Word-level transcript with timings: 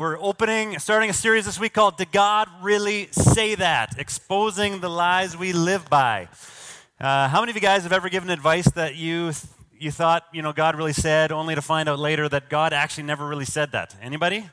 We're 0.00 0.16
opening, 0.18 0.78
starting 0.78 1.10
a 1.10 1.12
series 1.12 1.44
this 1.44 1.60
week 1.60 1.74
called 1.74 1.98
Did 1.98 2.10
God 2.10 2.48
Really 2.62 3.08
Say 3.12 3.54
That? 3.56 3.98
Exposing 3.98 4.80
the 4.80 4.88
Lies 4.88 5.36
We 5.36 5.52
Live 5.52 5.90
By. 5.90 6.28
Uh, 6.98 7.28
how 7.28 7.40
many 7.40 7.50
of 7.50 7.56
you 7.56 7.60
guys 7.60 7.82
have 7.82 7.92
ever 7.92 8.08
given 8.08 8.30
advice 8.30 8.64
that 8.70 8.96
you, 8.96 9.32
you 9.78 9.90
thought, 9.90 10.24
you 10.32 10.40
know, 10.40 10.54
God 10.54 10.74
really 10.74 10.94
said, 10.94 11.32
only 11.32 11.54
to 11.54 11.60
find 11.60 11.86
out 11.86 11.98
later 11.98 12.30
that 12.30 12.48
God 12.48 12.72
actually 12.72 13.04
never 13.04 13.28
really 13.28 13.44
said 13.44 13.72
that? 13.72 13.94
Anybody? 14.00 14.48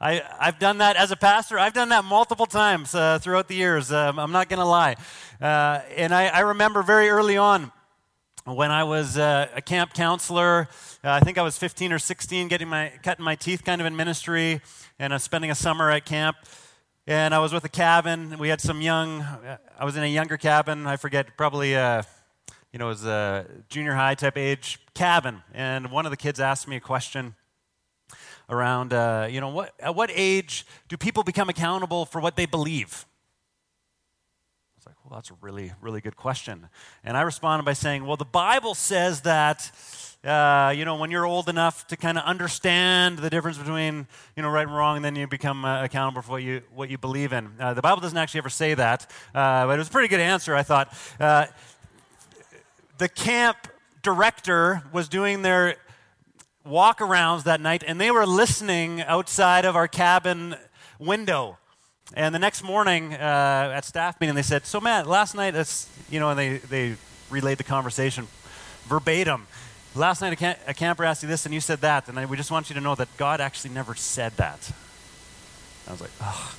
I, 0.00 0.22
I've 0.38 0.60
done 0.60 0.78
that 0.78 0.94
as 0.94 1.10
a 1.10 1.16
pastor. 1.16 1.58
I've 1.58 1.74
done 1.74 1.88
that 1.88 2.04
multiple 2.04 2.46
times 2.46 2.94
uh, 2.94 3.18
throughout 3.18 3.48
the 3.48 3.56
years. 3.56 3.90
Um, 3.90 4.20
I'm 4.20 4.30
not 4.30 4.48
going 4.48 4.60
to 4.60 4.64
lie. 4.64 4.94
Uh, 5.40 5.80
and 5.96 6.14
I, 6.14 6.26
I 6.26 6.40
remember 6.40 6.84
very 6.84 7.08
early 7.08 7.36
on 7.36 7.72
when 8.46 8.70
I 8.70 8.84
was 8.84 9.16
uh, 9.16 9.48
a 9.54 9.62
camp 9.62 9.94
counselor, 9.94 10.68
uh, 11.02 11.10
I 11.10 11.20
think 11.20 11.38
I 11.38 11.42
was 11.42 11.56
15 11.56 11.94
or 11.94 11.98
16, 11.98 12.48
getting 12.48 12.68
my 12.68 12.92
cutting 13.02 13.24
my 13.24 13.36
teeth 13.36 13.64
kind 13.64 13.80
of 13.80 13.86
in 13.86 13.96
ministry, 13.96 14.60
and 14.98 15.14
was 15.14 15.22
spending 15.22 15.50
a 15.50 15.54
summer 15.54 15.90
at 15.90 16.04
camp. 16.04 16.36
And 17.06 17.34
I 17.34 17.38
was 17.38 17.54
with 17.54 17.64
a 17.64 17.70
cabin. 17.70 18.38
We 18.38 18.50
had 18.50 18.60
some 18.60 18.82
young. 18.82 19.22
Uh, 19.22 19.56
I 19.78 19.86
was 19.86 19.96
in 19.96 20.02
a 20.02 20.08
younger 20.08 20.36
cabin. 20.36 20.86
I 20.86 20.96
forget, 20.96 21.38
probably, 21.38 21.74
uh, 21.74 22.02
you 22.70 22.78
know, 22.78 22.86
it 22.86 22.90
was 22.90 23.06
a 23.06 23.46
junior 23.70 23.94
high 23.94 24.14
type 24.14 24.36
age 24.36 24.78
cabin. 24.92 25.42
And 25.54 25.90
one 25.90 26.04
of 26.04 26.10
the 26.10 26.16
kids 26.18 26.38
asked 26.38 26.68
me 26.68 26.76
a 26.76 26.80
question 26.80 27.36
around, 28.50 28.92
uh, 28.92 29.26
you 29.30 29.40
know, 29.40 29.48
what 29.48 29.72
at 29.80 29.94
what 29.94 30.10
age 30.12 30.66
do 30.88 30.98
people 30.98 31.22
become 31.22 31.48
accountable 31.48 32.04
for 32.04 32.20
what 32.20 32.36
they 32.36 32.44
believe? 32.44 33.06
Well, 35.06 35.18
that's 35.18 35.30
a 35.30 35.34
really, 35.42 35.70
really 35.82 36.00
good 36.00 36.16
question. 36.16 36.66
And 37.04 37.14
I 37.14 37.20
responded 37.22 37.64
by 37.64 37.74
saying, 37.74 38.06
Well, 38.06 38.16
the 38.16 38.24
Bible 38.24 38.74
says 38.74 39.20
that, 39.20 39.70
uh, 40.24 40.72
you 40.74 40.86
know, 40.86 40.96
when 40.96 41.10
you're 41.10 41.26
old 41.26 41.50
enough 41.50 41.86
to 41.88 41.96
kind 41.98 42.16
of 42.16 42.24
understand 42.24 43.18
the 43.18 43.28
difference 43.28 43.58
between, 43.58 44.06
you 44.34 44.42
know, 44.42 44.48
right 44.48 44.66
and 44.66 44.74
wrong, 44.74 45.02
then 45.02 45.14
you 45.14 45.26
become 45.26 45.66
uh, 45.66 45.84
accountable 45.84 46.22
for 46.22 46.30
what 46.30 46.42
you, 46.42 46.62
what 46.74 46.88
you 46.88 46.96
believe 46.96 47.34
in. 47.34 47.50
Uh, 47.60 47.74
the 47.74 47.82
Bible 47.82 48.00
doesn't 48.00 48.16
actually 48.16 48.38
ever 48.38 48.48
say 48.48 48.72
that, 48.72 49.02
uh, 49.34 49.66
but 49.66 49.74
it 49.74 49.78
was 49.78 49.88
a 49.88 49.90
pretty 49.90 50.08
good 50.08 50.20
answer, 50.20 50.54
I 50.54 50.62
thought. 50.62 50.96
Uh, 51.20 51.46
the 52.96 53.10
camp 53.10 53.58
director 54.02 54.84
was 54.90 55.10
doing 55.10 55.42
their 55.42 55.76
walk-arounds 56.64 57.42
that 57.42 57.60
night, 57.60 57.84
and 57.86 58.00
they 58.00 58.10
were 58.10 58.24
listening 58.24 59.02
outside 59.02 59.66
of 59.66 59.76
our 59.76 59.86
cabin 59.86 60.56
window 60.98 61.58
and 62.16 62.34
the 62.34 62.38
next 62.38 62.62
morning 62.62 63.14
uh, 63.14 63.72
at 63.74 63.84
staff 63.84 64.20
meeting, 64.20 64.34
they 64.34 64.42
said, 64.42 64.66
"So 64.66 64.80
Matt, 64.80 65.06
last 65.06 65.34
night, 65.34 65.54
you 66.10 66.20
know," 66.20 66.30
and 66.30 66.38
they 66.38 66.58
they 66.58 66.96
relayed 67.30 67.58
the 67.58 67.64
conversation 67.64 68.28
verbatim. 68.84 69.46
Last 69.94 70.20
night, 70.20 70.40
a, 70.40 70.56
a 70.68 70.74
camper 70.74 71.04
asked 71.04 71.22
you 71.22 71.28
this, 71.28 71.44
and 71.44 71.54
you 71.54 71.60
said 71.60 71.80
that, 71.80 72.08
and 72.08 72.18
I, 72.18 72.26
we 72.26 72.36
just 72.36 72.50
want 72.50 72.68
you 72.68 72.74
to 72.74 72.80
know 72.80 72.94
that 72.94 73.08
God 73.16 73.40
actually 73.40 73.74
never 73.74 73.94
said 73.94 74.32
that. 74.36 74.72
I 75.86 75.92
was 75.92 76.00
like, 76.00 76.10
oh. 76.20 76.56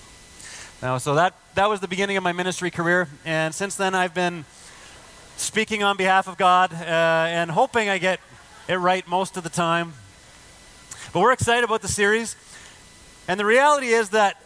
Now, 0.82 0.98
so 0.98 1.16
that 1.16 1.34
that 1.56 1.70
was 1.70 1.80
the 1.80 1.88
beginning 1.88 2.18
of 2.18 2.24
my 2.24 2.34
ministry 2.34 2.70
career, 2.70 3.08
and 3.26 3.54
since 3.54 3.76
then, 3.76 3.96
I've 3.96 4.14
been 4.14 4.46
speaking 5.38 5.84
on 5.84 5.98
behalf 5.98 6.28
of 6.28 6.38
God 6.38 6.74
uh, 6.74 6.76
and 6.76 7.52
hoping 7.52 7.90
I 7.90 7.98
get 7.98 8.20
it 8.68 8.76
right 8.76 9.08
most 9.08 9.38
of 9.38 9.44
the 9.44 9.50
time. 9.50 9.94
But 11.14 11.22
we're 11.22 11.32
excited 11.32 11.64
about 11.64 11.82
the 11.82 11.88
series, 11.88 12.36
and 13.28 13.40
the 13.40 13.46
reality 13.46 13.88
is 13.88 14.10
that 14.10 14.38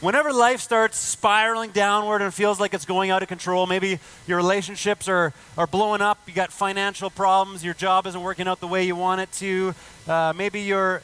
Whenever 0.00 0.32
life 0.32 0.60
starts 0.60 0.96
spiraling 0.96 1.72
downward 1.72 2.22
and 2.22 2.32
feels 2.32 2.60
like 2.60 2.72
it's 2.72 2.84
going 2.84 3.10
out 3.10 3.20
of 3.20 3.28
control, 3.28 3.66
maybe 3.66 3.98
your 4.28 4.36
relationships 4.36 5.08
are, 5.08 5.32
are 5.56 5.66
blowing 5.66 6.00
up, 6.00 6.20
you 6.28 6.32
got 6.32 6.52
financial 6.52 7.10
problems, 7.10 7.64
your 7.64 7.74
job 7.74 8.06
isn't 8.06 8.22
working 8.22 8.46
out 8.46 8.60
the 8.60 8.68
way 8.68 8.84
you 8.84 8.94
want 8.94 9.20
it 9.20 9.32
to, 9.32 9.74
uh, 10.06 10.32
maybe 10.36 10.60
you're, 10.60 11.02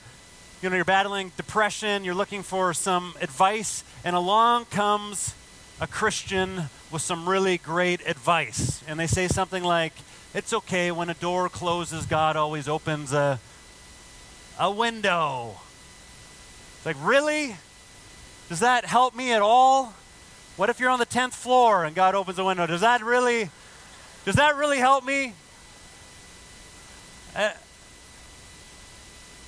you 0.62 0.70
know, 0.70 0.76
you're 0.76 0.84
battling 0.84 1.32
depression, 1.36 2.04
you're 2.04 2.14
looking 2.14 2.44
for 2.44 2.72
some 2.72 3.14
advice, 3.20 3.82
and 4.04 4.14
along 4.14 4.66
comes 4.66 5.34
a 5.80 5.88
Christian 5.88 6.62
with 6.92 7.02
some 7.02 7.28
really 7.28 7.58
great 7.58 8.00
advice. 8.06 8.80
And 8.86 9.00
they 9.00 9.08
say 9.08 9.26
something 9.26 9.64
like, 9.64 9.94
It's 10.34 10.52
okay, 10.52 10.92
when 10.92 11.10
a 11.10 11.14
door 11.14 11.48
closes, 11.48 12.06
God 12.06 12.36
always 12.36 12.68
opens 12.68 13.12
a, 13.12 13.40
a 14.56 14.70
window. 14.70 15.56
It's 16.76 16.86
like, 16.86 16.96
Really? 17.00 17.56
Does 18.48 18.60
that 18.60 18.84
help 18.84 19.14
me 19.14 19.32
at 19.32 19.42
all? 19.42 19.94
What 20.56 20.70
if 20.70 20.78
you're 20.78 20.90
on 20.90 20.98
the 20.98 21.06
10th 21.06 21.34
floor 21.34 21.84
and 21.84 21.94
God 21.96 22.14
opens 22.14 22.38
a 22.38 22.44
window? 22.44 22.66
Does 22.66 22.82
that 22.82 23.02
really 23.02 23.50
does 24.24 24.36
that 24.36 24.56
really 24.56 24.78
help 24.78 25.04
me? 25.04 25.34
Uh, 27.36 27.50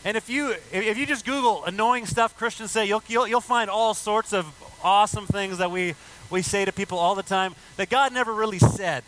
and 0.04 0.16
if 0.16 0.28
you 0.28 0.54
if 0.72 0.98
you 0.98 1.06
just 1.06 1.24
Google 1.24 1.64
annoying 1.64 2.06
stuff 2.06 2.36
Christians 2.36 2.70
say, 2.70 2.86
you'll, 2.86 3.02
you'll, 3.08 3.26
you'll 3.26 3.40
find 3.40 3.70
all 3.70 3.94
sorts 3.94 4.32
of 4.32 4.46
awesome 4.82 5.26
things 5.26 5.58
that 5.58 5.70
we, 5.70 5.94
we 6.30 6.42
say 6.42 6.64
to 6.64 6.72
people 6.72 6.98
all 6.98 7.14
the 7.14 7.22
time 7.22 7.54
that 7.76 7.88
God 7.88 8.12
never 8.12 8.32
really 8.32 8.58
said. 8.58 9.02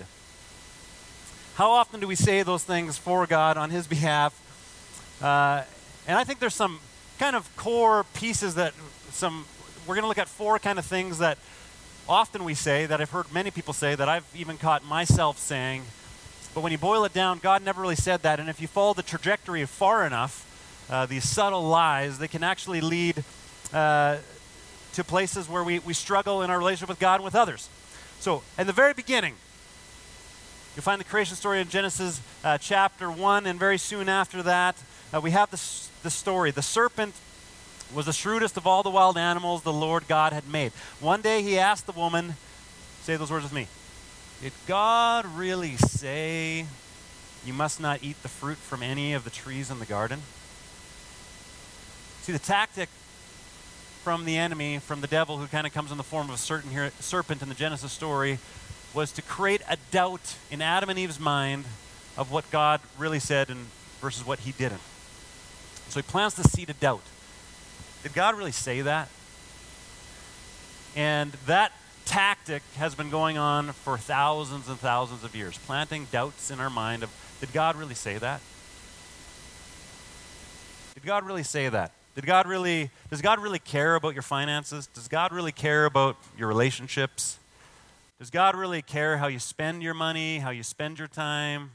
How 1.54 1.70
often 1.70 2.00
do 2.00 2.06
we 2.06 2.14
say 2.14 2.42
those 2.42 2.64
things 2.64 2.98
for 2.98 3.26
God 3.26 3.56
on 3.56 3.70
His 3.70 3.86
behalf? 3.86 4.32
Uh, 5.22 5.64
and 6.06 6.16
I 6.16 6.24
think 6.24 6.38
there's 6.38 6.54
some 6.54 6.80
kind 7.18 7.36
of 7.36 7.54
core 7.56 8.04
pieces 8.14 8.54
that 8.54 8.74
some 9.10 9.44
we're 9.88 9.94
going 9.94 10.02
to 10.02 10.08
look 10.08 10.18
at 10.18 10.28
four 10.28 10.58
kind 10.58 10.78
of 10.78 10.84
things 10.84 11.16
that 11.18 11.38
often 12.06 12.44
we 12.44 12.52
say, 12.52 12.84
that 12.84 13.00
I've 13.00 13.10
heard 13.10 13.32
many 13.32 13.50
people 13.50 13.72
say, 13.72 13.94
that 13.94 14.06
I've 14.06 14.26
even 14.36 14.58
caught 14.58 14.84
myself 14.84 15.38
saying. 15.38 15.82
But 16.54 16.60
when 16.60 16.72
you 16.72 16.78
boil 16.78 17.04
it 17.06 17.14
down, 17.14 17.38
God 17.38 17.64
never 17.64 17.80
really 17.80 17.96
said 17.96 18.20
that. 18.22 18.38
And 18.38 18.50
if 18.50 18.60
you 18.60 18.68
follow 18.68 18.92
the 18.92 19.02
trajectory 19.02 19.64
far 19.64 20.06
enough, 20.06 20.44
uh, 20.90 21.06
these 21.06 21.24
subtle 21.24 21.62
lies, 21.62 22.18
they 22.18 22.28
can 22.28 22.42
actually 22.42 22.82
lead 22.82 23.24
uh, 23.72 24.18
to 24.92 25.04
places 25.04 25.48
where 25.48 25.64
we, 25.64 25.78
we 25.78 25.94
struggle 25.94 26.42
in 26.42 26.50
our 26.50 26.58
relationship 26.58 26.90
with 26.90 26.98
God 26.98 27.16
and 27.16 27.24
with 27.24 27.34
others. 27.34 27.70
So, 28.20 28.42
in 28.58 28.66
the 28.66 28.74
very 28.74 28.92
beginning, 28.92 29.34
you'll 30.76 30.82
find 30.82 31.00
the 31.00 31.04
creation 31.04 31.34
story 31.34 31.62
in 31.62 31.68
Genesis 31.70 32.20
uh, 32.44 32.58
chapter 32.58 33.10
1, 33.10 33.46
and 33.46 33.58
very 33.58 33.78
soon 33.78 34.10
after 34.10 34.42
that, 34.42 34.76
uh, 35.14 35.20
we 35.20 35.30
have 35.30 35.50
this, 35.50 35.88
the 36.02 36.10
story. 36.10 36.50
The 36.50 36.62
serpent 36.62 37.14
was 37.94 38.06
the 38.06 38.12
shrewdest 38.12 38.56
of 38.56 38.66
all 38.66 38.82
the 38.82 38.90
wild 38.90 39.16
animals 39.16 39.62
the 39.62 39.72
Lord 39.72 40.06
God 40.08 40.32
had 40.32 40.48
made. 40.48 40.72
One 41.00 41.22
day 41.22 41.42
he 41.42 41.58
asked 41.58 41.86
the 41.86 41.92
woman, 41.92 42.34
say 43.02 43.16
those 43.16 43.30
words 43.30 43.44
with 43.44 43.52
me, 43.52 43.66
Did 44.42 44.52
God 44.66 45.24
really 45.26 45.76
say 45.76 46.66
you 47.44 47.52
must 47.52 47.80
not 47.80 48.02
eat 48.02 48.22
the 48.22 48.28
fruit 48.28 48.58
from 48.58 48.82
any 48.82 49.14
of 49.14 49.24
the 49.24 49.30
trees 49.30 49.70
in 49.70 49.78
the 49.78 49.86
garden? 49.86 50.20
See, 52.22 52.32
the 52.32 52.38
tactic 52.38 52.88
from 54.04 54.24
the 54.24 54.36
enemy, 54.36 54.78
from 54.78 55.00
the 55.00 55.06
devil, 55.06 55.38
who 55.38 55.46
kind 55.46 55.66
of 55.66 55.72
comes 55.72 55.90
in 55.90 55.96
the 55.96 56.04
form 56.04 56.28
of 56.28 56.34
a 56.34 56.38
certain 56.38 56.70
here, 56.70 56.90
serpent 57.00 57.42
in 57.42 57.48
the 57.48 57.54
Genesis 57.54 57.92
story, 57.92 58.38
was 58.94 59.12
to 59.12 59.22
create 59.22 59.62
a 59.68 59.76
doubt 59.90 60.36
in 60.50 60.62
Adam 60.62 60.90
and 60.90 60.98
Eve's 60.98 61.20
mind 61.20 61.64
of 62.16 62.30
what 62.30 62.50
God 62.50 62.80
really 62.98 63.18
said 63.18 63.48
and 63.48 63.66
versus 64.00 64.26
what 64.26 64.40
he 64.40 64.52
didn't. 64.52 64.80
So 65.88 66.00
he 66.00 66.02
plants 66.02 66.36
the 66.36 66.44
seed 66.44 66.70
of 66.70 66.78
doubt. 66.80 67.02
Did 68.02 68.14
God 68.14 68.36
really 68.36 68.52
say 68.52 68.82
that? 68.82 69.08
And 70.96 71.32
that 71.46 71.72
tactic 72.04 72.62
has 72.76 72.94
been 72.94 73.10
going 73.10 73.36
on 73.36 73.72
for 73.72 73.98
thousands 73.98 74.68
and 74.68 74.78
thousands 74.78 75.24
of 75.24 75.36
years, 75.36 75.58
planting 75.58 76.06
doubts 76.10 76.50
in 76.50 76.58
our 76.60 76.70
mind 76.70 77.02
of 77.02 77.10
did 77.40 77.52
God 77.52 77.76
really 77.76 77.94
say 77.94 78.18
that? 78.18 78.40
Did 80.94 81.04
God 81.04 81.24
really 81.24 81.42
say 81.42 81.68
that? 81.68 81.92
Did 82.14 82.26
God 82.26 82.48
really 82.48 82.90
does 83.10 83.22
God 83.22 83.38
really 83.38 83.60
care 83.60 83.94
about 83.94 84.14
your 84.14 84.22
finances? 84.22 84.88
Does 84.88 85.06
God 85.06 85.32
really 85.32 85.52
care 85.52 85.84
about 85.84 86.16
your 86.36 86.48
relationships? 86.48 87.38
Does 88.18 88.30
God 88.30 88.56
really 88.56 88.82
care 88.82 89.18
how 89.18 89.28
you 89.28 89.38
spend 89.38 89.82
your 89.82 89.94
money, 89.94 90.38
how 90.38 90.50
you 90.50 90.64
spend 90.64 90.98
your 90.98 91.06
time? 91.06 91.70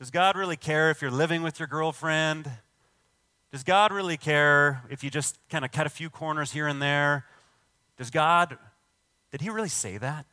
Does 0.00 0.10
God 0.10 0.36
really 0.36 0.56
care 0.56 0.90
if 0.90 1.00
you're 1.02 1.10
living 1.10 1.42
with 1.42 1.60
your 1.60 1.68
girlfriend? 1.68 2.50
Does 3.50 3.64
God 3.64 3.92
really 3.92 4.16
care 4.16 4.82
if 4.90 5.02
you 5.02 5.10
just 5.10 5.38
kind 5.48 5.64
of 5.64 5.72
cut 5.72 5.86
a 5.86 5.90
few 5.90 6.10
corners 6.10 6.52
here 6.52 6.66
and 6.66 6.82
there? 6.82 7.24
Does 7.96 8.10
God, 8.10 8.58
did 9.30 9.40
He 9.40 9.48
really 9.48 9.68
say 9.68 9.96
that? 9.98 10.26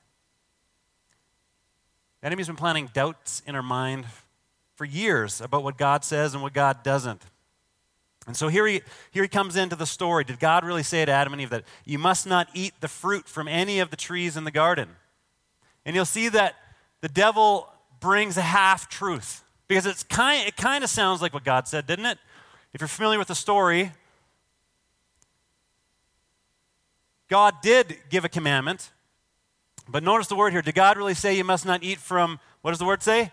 The 2.21 2.27
enemy's 2.27 2.47
been 2.47 2.55
planting 2.55 2.89
doubts 2.93 3.41
in 3.45 3.55
our 3.55 3.63
mind 3.63 4.05
for 4.75 4.85
years 4.85 5.39
about 5.39 5.63
what 5.63 5.77
God 5.77 6.03
says 6.03 6.33
and 6.33 6.43
what 6.43 6.53
God 6.53 6.83
doesn't. 6.83 7.21
And 8.27 8.35
so 8.35 8.47
here 8.47 8.65
he, 8.65 8.81
here 9.11 9.23
he 9.23 9.29
comes 9.29 9.55
into 9.55 9.75
the 9.75 9.85
story. 9.85 10.23
Did 10.23 10.39
God 10.39 10.65
really 10.65 10.83
say 10.83 11.05
to 11.05 11.11
Adam 11.11 11.33
and 11.33 11.41
Eve 11.41 11.51
that 11.51 11.63
you 11.85 11.99
must 11.99 12.25
not 12.25 12.47
eat 12.53 12.73
the 12.81 12.87
fruit 12.87 13.27
from 13.27 13.47
any 13.47 13.79
of 13.79 13.91
the 13.91 13.95
trees 13.95 14.35
in 14.35 14.43
the 14.43 14.51
garden? 14.51 14.89
And 15.85 15.95
you'll 15.95 16.05
see 16.05 16.29
that 16.29 16.55
the 17.01 17.07
devil 17.07 17.71
brings 17.99 18.37
a 18.37 18.41
half 18.41 18.89
truth 18.89 19.43
because 19.67 19.85
it's 19.85 20.03
kind, 20.03 20.47
it 20.47 20.57
kind 20.57 20.83
of 20.83 20.89
sounds 20.89 21.21
like 21.21 21.33
what 21.33 21.43
God 21.43 21.67
said, 21.67 21.85
didn't 21.85 22.07
it? 22.07 22.17
If 22.75 22.81
you're 22.81 22.89
familiar 22.89 23.17
with 23.17 23.29
the 23.29 23.35
story, 23.35 23.93
God 27.29 27.61
did 27.61 27.95
give 28.09 28.25
a 28.25 28.29
commandment, 28.29 28.91
but 29.87 30.03
notice 30.03 30.27
the 30.27 30.35
word 30.35 30.51
here. 30.51 30.61
Did 30.61 30.75
God 30.75 30.97
really 30.97 31.13
say 31.13 31.37
you 31.37 31.45
must 31.45 31.65
not 31.65 31.83
eat 31.85 31.99
from, 31.99 32.37
what 32.63 32.71
does 32.71 32.79
the 32.79 32.85
word 32.85 33.01
say? 33.01 33.31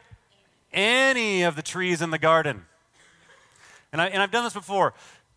Any 0.72 1.42
of 1.42 1.56
the 1.56 1.62
trees 1.62 2.02
in 2.02 2.12
the 2.12 2.20
garden. 2.20 2.66
And, 3.92 4.00
I, 4.00 4.06
and 4.06 4.22
I've 4.22 4.30
done 4.30 4.44
this 4.44 4.54
before. 4.54 4.94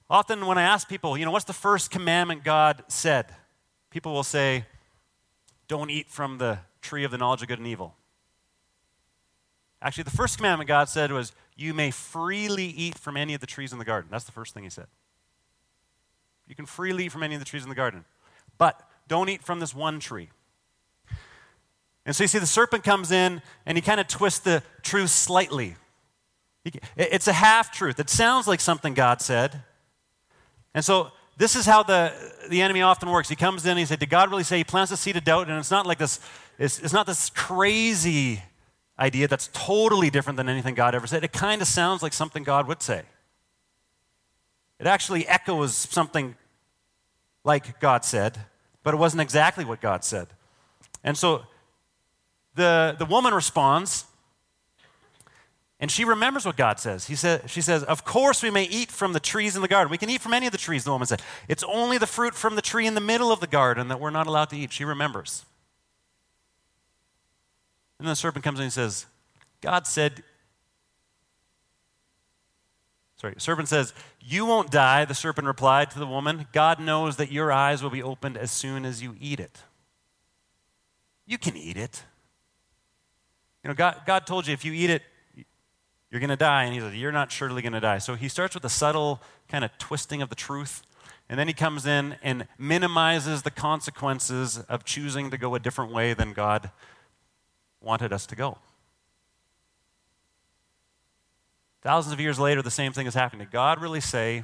Often 0.08 0.46
when 0.46 0.60
I 0.60 0.62
ask 0.62 0.88
people, 0.88 1.18
you 1.18 1.26
know, 1.26 1.32
what's 1.32 1.46
the 1.46 1.52
first 1.54 1.90
commandment 1.90 2.44
God 2.44 2.84
said? 2.88 3.34
People 3.90 4.14
will 4.14 4.22
say, 4.22 4.66
don't 5.68 5.90
eat 5.90 6.12
from 6.12 6.38
the 6.38 6.60
tree 6.80 7.06
of 7.06 7.10
the 7.10 7.18
knowledge 7.18 7.42
of 7.42 7.48
good 7.48 7.58
and 7.58 7.68
evil. 7.68 7.96
Actually, 9.82 10.04
the 10.04 10.12
first 10.12 10.38
commandment 10.38 10.68
God 10.68 10.90
said 10.90 11.12
was, 11.12 11.32
You 11.56 11.74
may 11.74 11.92
freely 11.92 12.66
eat 12.66 12.98
from 12.98 13.18
any 13.18 13.34
of 13.34 13.42
the 13.42 13.48
trees 13.48 13.72
in 13.72 13.80
the 13.80 13.86
garden. 13.86 14.10
That's 14.12 14.26
the 14.26 14.32
first 14.32 14.54
thing 14.54 14.64
He 14.64 14.70
said. 14.70 14.88
You 16.48 16.56
can 16.56 16.66
freely 16.66 17.06
eat 17.06 17.12
from 17.12 17.24
any 17.24 17.36
of 17.36 17.40
the 17.40 17.46
trees 17.46 17.64
in 17.64 17.70
the 17.70 17.76
garden. 17.76 18.06
But 18.58 18.80
don't 19.08 19.30
eat 19.30 19.44
from 19.44 19.60
this 19.60 19.74
one 19.74 20.00
tree. 20.00 20.30
And 22.06 22.16
so 22.16 22.24
you 22.24 22.28
see, 22.28 22.40
the 22.40 22.46
serpent 22.46 22.84
comes 22.84 23.12
in 23.12 23.42
and 23.66 23.78
he 23.78 23.82
kind 23.82 24.00
of 24.00 24.08
twists 24.08 24.40
the 24.40 24.62
truth 24.84 25.10
slightly. 25.10 25.76
It's 26.96 27.28
a 27.28 27.34
half 27.34 27.72
truth. 27.72 28.00
It 28.00 28.10
sounds 28.10 28.48
like 28.48 28.60
something 28.60 28.94
God 28.94 29.22
said. 29.22 29.64
And 30.74 30.84
so 30.84 31.12
this 31.38 31.56
is 31.56 31.66
how 31.66 31.84
the, 31.84 32.14
the 32.50 32.62
enemy 32.62 32.82
often 32.82 33.10
works. 33.10 33.30
He 33.30 33.36
comes 33.36 33.66
in 33.66 33.72
and 33.72 33.80
he 33.80 33.86
said, 33.86 34.00
Did 34.00 34.10
God 34.10 34.30
really 34.30 34.44
say? 34.44 34.58
He 34.58 34.64
plants 34.64 34.92
a 34.92 34.98
seed 34.98 35.18
of 35.18 35.24
doubt, 35.24 35.48
and 35.50 35.58
it's 35.60 35.72
not 35.72 35.86
like 35.86 35.98
this, 35.98 36.20
it's, 36.58 36.80
it's 36.80 36.94
not 36.94 37.06
this 37.06 37.30
crazy 37.30 38.42
idea 39.00 39.28
that's 39.28 39.50
totally 39.54 40.10
different 40.10 40.38
than 40.38 40.50
anything 40.50 40.76
God 40.76 40.96
ever 40.96 41.08
said. 41.08 41.24
It 41.24 41.34
kind 41.34 41.62
of 41.62 41.68
sounds 41.68 42.02
like 42.02 42.14
something 42.14 42.44
God 42.44 42.68
would 42.68 42.82
say. 42.82 43.04
It 44.80 44.88
actually 44.88 45.28
echoes 45.28 45.76
something 45.76 46.36
like 47.44 47.80
God 47.80 48.04
said, 48.04 48.40
but 48.84 48.94
it 48.94 48.98
wasn't 48.98 49.22
exactly 49.22 49.66
what 49.66 49.82
God 49.82 50.04
said. 50.04 50.28
And 51.04 51.18
so 51.18 51.44
the, 52.56 52.96
the 52.98 53.06
woman 53.06 53.34
responds, 53.34 54.06
and 55.80 55.92
she 55.92 56.06
remembers 56.06 56.46
what 56.46 56.56
God 56.56 56.80
says. 56.80 57.08
He 57.08 57.16
said, 57.16 57.50
she 57.50 57.62
says, 57.62 57.84
Of 57.84 58.06
course 58.06 58.42
we 58.42 58.50
may 58.50 58.64
eat 58.64 58.92
from 58.92 59.14
the 59.14 59.20
trees 59.20 59.56
in 59.56 59.62
the 59.62 59.68
garden. 59.68 59.92
We 59.92 59.98
can 59.98 60.10
eat 60.10 60.22
from 60.22 60.34
any 60.34 60.46
of 60.46 60.52
the 60.52 60.58
trees, 60.58 60.86
the 60.86 60.92
woman 60.92 61.06
said. 61.06 61.22
It's 61.48 61.64
only 61.64 61.98
the 61.98 62.08
fruit 62.08 62.34
from 62.34 62.56
the 62.56 62.62
tree 62.62 62.88
in 62.88 62.96
the 62.96 63.02
middle 63.02 63.32
of 63.32 63.42
the 63.42 63.48
garden 63.48 63.90
that 63.90 64.00
we're 64.00 64.10
not 64.10 64.26
allowed 64.26 64.50
to 64.50 64.58
eat. 64.58 64.72
She 64.72 64.86
remembers. 64.86 65.46
And 68.00 68.08
the 68.08 68.16
serpent 68.16 68.44
comes 68.44 68.60
in 68.60 68.64
and 68.64 68.74
says, 68.74 69.06
God 69.62 69.88
said, 69.88 70.24
sorry, 73.18 73.36
serpent 73.38 73.70
says, 73.70 73.94
You 74.22 74.46
won't 74.46 74.70
die. 74.70 75.06
The 75.06 75.16
serpent 75.16 75.48
replied 75.48 75.92
to 75.92 76.00
the 76.00 76.08
woman, 76.08 76.48
God 76.52 76.80
knows 76.80 77.16
that 77.18 77.32
your 77.32 77.52
eyes 77.52 77.82
will 77.82 77.90
be 77.90 78.04
opened 78.04 78.38
as 78.38 78.52
soon 78.52 78.86
as 78.86 79.02
you 79.02 79.16
eat 79.20 79.40
it. 79.40 79.60
You 81.26 81.38
can 81.38 81.58
eat 81.58 81.78
it. 81.78 82.04
You 83.64 83.70
know, 83.70 83.74
God, 83.74 84.02
God 84.06 84.28
told 84.28 84.46
you 84.46 84.54
if 84.54 84.64
you 84.64 84.74
eat 84.74 84.92
it, 84.92 85.02
you're 86.12 86.20
going 86.20 86.30
to 86.30 86.36
die. 86.36 86.66
And 86.66 86.74
he 86.74 86.80
says, 86.80 86.96
You're 86.96 87.12
not 87.12 87.32
surely 87.32 87.62
going 87.62 87.74
to 87.74 87.80
die. 87.80 87.98
So 87.98 88.16
he 88.16 88.28
starts 88.28 88.54
with 88.54 88.64
a 88.66 88.70
subtle 88.70 89.22
kind 89.48 89.64
of 89.64 89.76
twisting 89.78 90.22
of 90.22 90.30
the 90.30 90.36
truth. 90.36 90.84
And 91.28 91.40
then 91.40 91.48
he 91.48 91.54
comes 91.54 91.88
in 91.88 92.18
and 92.22 92.48
minimizes 92.60 93.42
the 93.42 93.50
consequences 93.50 94.60
of 94.70 94.86
choosing 94.86 95.32
to 95.32 95.38
go 95.38 95.56
a 95.56 95.60
different 95.60 95.92
way 95.92 96.14
than 96.14 96.34
God 96.34 96.70
wanted 97.86 98.12
us 98.12 98.26
to 98.26 98.36
go. 98.36 98.58
Thousands 101.82 102.14
of 102.14 102.20
years 102.20 102.40
later, 102.40 102.64
the 102.64 102.72
same 102.72 102.92
thing 102.92 103.06
is 103.06 103.14
happening. 103.14 103.46
Did 103.46 103.54
God 103.54 103.80
really 103.80 104.02
say, 104.02 104.44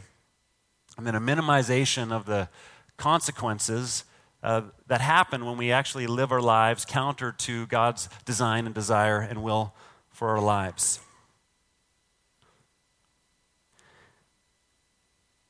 I'm 0.96 1.04
then 1.04 1.16
a 1.16 1.20
minimization 1.20 2.12
of 2.12 2.26
the 2.28 2.50
consequences 2.98 4.04
uh, 4.44 4.62
that 4.88 5.02
happen 5.02 5.46
when 5.46 5.58
we 5.58 5.72
actually 5.72 6.06
live 6.06 6.32
our 6.32 6.42
lives 6.42 6.86
counter 6.86 7.32
to 7.32 7.66
God's 7.66 8.10
design 8.26 8.68
and 8.68 8.76
desire 8.76 9.20
and 9.20 9.42
will 9.42 9.74
for 10.12 10.30
our 10.30 10.40
lives? 10.40 11.00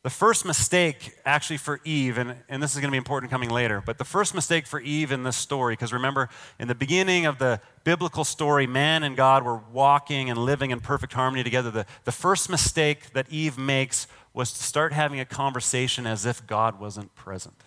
The 0.04 0.10
first 0.10 0.46
mistake, 0.46 1.14
actually, 1.26 1.58
for 1.58 1.80
Eve, 1.84 2.18
and, 2.18 2.36
and 2.50 2.62
this 2.62 2.74
is 2.74 2.78
going 2.80 2.88
to 2.88 2.92
be 2.92 2.98
important 2.98 3.32
coming 3.32 3.52
later, 3.52 3.84
but 3.86 4.00
the 4.00 4.04
first 4.04 4.34
mistake 4.34 4.66
for 4.66 4.80
Eve 4.80 5.12
in 5.12 5.22
this 5.22 5.38
story, 5.38 5.74
because 5.74 5.94
remember, 5.94 6.28
in 6.58 6.68
the 6.68 6.74
beginning 6.74 7.28
of 7.28 7.38
the 7.38 7.62
biblical 7.84 8.24
story, 8.24 8.66
man 8.66 9.04
and 9.04 9.16
God 9.16 9.44
were 9.44 9.58
walking 9.72 10.32
and 10.32 10.40
living 10.40 10.72
in 10.72 10.80
perfect 10.80 11.14
harmony 11.14 11.44
together. 11.44 11.70
The, 11.70 11.86
the 12.06 12.12
first 12.12 12.50
mistake 12.50 13.14
that 13.14 13.28
Eve 13.30 13.60
makes 13.60 14.08
was 14.34 14.52
to 14.54 14.64
start 14.64 14.92
having 14.92 15.20
a 15.20 15.26
conversation 15.26 16.08
as 16.08 16.26
if 16.26 16.48
God 16.48 16.80
wasn't 16.80 17.14
present. 17.14 17.64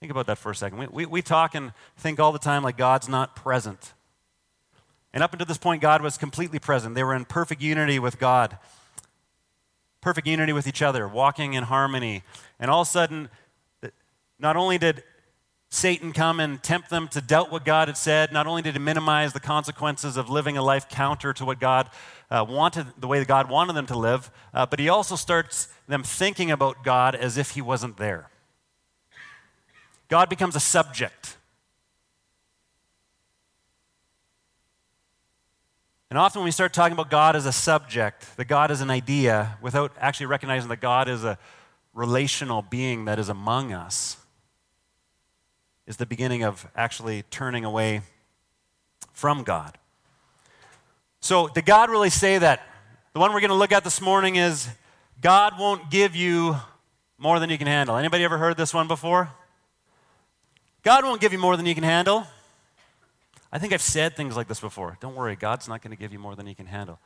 Think 0.00 0.10
about 0.10 0.26
that 0.26 0.38
for 0.38 0.50
a 0.50 0.56
second. 0.56 0.78
We, 0.78 0.86
we, 0.86 1.06
we 1.06 1.22
talk 1.22 1.54
and 1.54 1.72
think 1.98 2.18
all 2.18 2.32
the 2.32 2.38
time 2.38 2.64
like 2.64 2.76
God's 2.76 3.08
not 3.08 3.36
present. 3.36 3.92
And 5.12 5.22
up 5.24 5.32
until 5.32 5.46
this 5.46 5.58
point, 5.58 5.82
God 5.82 6.02
was 6.02 6.16
completely 6.16 6.58
present. 6.58 6.94
They 6.94 7.02
were 7.02 7.14
in 7.14 7.24
perfect 7.24 7.60
unity 7.60 7.98
with 7.98 8.18
God, 8.18 8.58
perfect 10.00 10.26
unity 10.26 10.52
with 10.52 10.66
each 10.66 10.82
other, 10.82 11.08
walking 11.08 11.54
in 11.54 11.64
harmony. 11.64 12.22
And 12.58 12.70
all 12.70 12.82
of 12.82 12.88
a 12.88 12.90
sudden, 12.90 13.28
not 14.38 14.56
only 14.56 14.78
did 14.78 15.02
Satan 15.68 16.12
come 16.12 16.40
and 16.40 16.62
tempt 16.62 16.90
them 16.90 17.06
to 17.08 17.20
doubt 17.20 17.52
what 17.52 17.64
God 17.64 17.88
had 17.88 17.96
said, 17.96 18.32
not 18.32 18.46
only 18.46 18.62
did 18.62 18.74
he 18.74 18.80
minimize 18.80 19.32
the 19.32 19.40
consequences 19.40 20.16
of 20.16 20.28
living 20.28 20.56
a 20.56 20.62
life 20.62 20.88
counter 20.88 21.32
to 21.32 21.44
what 21.44 21.60
God 21.60 21.90
uh, 22.30 22.44
wanted, 22.48 22.86
the 22.98 23.06
way 23.06 23.20
that 23.20 23.28
God 23.28 23.48
wanted 23.48 23.74
them 23.74 23.86
to 23.86 23.98
live, 23.98 24.30
uh, 24.52 24.66
but 24.66 24.78
he 24.78 24.88
also 24.88 25.14
starts 25.14 25.68
them 25.86 26.02
thinking 26.02 26.50
about 26.50 26.82
God 26.82 27.14
as 27.14 27.36
if 27.36 27.50
he 27.50 27.60
wasn't 27.60 27.98
there. 27.98 28.30
God 30.08 30.28
becomes 30.28 30.56
a 30.56 30.60
subject. 30.60 31.36
And 36.10 36.18
often 36.18 36.40
when 36.40 36.46
we 36.46 36.50
start 36.50 36.72
talking 36.72 36.92
about 36.92 37.08
God 37.08 37.36
as 37.36 37.46
a 37.46 37.52
subject, 37.52 38.36
that 38.36 38.46
God 38.46 38.72
is 38.72 38.80
an 38.80 38.90
idea, 38.90 39.56
without 39.62 39.92
actually 40.00 40.26
recognizing 40.26 40.68
that 40.70 40.80
God 40.80 41.08
is 41.08 41.22
a 41.22 41.38
relational 41.94 42.62
being 42.62 43.04
that 43.04 43.20
is 43.20 43.28
among 43.28 43.72
us, 43.72 44.16
is 45.86 45.98
the 45.98 46.06
beginning 46.06 46.42
of 46.42 46.66
actually 46.74 47.22
turning 47.30 47.64
away 47.64 48.02
from 49.12 49.44
God. 49.44 49.78
So, 51.20 51.46
did 51.46 51.64
God 51.64 51.90
really 51.90 52.10
say 52.10 52.38
that? 52.38 52.66
The 53.12 53.20
one 53.20 53.32
we're 53.32 53.40
going 53.40 53.50
to 53.50 53.56
look 53.56 53.72
at 53.72 53.84
this 53.84 54.00
morning 54.00 54.34
is 54.34 54.68
God 55.20 55.58
won't 55.60 55.90
give 55.90 56.16
you 56.16 56.56
more 57.18 57.38
than 57.38 57.50
you 57.50 57.58
can 57.58 57.66
handle. 57.68 57.96
Anybody 57.96 58.24
ever 58.24 58.38
heard 58.38 58.56
this 58.56 58.74
one 58.74 58.88
before? 58.88 59.30
God 60.82 61.04
won't 61.04 61.20
give 61.20 61.32
you 61.32 61.38
more 61.38 61.56
than 61.56 61.66
you 61.66 61.74
can 61.74 61.84
handle. 61.84 62.26
I 63.52 63.58
think 63.58 63.72
I've 63.72 63.82
said 63.82 64.16
things 64.16 64.36
like 64.36 64.48
this 64.48 64.60
before. 64.60 64.96
Don't 65.00 65.16
worry, 65.16 65.36
God's 65.36 65.68
not 65.68 65.82
going 65.82 65.90
to 65.90 66.00
give 66.00 66.12
you 66.12 66.18
more 66.18 66.36
than 66.36 66.46
He 66.46 66.54
can 66.54 66.66
handle. 66.66 67.00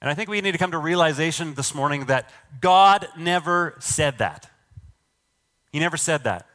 And 0.00 0.08
I 0.08 0.14
think 0.14 0.30
we 0.30 0.40
need 0.40 0.52
to 0.52 0.58
come 0.58 0.70
to 0.70 0.78
realization 0.78 1.54
this 1.54 1.74
morning 1.74 2.06
that 2.06 2.30
God 2.60 3.06
never 3.18 3.74
said 3.80 4.18
that. 4.18 4.48
He 5.72 5.78
never 5.78 5.98
said 5.98 6.24
that. 6.24 6.46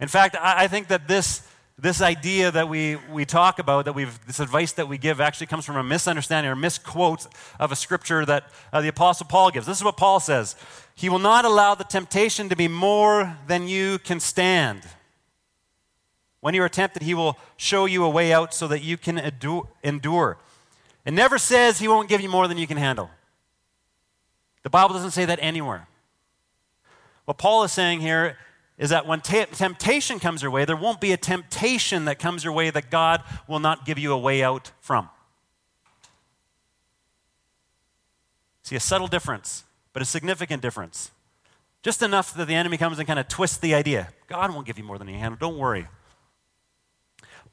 In 0.00 0.08
fact, 0.08 0.36
I, 0.40 0.68
think 0.68 0.88
that 0.88 1.08
this, 1.08 1.46
this 1.78 2.00
idea 2.00 2.50
that 2.52 2.68
we, 2.68 2.96
we 3.10 3.24
talk 3.24 3.58
about, 3.58 3.86
that 3.86 3.94
we've, 3.94 4.24
this 4.26 4.38
advice 4.38 4.72
that 4.72 4.88
we 4.88 4.98
give, 4.98 5.20
actually 5.20 5.48
comes 5.48 5.64
from 5.64 5.76
a 5.76 5.82
misunderstanding 5.82 6.50
or 6.50 6.56
misquote 6.56 7.26
of 7.58 7.72
a 7.72 7.76
scripture 7.76 8.24
that 8.24 8.44
uh, 8.72 8.80
the 8.80 8.88
Apostle 8.88 9.26
Paul 9.26 9.50
gives. 9.50 9.66
This 9.66 9.78
is 9.78 9.84
what 9.84 9.96
Paul 9.96 10.20
says 10.20 10.56
He 10.94 11.08
will 11.08 11.18
not 11.18 11.44
allow 11.44 11.74
the 11.74 11.84
temptation 11.84 12.48
to 12.48 12.56
be 12.56 12.68
more 12.68 13.36
than 13.46 13.66
you 13.66 13.98
can 13.98 14.20
stand. 14.20 14.82
When 16.44 16.52
you 16.52 16.62
are 16.62 16.68
tempted, 16.68 17.02
he 17.02 17.14
will 17.14 17.38
show 17.56 17.86
you 17.86 18.04
a 18.04 18.10
way 18.10 18.30
out 18.30 18.52
so 18.52 18.68
that 18.68 18.82
you 18.82 18.98
can 18.98 19.16
endure. 19.82 20.36
It 21.06 21.14
never 21.14 21.38
says 21.38 21.78
he 21.78 21.88
won't 21.88 22.06
give 22.06 22.20
you 22.20 22.28
more 22.28 22.46
than 22.48 22.58
you 22.58 22.66
can 22.66 22.76
handle. 22.76 23.08
The 24.62 24.68
Bible 24.68 24.92
doesn't 24.94 25.12
say 25.12 25.24
that 25.24 25.38
anywhere. 25.40 25.88
What 27.24 27.38
Paul 27.38 27.64
is 27.64 27.72
saying 27.72 28.00
here 28.02 28.36
is 28.76 28.90
that 28.90 29.06
when 29.06 29.22
temptation 29.22 30.20
comes 30.20 30.42
your 30.42 30.50
way, 30.50 30.66
there 30.66 30.76
won't 30.76 31.00
be 31.00 31.12
a 31.12 31.16
temptation 31.16 32.04
that 32.04 32.18
comes 32.18 32.44
your 32.44 32.52
way 32.52 32.68
that 32.68 32.90
God 32.90 33.22
will 33.48 33.58
not 33.58 33.86
give 33.86 33.98
you 33.98 34.12
a 34.12 34.18
way 34.18 34.42
out 34.42 34.70
from. 34.82 35.08
See, 38.64 38.76
a 38.76 38.80
subtle 38.80 39.08
difference, 39.08 39.64
but 39.94 40.02
a 40.02 40.04
significant 40.04 40.60
difference. 40.60 41.10
Just 41.82 42.02
enough 42.02 42.34
that 42.34 42.48
the 42.48 42.54
enemy 42.54 42.76
comes 42.76 42.98
and 42.98 43.06
kind 43.06 43.18
of 43.18 43.28
twists 43.28 43.56
the 43.56 43.74
idea. 43.74 44.10
God 44.26 44.52
won't 44.52 44.66
give 44.66 44.76
you 44.76 44.84
more 44.84 44.98
than 44.98 45.08
you 45.08 45.14
handle. 45.14 45.38
Don't 45.40 45.56
worry. 45.56 45.88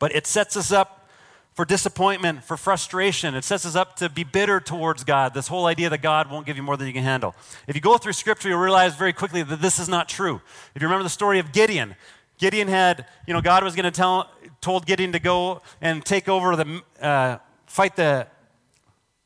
But 0.01 0.15
it 0.15 0.25
sets 0.25 0.57
us 0.57 0.71
up 0.71 1.07
for 1.53 1.63
disappointment, 1.63 2.43
for 2.43 2.57
frustration. 2.57 3.35
It 3.35 3.43
sets 3.43 3.67
us 3.67 3.75
up 3.75 3.97
to 3.97 4.09
be 4.09 4.23
bitter 4.23 4.59
towards 4.59 5.03
God. 5.03 5.35
This 5.35 5.47
whole 5.47 5.67
idea 5.67 5.91
that 5.91 6.01
God 6.01 6.31
won't 6.31 6.47
give 6.47 6.57
you 6.57 6.63
more 6.63 6.75
than 6.75 6.87
you 6.87 6.93
can 6.93 7.03
handle. 7.03 7.35
If 7.67 7.75
you 7.75 7.81
go 7.81 7.99
through 7.99 8.13
Scripture, 8.13 8.49
you'll 8.49 8.57
realize 8.57 8.95
very 8.95 9.13
quickly 9.13 9.43
that 9.43 9.61
this 9.61 9.77
is 9.77 9.87
not 9.87 10.09
true. 10.09 10.41
If 10.73 10.81
you 10.81 10.87
remember 10.87 11.03
the 11.03 11.09
story 11.09 11.37
of 11.37 11.51
Gideon, 11.51 11.95
Gideon 12.39 12.67
had, 12.67 13.05
you 13.27 13.35
know, 13.35 13.41
God 13.41 13.63
was 13.63 13.75
going 13.75 13.83
to 13.83 13.91
tell, 13.91 14.31
told 14.59 14.87
Gideon 14.87 15.11
to 15.11 15.19
go 15.19 15.61
and 15.81 16.03
take 16.03 16.27
over 16.27 16.55
the, 16.55 16.81
uh, 16.99 17.37
fight 17.67 17.95
the 17.95 18.25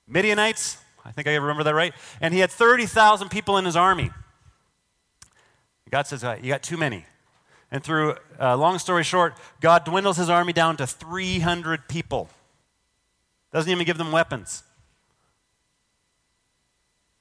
Midianites. 0.10 0.78
I 1.06 1.12
think 1.12 1.30
I 1.30 1.36
remember 1.36 1.64
that 1.64 1.74
right. 1.74 1.94
And 2.20 2.34
he 2.34 2.42
had 2.42 2.52
30,000 2.52 3.30
people 3.30 3.58
in 3.58 3.64
his 3.64 3.78
army. 3.78 4.12
God 5.90 6.06
says, 6.06 6.22
You 6.42 6.50
got 6.50 6.64
too 6.64 6.76
many. 6.76 7.06
And 7.76 7.84
through, 7.84 8.16
uh, 8.40 8.56
long 8.56 8.80
story 8.80 9.04
short, 9.04 9.34
God 9.60 9.84
dwindles 9.84 10.16
his 10.16 10.30
army 10.30 10.54
down 10.54 10.78
to 10.78 10.88
300 10.88 11.90
people. 11.90 12.30
Doesn't 13.52 13.70
even 13.70 13.86
give 13.86 13.98
them 13.98 14.14
weapons. 14.14 14.64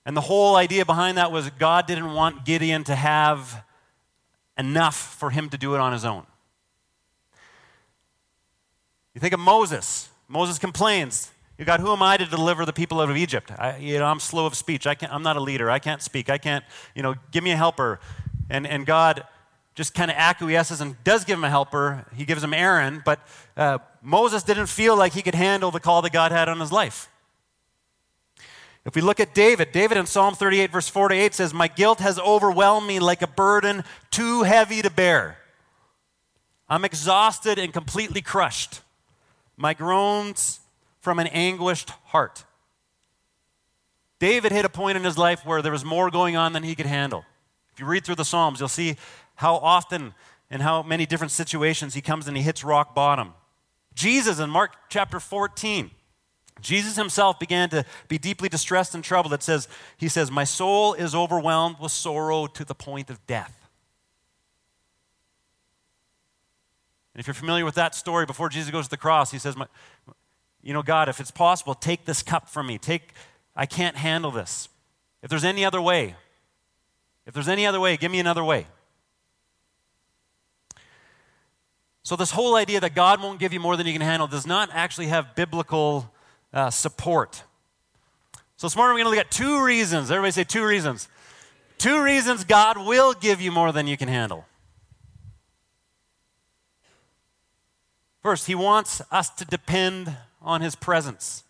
And 0.07 0.17
the 0.17 0.21
whole 0.21 0.55
idea 0.55 0.85
behind 0.85 1.19
that 1.19 1.33
was 1.33 1.51
God 1.51 1.89
didn't 1.89 2.15
want 2.15 2.45
Gideon 2.45 2.85
to 2.85 2.95
have 2.95 3.65
enough 4.57 4.95
for 4.95 5.31
him 5.31 5.49
to 5.49 5.59
do 5.59 5.75
it 5.75 5.81
on 5.81 5.93
his 5.93 6.05
own. 6.05 6.25
You 9.13 9.21
think 9.21 9.35
of 9.35 9.41
Moses. 9.41 10.09
Moses 10.29 10.61
complains. 10.61 11.33
You 11.59 11.65
God, 11.65 11.81
who 11.81 11.91
am 11.91 12.01
I 12.01 12.17
to 12.17 12.27
deliver 12.27 12.65
the 12.65 12.73
people 12.73 13.01
out 13.01 13.11
of 13.11 13.17
Egypt? 13.17 13.51
I, 13.59 13.79
you 13.79 13.99
know, 13.99 14.07
I'm 14.07 14.21
slow 14.21 14.47
of 14.47 14.55
speech. 14.55 14.87
I 14.87 14.95
can't, 14.95 15.13
I'm 15.13 15.25
not 15.25 15.35
a 15.35 15.41
leader. 15.41 15.69
I 15.69 15.81
can't 15.81 16.01
speak. 16.01 16.31
I 16.31 16.39
can't, 16.39 16.65
you 16.95 17.03
know, 17.03 17.17
give 17.33 17.43
me 17.43 17.51
a 17.51 17.57
helper. 17.57 17.99
And, 18.49 18.69
and 18.69 18.87
God 18.87 19.25
just 19.75 19.95
kind 19.95 20.11
of 20.11 20.17
acquiesces 20.17 20.81
and 20.81 21.03
does 21.03 21.25
give 21.25 21.39
him 21.39 21.45
a 21.45 21.51
helper. 21.51 22.07
He 22.15 22.25
gives 22.25 22.43
him 22.43 22.55
Aaron, 22.55 23.03
but 23.05 23.21
uh, 23.57 23.79
Moses 24.03 24.43
didn't 24.43 24.67
feel 24.67 24.97
like 24.97 25.13
he 25.13 25.23
could 25.23 25.35
handle 25.35 25.71
the 25.71 25.81
call 25.81 26.03
that 26.03 26.13
God 26.13 26.33
had 26.33 26.49
on 26.49 26.61
his 26.61 26.71
life. 26.71 27.09
If 28.85 28.95
we 28.95 29.01
look 29.01 29.19
at 29.19 29.35
David, 29.35 29.73
David 29.73 29.97
in 29.97 30.07
Psalm 30.07 30.35
38, 30.35 30.71
verse 30.71 30.89
4 30.89 31.09
to 31.09 31.15
8 31.15 31.35
says, 31.35 31.55
My 31.55 31.69
guilt 31.69 32.01
has 32.01 32.19
overwhelmed 32.19 32.87
me 32.87 33.01
like 33.01 33.23
a 33.23 33.27
burden 33.27 33.83
too 34.11 34.43
heavy 34.43 34.83
to 34.83 34.91
bear. 34.91 35.39
I'm 36.69 36.85
exhausted 36.85 37.59
and 37.59 37.73
completely 37.73 38.21
crushed. 38.21 38.83
My 39.57 39.75
groans 39.75 40.61
from 41.01 41.19
an 41.19 41.29
anguished 41.29 41.91
heart. 42.07 42.45
David 44.19 44.53
hit 44.53 44.65
a 44.65 44.69
point 44.71 44.97
in 44.97 45.05
his 45.05 45.19
life 45.19 45.45
where 45.45 45.63
there 45.63 45.73
was 45.73 45.85
more 45.85 46.11
going 46.11 46.37
on 46.37 46.53
than 46.53 46.63
he 46.63 46.75
could 46.75 46.87
handle. 46.87 47.25
If 47.73 47.81
you 47.81 47.87
read 47.87 48.05
through 48.05 48.15
the 48.15 48.25
Psalms, 48.25 48.61
you'll 48.61 48.69
see 48.69 48.97
how 49.37 49.57
often 49.57 50.15
and 50.51 50.63
how 50.63 50.83
many 50.83 51.07
different 51.07 51.31
situations 51.31 51.95
he 51.95 52.01
comes 52.01 52.29
and 52.29 52.37
he 52.37 52.43
hits 52.43 52.63
rock 52.65 52.95
bottom. 52.95 53.35
Jesus 53.95 54.39
in 54.39 54.51
Mark 54.51 54.73
chapter 54.89 55.21
14 55.21 55.91
Jesus 56.61 56.97
himself 56.97 57.39
began 57.39 57.69
to 57.71 57.85
be 58.09 58.19
deeply 58.19 58.49
distressed 58.49 58.95
and 58.95 59.03
troubled. 59.03 59.33
It 59.33 59.43
says, 59.43 59.69
he 59.97 60.09
says, 60.09 60.31
My 60.31 60.45
soul 60.45 60.95
is 60.95 61.15
overwhelmed 61.15 61.77
with 61.81 61.93
sorrow 61.93 62.47
to 62.47 62.65
the 62.65 62.75
point 62.75 63.11
of 63.11 63.25
death. 63.27 63.69
And 67.15 67.21
if 67.21 67.27
you're 67.27 67.35
familiar 67.35 67.65
with 67.65 67.75
that 67.77 67.95
story, 67.95 68.27
before 68.27 68.49
Jesus 68.49 68.71
goes 68.71 68.87
to 68.87 68.91
the 68.91 68.97
cross, 68.97 69.31
he 69.31 69.39
says, 69.39 69.57
You 70.63 70.73
know, 70.73 70.83
God, 70.83 71.09
if 71.09 71.21
it's 71.21 71.31
possible, 71.31 71.75
take 71.75 72.07
this 72.07 72.23
cup 72.23 72.49
from 72.49 72.67
me. 72.67 72.79
Take, 72.79 73.13
I 73.55 73.67
can't 73.67 73.97
handle 73.97 74.31
this. 74.31 74.69
If 75.23 75.31
there's 75.31 75.45
any 75.45 75.65
other 75.65 75.81
way, 75.81 76.15
if 77.27 77.35
there's 77.35 77.49
any 77.49 77.67
other 77.67 77.81
way, 77.81 77.97
give 77.97 78.11
me 78.11 78.21
another 78.21 78.45
way. 78.45 78.67
So, 82.05 82.17
this 82.17 82.31
whole 82.31 82.55
idea 82.55 82.81
that 82.81 82.95
God 82.95 83.21
won't 83.21 83.41
give 83.41 83.53
you 83.53 83.61
more 83.61 83.77
than 83.77 83.87
you 83.87 83.93
can 83.93 84.03
handle 84.03 84.29
does 84.29 84.47
not 84.47 84.69
actually 84.73 85.07
have 85.07 85.35
biblical 85.35 86.13
uh, 86.53 86.71
support. 86.71 87.43
So 88.57 88.69
this 88.69 88.77
morning 88.77 88.95
we're 88.95 89.05
going 89.05 89.15
to 89.15 89.19
look 89.19 89.27
at 89.27 89.33
two 89.33 89.65
reasons. 89.65 90.11
Everybody 90.11 90.31
say 90.31 90.45
two 90.45 90.65
reasons. 90.65 91.09
Two 91.77 92.03
reasons 92.03 92.45
God 92.45 92.79
will 92.79 93.13
give 93.13 93.41
you 93.41 93.51
more 93.51 93.73
than 93.73 93.87
you 93.87 93.97
can 93.97 94.09
handle. 94.09 94.47
First, 98.23 98.47
He 98.47 98.55
wants 98.55 99.03
us 99.11 99.29
to 99.31 99.45
depend 99.45 100.17
on 100.41 100.61
His 100.61 100.77
presence. 100.77 101.43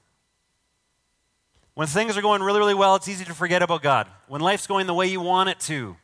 When 1.74 1.86
things 1.86 2.16
are 2.16 2.22
going 2.22 2.42
really, 2.42 2.58
really 2.58 2.74
well, 2.74 2.96
it's 2.96 3.08
easy 3.08 3.24
to 3.26 3.34
forget 3.34 3.60
about 3.60 3.82
God. 3.82 4.06
When 4.28 4.40
life's 4.40 4.66
going 4.66 4.86
the 4.86 4.94
way 4.94 5.06
you 5.06 5.20
want 5.20 5.50
it 5.50 5.60
to, 5.60 5.96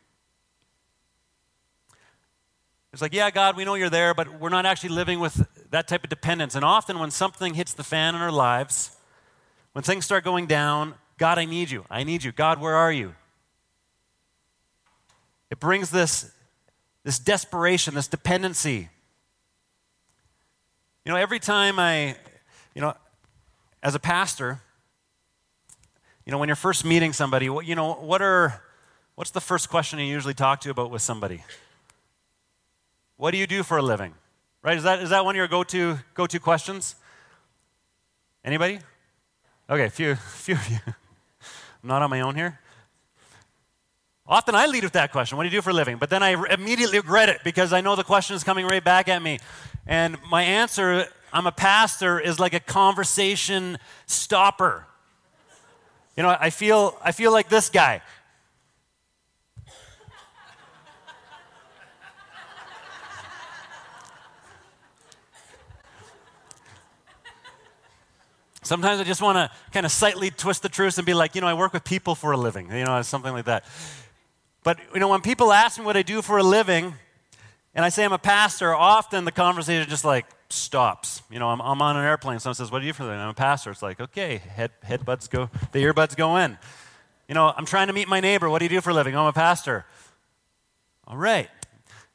it's 2.92 3.02
like, 3.02 3.14
yeah, 3.14 3.30
God, 3.30 3.56
we 3.56 3.64
know 3.64 3.74
you're 3.74 3.90
there, 3.90 4.14
but 4.14 4.40
we're 4.40 4.48
not 4.48 4.66
actually 4.66 4.90
living 4.90 5.20
with 5.20 5.46
that 5.70 5.86
type 5.86 6.02
of 6.02 6.10
dependence. 6.10 6.56
And 6.56 6.64
often 6.64 6.98
when 6.98 7.10
something 7.10 7.54
hits 7.54 7.72
the 7.72 7.84
fan 7.84 8.16
in 8.16 8.20
our 8.20 8.32
lives, 8.32 8.96
when 9.72 9.84
things 9.84 10.04
start 10.04 10.24
going 10.24 10.46
down, 10.46 10.94
God, 11.16 11.38
I 11.38 11.44
need 11.44 11.70
you. 11.70 11.84
I 11.88 12.02
need 12.02 12.24
you. 12.24 12.32
God, 12.32 12.60
where 12.60 12.74
are 12.74 12.90
you? 12.90 13.14
It 15.50 15.60
brings 15.60 15.90
this, 15.90 16.32
this 17.04 17.18
desperation, 17.18 17.94
this 17.94 18.08
dependency. 18.08 18.88
You 21.04 21.12
know, 21.12 21.16
every 21.16 21.38
time 21.38 21.78
I, 21.78 22.16
you 22.74 22.80
know, 22.80 22.94
as 23.82 23.94
a 23.94 24.00
pastor, 24.00 24.60
you 26.26 26.32
know, 26.32 26.38
when 26.38 26.48
you're 26.48 26.56
first 26.56 26.84
meeting 26.84 27.12
somebody, 27.12 27.48
what, 27.48 27.66
you 27.66 27.74
know, 27.74 27.94
what 27.94 28.20
are, 28.20 28.62
what's 29.14 29.30
the 29.30 29.40
first 29.40 29.70
question 29.70 29.98
you 30.00 30.06
usually 30.06 30.34
talk 30.34 30.60
to 30.62 30.70
about 30.70 30.90
with 30.90 31.02
somebody? 31.02 31.44
What 33.20 33.32
do 33.32 33.36
you 33.36 33.46
do 33.46 33.62
for 33.62 33.76
a 33.76 33.82
living? 33.82 34.14
Right? 34.62 34.78
Is 34.78 34.84
that, 34.84 35.02
is 35.02 35.10
that 35.10 35.26
one 35.26 35.34
of 35.34 35.36
your 35.36 35.46
go-to, 35.46 35.98
go-to 36.14 36.40
questions? 36.40 36.94
Anybody? 38.42 38.78
Okay, 39.68 39.90
few, 39.90 40.14
few 40.14 40.54
of 40.54 40.66
you. 40.70 40.78
I'm 40.86 41.88
not 41.90 42.00
on 42.00 42.08
my 42.08 42.22
own 42.22 42.34
here. 42.34 42.58
Often 44.26 44.54
I 44.54 44.64
lead 44.64 44.84
with 44.84 44.94
that 44.94 45.12
question 45.12 45.36
What 45.36 45.42
do 45.42 45.50
you 45.50 45.58
do 45.58 45.60
for 45.60 45.68
a 45.68 45.74
living? 45.74 45.98
But 45.98 46.08
then 46.08 46.22
I 46.22 46.30
immediately 46.50 46.98
regret 46.98 47.28
it 47.28 47.40
because 47.44 47.74
I 47.74 47.82
know 47.82 47.94
the 47.94 48.04
question 48.04 48.36
is 48.36 48.42
coming 48.42 48.64
right 48.64 48.82
back 48.82 49.06
at 49.06 49.20
me. 49.20 49.38
And 49.86 50.16
my 50.30 50.42
answer, 50.42 51.04
I'm 51.30 51.46
a 51.46 51.52
pastor, 51.52 52.18
is 52.18 52.40
like 52.40 52.54
a 52.54 52.60
conversation 52.60 53.76
stopper. 54.06 54.86
You 56.16 56.22
know, 56.22 56.34
I 56.40 56.48
feel, 56.48 56.96
I 57.04 57.12
feel 57.12 57.32
like 57.32 57.50
this 57.50 57.68
guy. 57.68 58.00
Sometimes 68.70 69.00
I 69.00 69.02
just 69.02 69.20
want 69.20 69.34
to 69.34 69.50
kind 69.72 69.84
of 69.84 69.90
slightly 69.90 70.30
twist 70.30 70.62
the 70.62 70.68
truth 70.68 70.96
and 70.96 71.04
be 71.04 71.12
like, 71.12 71.34
you 71.34 71.40
know, 71.40 71.48
I 71.48 71.54
work 71.54 71.72
with 71.72 71.82
people 71.82 72.14
for 72.14 72.30
a 72.30 72.36
living, 72.36 72.70
you 72.70 72.84
know, 72.84 73.02
something 73.02 73.32
like 73.32 73.46
that. 73.46 73.64
But, 74.62 74.78
you 74.94 75.00
know, 75.00 75.08
when 75.08 75.22
people 75.22 75.52
ask 75.52 75.76
me 75.76 75.84
what 75.84 75.96
I 75.96 76.02
do 76.02 76.22
for 76.22 76.38
a 76.38 76.44
living, 76.44 76.94
and 77.74 77.84
I 77.84 77.88
say 77.88 78.04
I'm 78.04 78.12
a 78.12 78.18
pastor, 78.18 78.72
often 78.72 79.24
the 79.24 79.32
conversation 79.32 79.90
just 79.90 80.04
like 80.04 80.24
stops. 80.50 81.20
You 81.32 81.40
know, 81.40 81.48
I'm, 81.48 81.60
I'm 81.60 81.82
on 81.82 81.96
an 81.96 82.04
airplane, 82.04 82.38
someone 82.38 82.54
says, 82.54 82.70
what 82.70 82.78
do 82.78 82.86
you 82.86 82.92
do 82.92 82.98
for 82.98 83.02
a 83.02 83.06
living? 83.06 83.20
I'm 83.20 83.30
a 83.30 83.34
pastor. 83.34 83.72
It's 83.72 83.82
like, 83.82 84.00
okay, 84.00 84.36
head, 84.36 84.70
head 84.84 85.04
buds 85.04 85.26
go, 85.26 85.50
the 85.72 85.82
earbuds 85.82 86.14
go 86.14 86.36
in. 86.36 86.56
You 87.26 87.34
know, 87.34 87.52
I'm 87.56 87.66
trying 87.66 87.88
to 87.88 87.92
meet 87.92 88.06
my 88.06 88.20
neighbor. 88.20 88.48
What 88.48 88.60
do 88.60 88.66
you 88.66 88.68
do 88.68 88.80
for 88.80 88.90
a 88.90 88.94
living? 88.94 89.16
I'm 89.16 89.26
a 89.26 89.32
pastor. 89.32 89.84
All 91.08 91.16
right. 91.16 91.50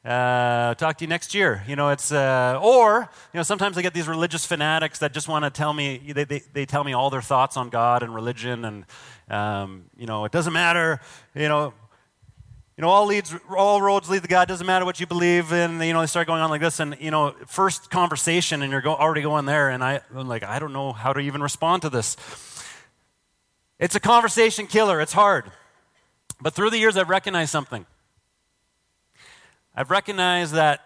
Uh, 0.06 0.72
talk 0.76 0.96
to 0.98 1.04
you 1.04 1.08
next 1.08 1.34
year. 1.34 1.64
You 1.66 1.74
know, 1.74 1.88
it's, 1.88 2.12
uh, 2.12 2.60
or, 2.62 3.10
you 3.32 3.38
know, 3.38 3.42
sometimes 3.42 3.76
I 3.76 3.82
get 3.82 3.92
these 3.92 4.06
religious 4.06 4.46
fanatics 4.46 5.00
that 5.00 5.12
just 5.12 5.26
want 5.26 5.44
to 5.44 5.50
tell 5.50 5.72
me, 5.72 5.98
they, 6.14 6.22
they, 6.22 6.42
they, 6.52 6.64
tell 6.64 6.84
me 6.84 6.92
all 6.92 7.10
their 7.10 7.22
thoughts 7.22 7.56
on 7.56 7.70
God 7.70 8.04
and 8.04 8.14
religion, 8.14 8.64
and, 8.64 8.84
um, 9.28 9.86
you 9.96 10.06
know, 10.06 10.24
it 10.24 10.30
doesn't 10.30 10.52
matter, 10.52 11.00
you 11.34 11.48
know, 11.48 11.74
you 12.76 12.82
know, 12.82 12.88
all 12.88 13.06
leads, 13.06 13.34
all 13.56 13.82
roads 13.82 14.08
lead 14.08 14.22
to 14.22 14.28
God. 14.28 14.46
Doesn't 14.46 14.66
matter 14.66 14.84
what 14.84 15.00
you 15.00 15.06
believe 15.06 15.50
in. 15.50 15.80
You 15.80 15.94
know, 15.94 16.02
they 16.02 16.06
start 16.06 16.26
going 16.26 16.42
on 16.42 16.50
like 16.50 16.60
this, 16.60 16.78
and 16.78 16.94
you 17.00 17.10
know, 17.10 17.34
first 17.46 17.90
conversation, 17.90 18.62
and 18.62 18.70
you're 18.70 18.82
go, 18.82 18.94
already 18.94 19.22
going 19.22 19.46
there, 19.46 19.70
and 19.70 19.82
I, 19.82 20.02
I'm 20.14 20.28
like, 20.28 20.44
I 20.44 20.58
don't 20.58 20.74
know 20.74 20.92
how 20.92 21.14
to 21.14 21.20
even 21.20 21.42
respond 21.42 21.82
to 21.82 21.90
this. 21.90 22.16
It's 23.80 23.94
a 23.94 24.00
conversation 24.00 24.66
killer. 24.66 25.00
It's 25.00 25.14
hard, 25.14 25.46
but 26.38 26.52
through 26.52 26.68
the 26.68 26.78
years, 26.78 26.98
I've 26.98 27.08
recognized 27.08 27.50
something. 27.50 27.86
I've 29.78 29.90
recognized 29.90 30.54
that 30.54 30.80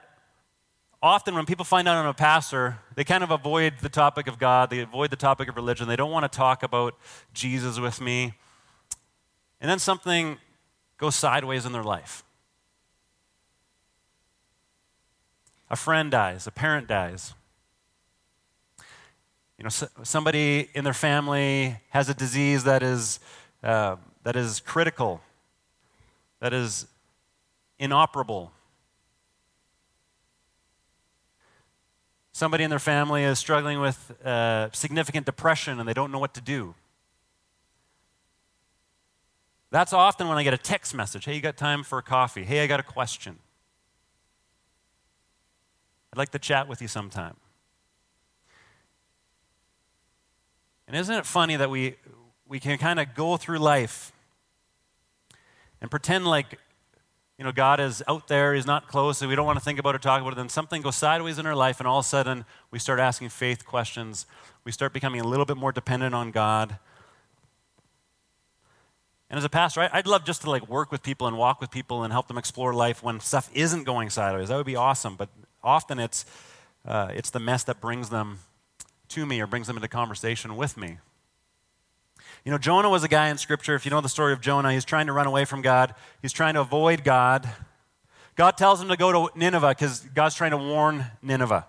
often 1.01 1.37
when 1.37 1.47
people 1.47 1.65
find 1.65 1.87
out 1.87 1.97
I'm 1.97 2.07
a 2.07 2.13
pastor, 2.13 2.81
they 2.97 3.05
kind 3.05 3.23
of 3.23 3.31
avoid 3.31 3.75
the 3.81 3.89
topic 3.89 4.27
of 4.27 4.37
God, 4.37 4.69
they 4.69 4.81
avoid 4.81 5.11
the 5.11 5.17
topic 5.17 5.49
of 5.49 5.55
religion, 5.55 5.87
they 5.87 5.95
don't 5.95 6.11
want 6.11 6.31
to 6.31 6.37
talk 6.37 6.65
about 6.65 6.97
Jesus 7.33 7.79
with 7.79 8.01
me. 8.01 8.35
And 9.61 9.71
then 9.71 9.79
something 9.79 10.39
goes 10.99 11.15
sideways 11.15 11.67
in 11.67 11.71
their 11.71 11.85
life. 11.85 12.25
A 15.71 15.77
friend 15.77 16.11
dies, 16.11 16.49
a 16.49 16.51
parent 16.51 16.89
dies. 16.89 17.35
You 19.57 19.65
know, 19.65 19.71
somebody 20.03 20.69
in 20.75 20.83
their 20.83 20.95
family 20.95 21.77
has 21.91 22.09
a 22.09 22.15
disease 22.15 22.65
that 22.65 22.83
is, 22.83 23.21
uh, 23.63 23.97
that 24.25 24.35
is 24.35 24.59
critical, 24.59 25.21
that 26.41 26.53
is 26.53 26.89
inoperable 27.79 28.51
Somebody 32.41 32.65
in 32.65 32.71
their 32.71 32.79
family 32.79 33.23
is 33.23 33.39
struggling 33.39 33.81
with 33.81 34.13
uh, 34.25 34.71
significant 34.73 35.27
depression 35.27 35.79
and 35.79 35.87
they 35.87 35.93
don't 35.93 36.11
know 36.11 36.19
what 36.19 36.33
to 36.33 36.41
do. 36.41 36.75
That's 39.71 39.93
often 39.93 40.27
when 40.27 40.39
I 40.39 40.43
get 40.43 40.55
a 40.55 40.57
text 40.57 40.95
message 40.95 41.27
Hey, 41.27 41.35
you 41.35 41.43
got 41.43 41.59
time 41.59 41.83
for 41.83 41.99
a 41.99 42.03
coffee? 42.03 42.45
Hey, 42.45 42.65
I 42.65 42.67
got 42.67 42.81
a 42.81 42.83
question. 42.83 43.41
I'd 46.15 46.17
like 46.17 46.31
to 46.31 46.39
chat 46.39 46.67
with 46.67 46.81
you 46.81 46.89
sometime. 46.89 47.37
And 50.89 50.97
isn't 50.97 51.15
it 51.15 51.27
funny 51.27 51.57
that 51.57 51.69
we, 51.69 51.97
we 52.49 52.59
can 52.59 52.79
kind 52.79 53.01
of 53.01 53.15
go 53.15 53.37
through 53.37 53.59
life 53.59 54.13
and 55.83 55.91
pretend 55.91 56.27
like 56.27 56.59
you 57.41 57.45
know, 57.45 57.53
God 57.53 57.81
is 57.81 58.03
out 58.07 58.29
there, 58.29 58.53
He's 58.53 58.67
not 58.67 58.87
close, 58.87 59.17
so 59.17 59.27
we 59.27 59.35
don't 59.35 59.47
want 59.47 59.59
to 59.59 59.65
think 59.65 59.79
about 59.79 59.95
it, 59.95 59.97
or 59.97 59.99
talk 60.01 60.21
about 60.21 60.35
it. 60.35 60.37
Then 60.37 60.51
something 60.51 60.83
goes 60.83 60.97
sideways 60.97 61.39
in 61.39 61.47
our 61.47 61.55
life, 61.55 61.81
and 61.81 61.87
all 61.87 62.01
of 62.01 62.05
a 62.05 62.09
sudden 62.09 62.45
we 62.71 62.79
start 62.79 63.01
asking 63.01 63.31
faith 63.31 63.65
questions. 63.65 64.27
We 64.63 64.73
start 64.73 64.93
becoming 64.93 65.23
a 65.23 65.27
little 65.27 65.47
bit 65.47 65.57
more 65.57 65.73
dependent 65.73 66.15
on 66.15 66.33
God. 66.33 66.77
And 69.31 69.39
as 69.39 69.45
a 69.45 69.49
pastor, 69.49 69.89
I, 69.91 69.97
would 69.97 70.07
love 70.07 70.27
just 70.27 70.43
to 70.43 70.51
like 70.51 70.69
work 70.69 70.93
with 70.93 71.03
people 71.03 71.27
and 71.29 71.39
walk 71.39 71.63
with 71.63 71.71
people 71.71 72.05
and 72.05 72.13
help 72.13 72.29
them 72.29 72.37
explore 72.37 72.75
life 72.75 73.03
when 73.03 73.21
stuff 73.21 73.49
isn't 73.55 73.85
going 73.85 74.11
sideways. 74.11 74.51
That 74.51 74.59
would 74.59 74.67
be 74.67 74.77
awesome. 74.77 75.17
But 75.17 75.31
often 75.65 75.99
it's, 75.99 76.27
uh, 76.85 77.11
it's 77.15 77.31
the 77.31 77.41
mess 77.41 77.65
that 77.65 77.81
brings 77.81 78.11
them 78.11 78.41
to 79.09 79.25
me 79.25 79.41
or 79.41 79.47
brings 79.47 79.67
them 79.67 79.77
into 79.79 79.89
conversation 79.89 80.57
with 80.57 80.77
me. 80.77 80.99
You 82.45 82.53
know, 82.53 82.59
Jonah 82.59 82.89
was 82.89 83.05
a 83.05 83.09
guy 83.09 83.29
in 83.29 83.39
Scripture. 83.39 83.75
If 83.75 83.85
you 83.85 83.91
know 83.91 84.01
the 84.01 84.09
story 84.09 84.33
of 84.33 84.41
Jonah, 84.41 84.73
he's 84.73 84.85
trying 84.85 85.07
to 85.07 85.13
run 85.13 85.27
away 85.27 85.45
from 85.45 85.63
God, 85.63 85.95
he's 86.23 86.33
trying 86.33 86.55
to 86.55 86.61
avoid 86.61 87.05
God. 87.05 87.49
God 88.37 88.57
tells 88.57 88.81
him 88.81 88.89
to 88.89 88.97
go 88.97 89.29
to 89.29 89.39
Nineveh 89.39 89.71
because 89.71 90.01
God's 90.15 90.35
trying 90.35 90.53
to 90.53 90.57
warn 90.57 91.05
Nineveh. 91.21 91.67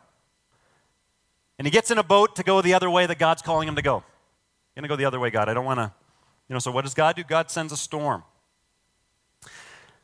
And 1.58 1.68
he 1.68 1.72
gets 1.72 1.92
in 1.92 1.98
a 1.98 2.04
boat 2.04 2.38
to 2.38 2.44
go 2.44 2.62
the 2.62 2.74
other 2.74 2.90
way 2.90 3.06
that 3.06 3.20
God's 3.20 3.42
calling 3.42 3.68
him 3.68 3.76
to 3.76 3.82
go. 3.82 3.98
I'm 3.98 4.04
going 4.76 4.84
to 4.84 4.88
go 4.88 4.96
the 4.96 5.06
other 5.06 5.20
way, 5.20 5.30
God. 5.30 5.50
I 5.50 5.54
don't 5.54 5.66
want 5.66 5.80
to 5.80 5.92
you 6.52 6.54
know, 6.54 6.60
so 6.60 6.70
what 6.70 6.84
does 6.84 6.94
God 6.94 7.16
do? 7.16 7.24
God 7.24 7.50
sends 7.50 7.72
a 7.72 7.78
storm. 7.78 8.24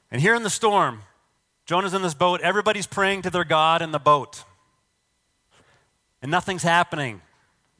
And 0.09 0.21
here 0.21 0.33
in 0.33 0.43
the 0.43 0.49
storm, 0.49 1.01
Jonah's 1.65 1.93
in 1.93 2.01
this 2.01 2.13
boat. 2.13 2.39
Everybody's 2.39 2.87
praying 2.87 3.23
to 3.23 3.29
their 3.29 3.43
God 3.43 3.81
in 3.81 3.91
the 3.91 3.99
boat. 3.99 4.45
And 6.21 6.31
nothing's 6.31 6.63
happening. 6.63 7.21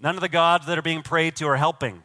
None 0.02 0.16
of 0.16 0.22
the 0.22 0.28
gods 0.28 0.66
that 0.66 0.78
are 0.78 0.82
being 0.82 1.02
prayed 1.02 1.38
to 1.38 1.48
are 1.48 1.56
helping. 1.56 2.04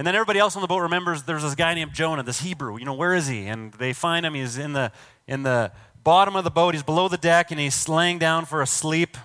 And 0.00 0.06
then 0.06 0.14
everybody 0.14 0.38
else 0.38 0.56
on 0.56 0.62
the 0.62 0.66
boat 0.66 0.78
remembers 0.78 1.24
there's 1.24 1.42
this 1.42 1.54
guy 1.54 1.74
named 1.74 1.92
Jonah, 1.92 2.22
this 2.22 2.40
Hebrew. 2.40 2.78
You 2.78 2.86
know, 2.86 2.94
where 2.94 3.14
is 3.14 3.26
he? 3.26 3.46
And 3.46 3.70
they 3.74 3.92
find 3.92 4.24
him. 4.24 4.32
He's 4.32 4.56
in 4.56 4.72
the, 4.72 4.92
in 5.26 5.42
the 5.42 5.72
bottom 6.02 6.36
of 6.36 6.44
the 6.44 6.50
boat. 6.50 6.72
He's 6.72 6.82
below 6.82 7.08
the 7.08 7.18
deck 7.18 7.50
and 7.50 7.60
he's 7.60 7.86
laying 7.86 8.18
down 8.18 8.46
for 8.46 8.62
a 8.62 8.66
sleep. 8.66 9.18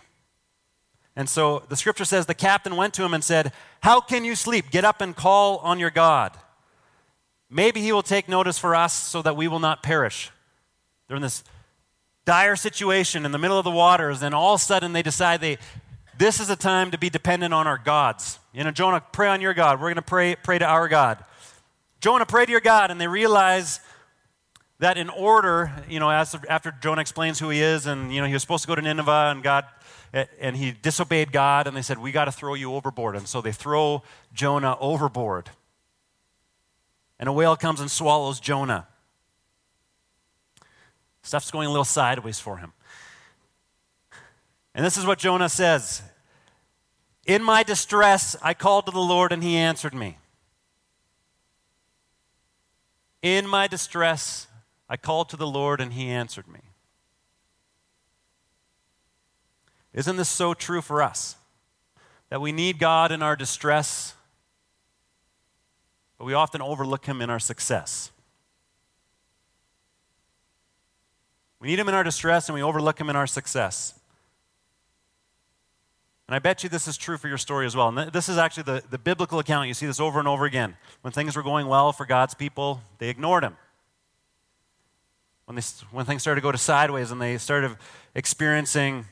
And 1.15 1.29
so 1.29 1.63
the 1.69 1.77
scripture 1.77 2.03
says 2.03 2.25
the 2.25 2.33
captain 2.33 2.75
went 2.75 2.93
to 2.95 3.05
him 3.05 3.13
and 3.13 3.23
said, 3.23 3.53
How 3.83 4.01
can 4.01 4.25
you 4.25 4.35
sleep? 4.35 4.69
Get 4.69 4.83
up 4.83 4.99
and 4.99 5.15
call 5.15 5.59
on 5.59 5.79
your 5.79 5.91
God. 5.91 6.37
Maybe 7.49 7.79
he 7.79 7.93
will 7.93 8.03
take 8.03 8.27
notice 8.27 8.59
for 8.59 8.75
us 8.75 8.93
so 8.93 9.21
that 9.21 9.37
we 9.37 9.47
will 9.47 9.59
not 9.59 9.81
perish. 9.81 10.29
They're 11.07 11.15
in 11.15 11.23
this 11.23 11.45
dire 12.25 12.57
situation 12.57 13.23
in 13.25 13.31
the 13.31 13.37
middle 13.37 13.57
of 13.57 13.63
the 13.63 13.71
waters, 13.71 14.21
and 14.21 14.35
all 14.35 14.55
of 14.55 14.59
a 14.59 14.63
sudden 14.63 14.91
they 14.91 15.03
decide 15.03 15.39
they, 15.39 15.57
this 16.17 16.39
is 16.39 16.49
a 16.49 16.55
time 16.55 16.91
to 16.91 16.97
be 16.97 17.09
dependent 17.09 17.53
on 17.53 17.67
our 17.67 17.77
gods. 17.77 18.39
You 18.53 18.63
know, 18.63 18.71
Jonah, 18.71 19.01
pray 19.11 19.27
on 19.27 19.41
your 19.41 19.53
God. 19.53 19.79
We're 19.79 19.87
going 19.87 19.95
to 19.95 20.01
pray, 20.01 20.35
pray 20.35 20.59
to 20.59 20.65
our 20.65 20.87
God. 20.87 21.23
Jonah, 21.99 22.25
pray 22.25 22.45
to 22.45 22.51
your 22.51 22.61
God, 22.61 22.91
and 22.91 22.99
they 22.99 23.07
realize 23.07 23.79
that 24.79 24.97
in 24.97 25.09
order, 25.09 25.71
you 25.89 25.99
know, 25.99 26.09
as, 26.09 26.35
after 26.49 26.71
Jonah 26.81 27.01
explains 27.01 27.39
who 27.39 27.49
he 27.49 27.61
is, 27.61 27.85
and, 27.85 28.13
you 28.13 28.21
know, 28.21 28.27
he 28.27 28.33
was 28.33 28.41
supposed 28.41 28.63
to 28.63 28.67
go 28.67 28.75
to 28.75 28.81
Nineveh, 28.81 29.31
and 29.31 29.43
God 29.43 29.65
eh, 30.13 30.25
and 30.39 30.55
he 30.55 30.71
disobeyed 30.71 31.31
God, 31.31 31.67
and 31.67 31.75
they 31.75 31.81
said, 31.81 31.97
We 31.97 32.11
got 32.11 32.25
to 32.25 32.31
throw 32.31 32.53
you 32.53 32.73
overboard. 32.73 33.15
And 33.15 33.27
so 33.27 33.41
they 33.41 33.51
throw 33.51 34.03
Jonah 34.33 34.77
overboard. 34.79 35.49
And 37.19 37.29
a 37.29 37.33
whale 37.33 37.55
comes 37.55 37.79
and 37.79 37.89
swallows 37.89 38.39
Jonah. 38.39 38.87
Stuff's 41.23 41.49
going 41.49 41.67
a 41.67 41.71
little 41.71 41.85
sideways 41.85 42.39
for 42.39 42.57
him. 42.57 42.73
And 44.75 44.85
this 44.85 44.97
is 44.97 45.05
what 45.05 45.17
Jonah 45.17 45.49
says 45.49 46.03
In 47.25 47.41
my 47.41 47.63
distress, 47.63 48.35
I 48.41 48.53
called 48.53 48.85
to 48.85 48.91
the 48.91 48.99
Lord, 48.99 49.31
and 49.31 49.41
he 49.41 49.55
answered 49.55 49.95
me. 49.95 50.17
In 53.21 53.47
my 53.47 53.67
distress, 53.67 54.47
I 54.87 54.97
called 54.97 55.29
to 55.29 55.37
the 55.37 55.47
Lord, 55.47 55.81
and 55.81 55.93
he 55.93 56.09
answered 56.09 56.47
me. 56.47 56.59
Isn't 59.93 60.17
this 60.17 60.29
so 60.29 60.53
true 60.53 60.81
for 60.81 61.01
us? 61.01 61.37
That 62.29 62.41
we 62.41 62.51
need 62.51 62.77
God 62.77 63.13
in 63.13 63.23
our 63.23 63.37
distress, 63.37 64.13
but 66.17 66.25
we 66.25 66.33
often 66.33 66.61
overlook 66.61 67.05
Him 67.05 67.21
in 67.21 67.29
our 67.29 67.39
success. 67.39 68.11
We 71.59 71.69
need 71.69 71.79
Him 71.79 71.87
in 71.87 71.95
our 71.95 72.03
distress, 72.03 72.49
and 72.49 72.55
we 72.55 72.61
overlook 72.61 72.99
Him 72.99 73.09
in 73.09 73.15
our 73.15 73.27
success. 73.27 73.93
And 76.27 76.35
I 76.35 76.39
bet 76.39 76.63
you 76.63 76.69
this 76.69 76.87
is 76.87 76.97
true 76.97 77.17
for 77.17 77.27
your 77.27 77.37
story 77.37 77.65
as 77.65 77.75
well. 77.75 77.87
And 77.89 78.11
this 78.11 78.29
is 78.29 78.37
actually 78.37 78.63
the, 78.63 78.83
the 78.89 78.97
biblical 78.97 79.37
account. 79.37 79.67
You 79.67 79.75
see 79.75 79.85
this 79.85 79.99
over 79.99 80.17
and 80.17 80.27
over 80.27 80.45
again. 80.45 80.75
When 81.01 81.13
things 81.13 81.35
were 81.35 81.43
going 81.43 81.67
well 81.67 81.91
for 81.93 82.05
God's 82.05 82.33
people, 82.33 82.81
they 82.97 83.09
ignored 83.09 83.43
Him. 83.43 83.57
When, 85.45 85.55
they, 85.55 85.61
when 85.91 86.05
things 86.05 86.23
started 86.23 86.41
to 86.41 86.43
go 86.43 86.51
to 86.51 86.57
sideways 86.57 87.11
and 87.11 87.21
they 87.21 87.37
started 87.37 87.77
experiencing 88.15 89.05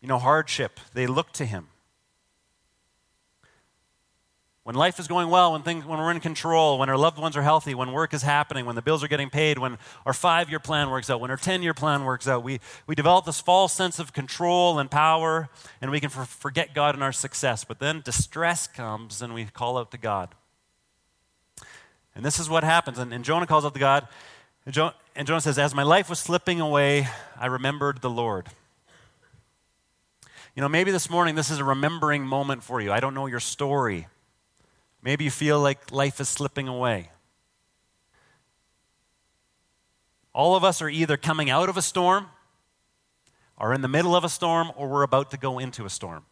you 0.00 0.08
know, 0.08 0.18
hardship, 0.18 0.80
they 0.94 1.06
looked 1.06 1.34
to 1.34 1.44
Him. 1.44 1.68
When 4.70 4.76
life 4.76 5.00
is 5.00 5.08
going 5.08 5.28
well, 5.30 5.50
when, 5.50 5.62
things, 5.62 5.84
when 5.84 5.98
we're 5.98 6.12
in 6.12 6.20
control, 6.20 6.78
when 6.78 6.88
our 6.88 6.96
loved 6.96 7.18
ones 7.18 7.36
are 7.36 7.42
healthy, 7.42 7.74
when 7.74 7.90
work 7.90 8.14
is 8.14 8.22
happening, 8.22 8.66
when 8.66 8.76
the 8.76 8.82
bills 8.82 9.02
are 9.02 9.08
getting 9.08 9.28
paid, 9.28 9.58
when 9.58 9.78
our 10.06 10.12
five 10.12 10.48
year 10.48 10.60
plan 10.60 10.90
works 10.90 11.10
out, 11.10 11.20
when 11.20 11.28
our 11.28 11.36
10 11.36 11.64
year 11.64 11.74
plan 11.74 12.04
works 12.04 12.28
out, 12.28 12.44
we, 12.44 12.60
we 12.86 12.94
develop 12.94 13.24
this 13.24 13.40
false 13.40 13.72
sense 13.72 13.98
of 13.98 14.12
control 14.12 14.78
and 14.78 14.88
power, 14.88 15.48
and 15.80 15.90
we 15.90 15.98
can 15.98 16.08
for, 16.08 16.24
forget 16.24 16.72
God 16.72 16.94
in 16.94 17.02
our 17.02 17.10
success. 17.10 17.64
But 17.64 17.80
then 17.80 18.00
distress 18.04 18.68
comes, 18.68 19.20
and 19.20 19.34
we 19.34 19.44
call 19.46 19.76
out 19.76 19.90
to 19.90 19.98
God. 19.98 20.36
And 22.14 22.24
this 22.24 22.38
is 22.38 22.48
what 22.48 22.62
happens. 22.62 23.00
And, 23.00 23.12
and 23.12 23.24
Jonah 23.24 23.48
calls 23.48 23.64
out 23.64 23.74
to 23.74 23.80
God, 23.80 24.06
and, 24.66 24.72
jo- 24.72 24.92
and 25.16 25.26
Jonah 25.26 25.40
says, 25.40 25.58
As 25.58 25.74
my 25.74 25.82
life 25.82 26.08
was 26.08 26.20
slipping 26.20 26.60
away, 26.60 27.08
I 27.36 27.46
remembered 27.46 28.02
the 28.02 28.10
Lord. 28.10 28.46
You 30.54 30.60
know, 30.60 30.68
maybe 30.68 30.92
this 30.92 31.10
morning 31.10 31.34
this 31.34 31.50
is 31.50 31.58
a 31.58 31.64
remembering 31.64 32.24
moment 32.24 32.62
for 32.62 32.80
you. 32.80 32.92
I 32.92 33.00
don't 33.00 33.14
know 33.14 33.26
your 33.26 33.40
story. 33.40 34.06
Maybe 35.02 35.24
you 35.24 35.30
feel 35.30 35.60
like 35.60 35.90
life 35.90 36.20
is 36.20 36.28
slipping 36.28 36.68
away. 36.68 37.10
All 40.32 40.54
of 40.54 40.62
us 40.62 40.80
are 40.82 40.88
either 40.88 41.16
coming 41.16 41.50
out 41.50 41.68
of 41.68 41.76
a 41.76 41.82
storm, 41.82 42.26
are 43.58 43.74
in 43.74 43.80
the 43.80 43.88
middle 43.88 44.14
of 44.14 44.24
a 44.24 44.28
storm, 44.28 44.70
or 44.76 44.88
we're 44.88 45.02
about 45.02 45.30
to 45.32 45.36
go 45.36 45.58
into 45.58 45.84
a 45.84 45.90
storm. 45.90 46.24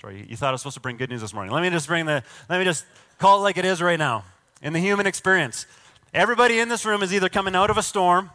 Sorry, 0.00 0.26
you 0.28 0.36
thought 0.36 0.48
I 0.48 0.52
was 0.52 0.60
supposed 0.60 0.74
to 0.74 0.80
bring 0.80 0.96
good 0.96 1.10
news 1.10 1.22
this 1.22 1.32
morning. 1.32 1.52
Let 1.52 1.62
me 1.62 1.70
just 1.70 1.86
bring 1.86 2.04
the, 2.04 2.22
let 2.48 2.58
me 2.58 2.64
just 2.64 2.84
call 3.18 3.38
it 3.38 3.42
like 3.42 3.56
it 3.56 3.64
is 3.64 3.80
right 3.80 3.98
now. 3.98 4.24
In 4.60 4.72
the 4.72 4.80
human 4.80 5.06
experience, 5.06 5.66
everybody 6.12 6.58
in 6.58 6.68
this 6.68 6.84
room 6.84 7.02
is 7.02 7.12
either 7.14 7.28
coming 7.28 7.54
out 7.54 7.70
of 7.70 7.78
a 7.78 7.82
storm, 7.82 8.30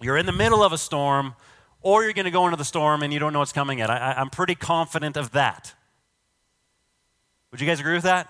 you're 0.00 0.18
in 0.18 0.26
the 0.26 0.32
middle 0.32 0.62
of 0.62 0.72
a 0.72 0.78
storm, 0.78 1.34
or 1.80 2.02
you're 2.02 2.12
going 2.12 2.26
to 2.26 2.30
go 2.30 2.44
into 2.44 2.56
the 2.56 2.64
storm 2.64 3.02
and 3.02 3.12
you 3.12 3.18
don't 3.18 3.32
know 3.32 3.38
what's 3.38 3.52
coming 3.52 3.78
yet. 3.78 3.88
I, 3.88 4.14
I'm 4.18 4.28
pretty 4.28 4.54
confident 4.54 5.16
of 5.16 5.30
that. 5.32 5.74
Would 7.50 7.60
you 7.60 7.66
guys 7.66 7.80
agree 7.80 7.94
with 7.94 8.04
that? 8.04 8.28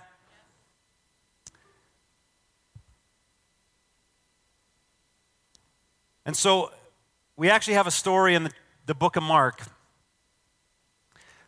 And 6.24 6.37
so 6.37 6.72
we 7.37 7.50
actually 7.50 7.74
have 7.74 7.87
a 7.87 7.92
story 7.92 8.35
in 8.35 8.44
the, 8.44 8.50
the 8.87 8.94
book 8.94 9.16
of 9.16 9.22
Mark 9.22 9.62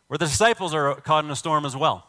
where 0.07 0.17
the 0.17 0.25
disciples 0.25 0.73
are 0.73 0.95
caught 0.95 1.23
in 1.23 1.29
a 1.29 1.35
storm 1.35 1.65
as 1.65 1.75
well. 1.75 2.05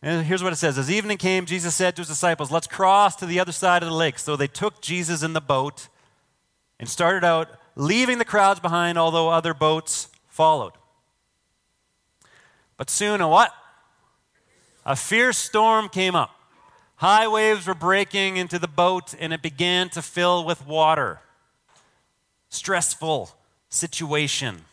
And 0.00 0.26
here's 0.26 0.42
what 0.42 0.52
it 0.52 0.56
says 0.56 0.78
As 0.78 0.90
evening 0.90 1.18
came, 1.18 1.46
Jesus 1.46 1.74
said 1.74 1.96
to 1.96 2.00
his 2.00 2.08
disciples, 2.08 2.50
Let's 2.50 2.66
cross 2.66 3.16
to 3.16 3.26
the 3.26 3.38
other 3.38 3.52
side 3.52 3.82
of 3.82 3.88
the 3.88 3.94
lake. 3.94 4.18
So 4.18 4.36
they 4.36 4.46
took 4.46 4.80
Jesus 4.80 5.22
in 5.22 5.32
the 5.32 5.40
boat 5.40 5.88
and 6.80 6.88
started 6.88 7.24
out 7.24 7.48
leaving 7.76 8.18
the 8.18 8.24
crowds 8.24 8.60
behind, 8.60 8.98
although 8.98 9.28
other 9.28 9.54
boats 9.54 10.08
followed. 10.26 10.72
But 12.82 12.90
soon 12.90 13.20
a 13.20 13.28
what? 13.28 13.54
A 14.84 14.96
fierce 14.96 15.38
storm 15.38 15.88
came 15.88 16.16
up. 16.16 16.34
High 16.96 17.28
waves 17.28 17.68
were 17.68 17.74
breaking 17.76 18.38
into 18.38 18.58
the 18.58 18.66
boat, 18.66 19.14
and 19.20 19.32
it 19.32 19.40
began 19.40 19.88
to 19.90 20.02
fill 20.02 20.44
with 20.44 20.66
water. 20.66 21.20
Stressful 22.48 23.30
situation. 23.68 24.64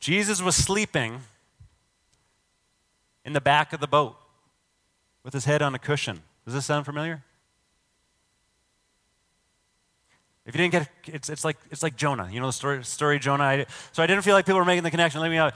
Jesus 0.00 0.42
was 0.42 0.56
sleeping 0.56 1.20
in 3.24 3.32
the 3.32 3.40
back 3.40 3.72
of 3.72 3.78
the 3.78 3.86
boat 3.86 4.16
with 5.22 5.34
his 5.34 5.44
head 5.44 5.62
on 5.62 5.72
a 5.72 5.78
cushion. 5.78 6.22
Does 6.44 6.54
this 6.54 6.66
sound 6.66 6.84
familiar? 6.84 7.22
If 10.50 10.56
you 10.56 10.62
didn't 10.68 10.72
get 10.72 10.82
it, 10.82 11.14
it's, 11.14 11.28
it's, 11.28 11.44
like, 11.44 11.56
it's 11.70 11.80
like 11.80 11.94
Jonah. 11.94 12.28
You 12.28 12.40
know 12.40 12.46
the 12.46 12.52
story, 12.52 12.82
story 12.82 13.20
Jonah? 13.20 13.44
I, 13.44 13.66
so 13.92 14.02
I 14.02 14.08
didn't 14.08 14.22
feel 14.22 14.34
like 14.34 14.46
people 14.46 14.58
were 14.58 14.64
making 14.64 14.82
the 14.82 14.90
connection. 14.90 15.20
Let 15.20 15.30
me 15.30 15.36
know. 15.36 15.52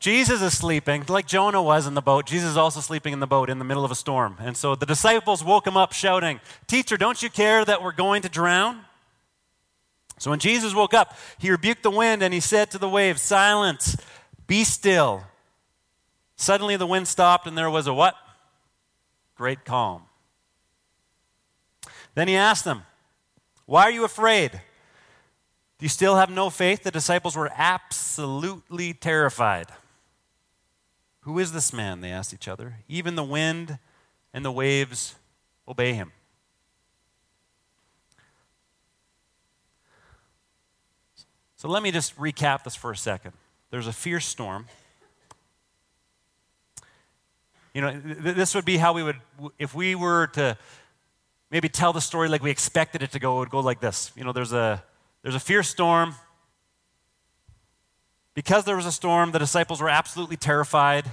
Jesus 0.00 0.42
is 0.42 0.54
sleeping, 0.54 1.04
like 1.08 1.26
Jonah 1.26 1.62
was 1.62 1.86
in 1.86 1.94
the 1.94 2.02
boat. 2.02 2.26
Jesus 2.26 2.50
is 2.50 2.56
also 2.58 2.80
sleeping 2.80 3.14
in 3.14 3.20
the 3.20 3.26
boat 3.26 3.48
in 3.48 3.58
the 3.58 3.64
middle 3.64 3.86
of 3.86 3.90
a 3.90 3.94
storm. 3.94 4.36
And 4.38 4.54
so 4.54 4.74
the 4.74 4.84
disciples 4.84 5.42
woke 5.42 5.66
him 5.66 5.78
up 5.78 5.94
shouting, 5.94 6.40
Teacher, 6.66 6.98
don't 6.98 7.22
you 7.22 7.30
care 7.30 7.64
that 7.64 7.82
we're 7.82 7.92
going 7.92 8.20
to 8.20 8.28
drown? 8.28 8.80
So 10.18 10.28
when 10.28 10.40
Jesus 10.40 10.74
woke 10.74 10.92
up, 10.92 11.16
he 11.38 11.50
rebuked 11.50 11.82
the 11.82 11.90
wind 11.90 12.22
and 12.22 12.34
he 12.34 12.40
said 12.40 12.70
to 12.72 12.78
the 12.78 12.90
waves, 12.90 13.22
Silence, 13.22 13.96
be 14.46 14.62
still. 14.62 15.24
Suddenly 16.36 16.76
the 16.76 16.86
wind 16.86 17.08
stopped 17.08 17.46
and 17.46 17.56
there 17.56 17.70
was 17.70 17.86
a 17.86 17.94
what? 17.94 18.14
great 19.36 19.64
calm. 19.64 20.02
Then 22.14 22.28
he 22.28 22.36
asked 22.36 22.66
them, 22.66 22.82
Why 23.72 23.84
are 23.84 23.90
you 23.90 24.04
afraid? 24.04 24.50
Do 24.52 25.86
you 25.86 25.88
still 25.88 26.16
have 26.16 26.28
no 26.28 26.50
faith? 26.50 26.82
The 26.82 26.90
disciples 26.90 27.34
were 27.34 27.50
absolutely 27.56 28.92
terrified. 28.92 29.68
Who 31.20 31.38
is 31.38 31.52
this 31.52 31.72
man? 31.72 32.02
They 32.02 32.10
asked 32.10 32.34
each 32.34 32.48
other. 32.48 32.80
Even 32.86 33.14
the 33.14 33.24
wind 33.24 33.78
and 34.34 34.44
the 34.44 34.52
waves 34.52 35.14
obey 35.66 35.94
him. 35.94 36.12
So 41.56 41.66
let 41.66 41.82
me 41.82 41.92
just 41.92 42.14
recap 42.18 42.64
this 42.64 42.74
for 42.74 42.90
a 42.90 42.96
second. 42.96 43.32
There's 43.70 43.86
a 43.86 43.92
fierce 43.94 44.26
storm. 44.26 44.66
You 47.72 47.80
know, 47.80 47.98
this 47.98 48.54
would 48.54 48.66
be 48.66 48.76
how 48.76 48.92
we 48.92 49.02
would, 49.02 49.16
if 49.58 49.74
we 49.74 49.94
were 49.94 50.26
to 50.34 50.58
maybe 51.52 51.68
tell 51.68 51.92
the 51.92 52.00
story 52.00 52.28
like 52.28 52.42
we 52.42 52.50
expected 52.50 53.02
it 53.02 53.12
to 53.12 53.18
go, 53.18 53.36
it 53.36 53.40
would 53.40 53.50
go 53.50 53.60
like 53.60 53.78
this. 53.78 54.10
You 54.16 54.24
know, 54.24 54.32
there's 54.32 54.54
a, 54.54 54.82
there's 55.22 55.34
a 55.34 55.40
fierce 55.40 55.68
storm. 55.68 56.14
Because 58.34 58.64
there 58.64 58.74
was 58.74 58.86
a 58.86 58.92
storm, 58.92 59.30
the 59.32 59.38
disciples 59.38 59.82
were 59.82 59.90
absolutely 59.90 60.38
terrified. 60.38 61.04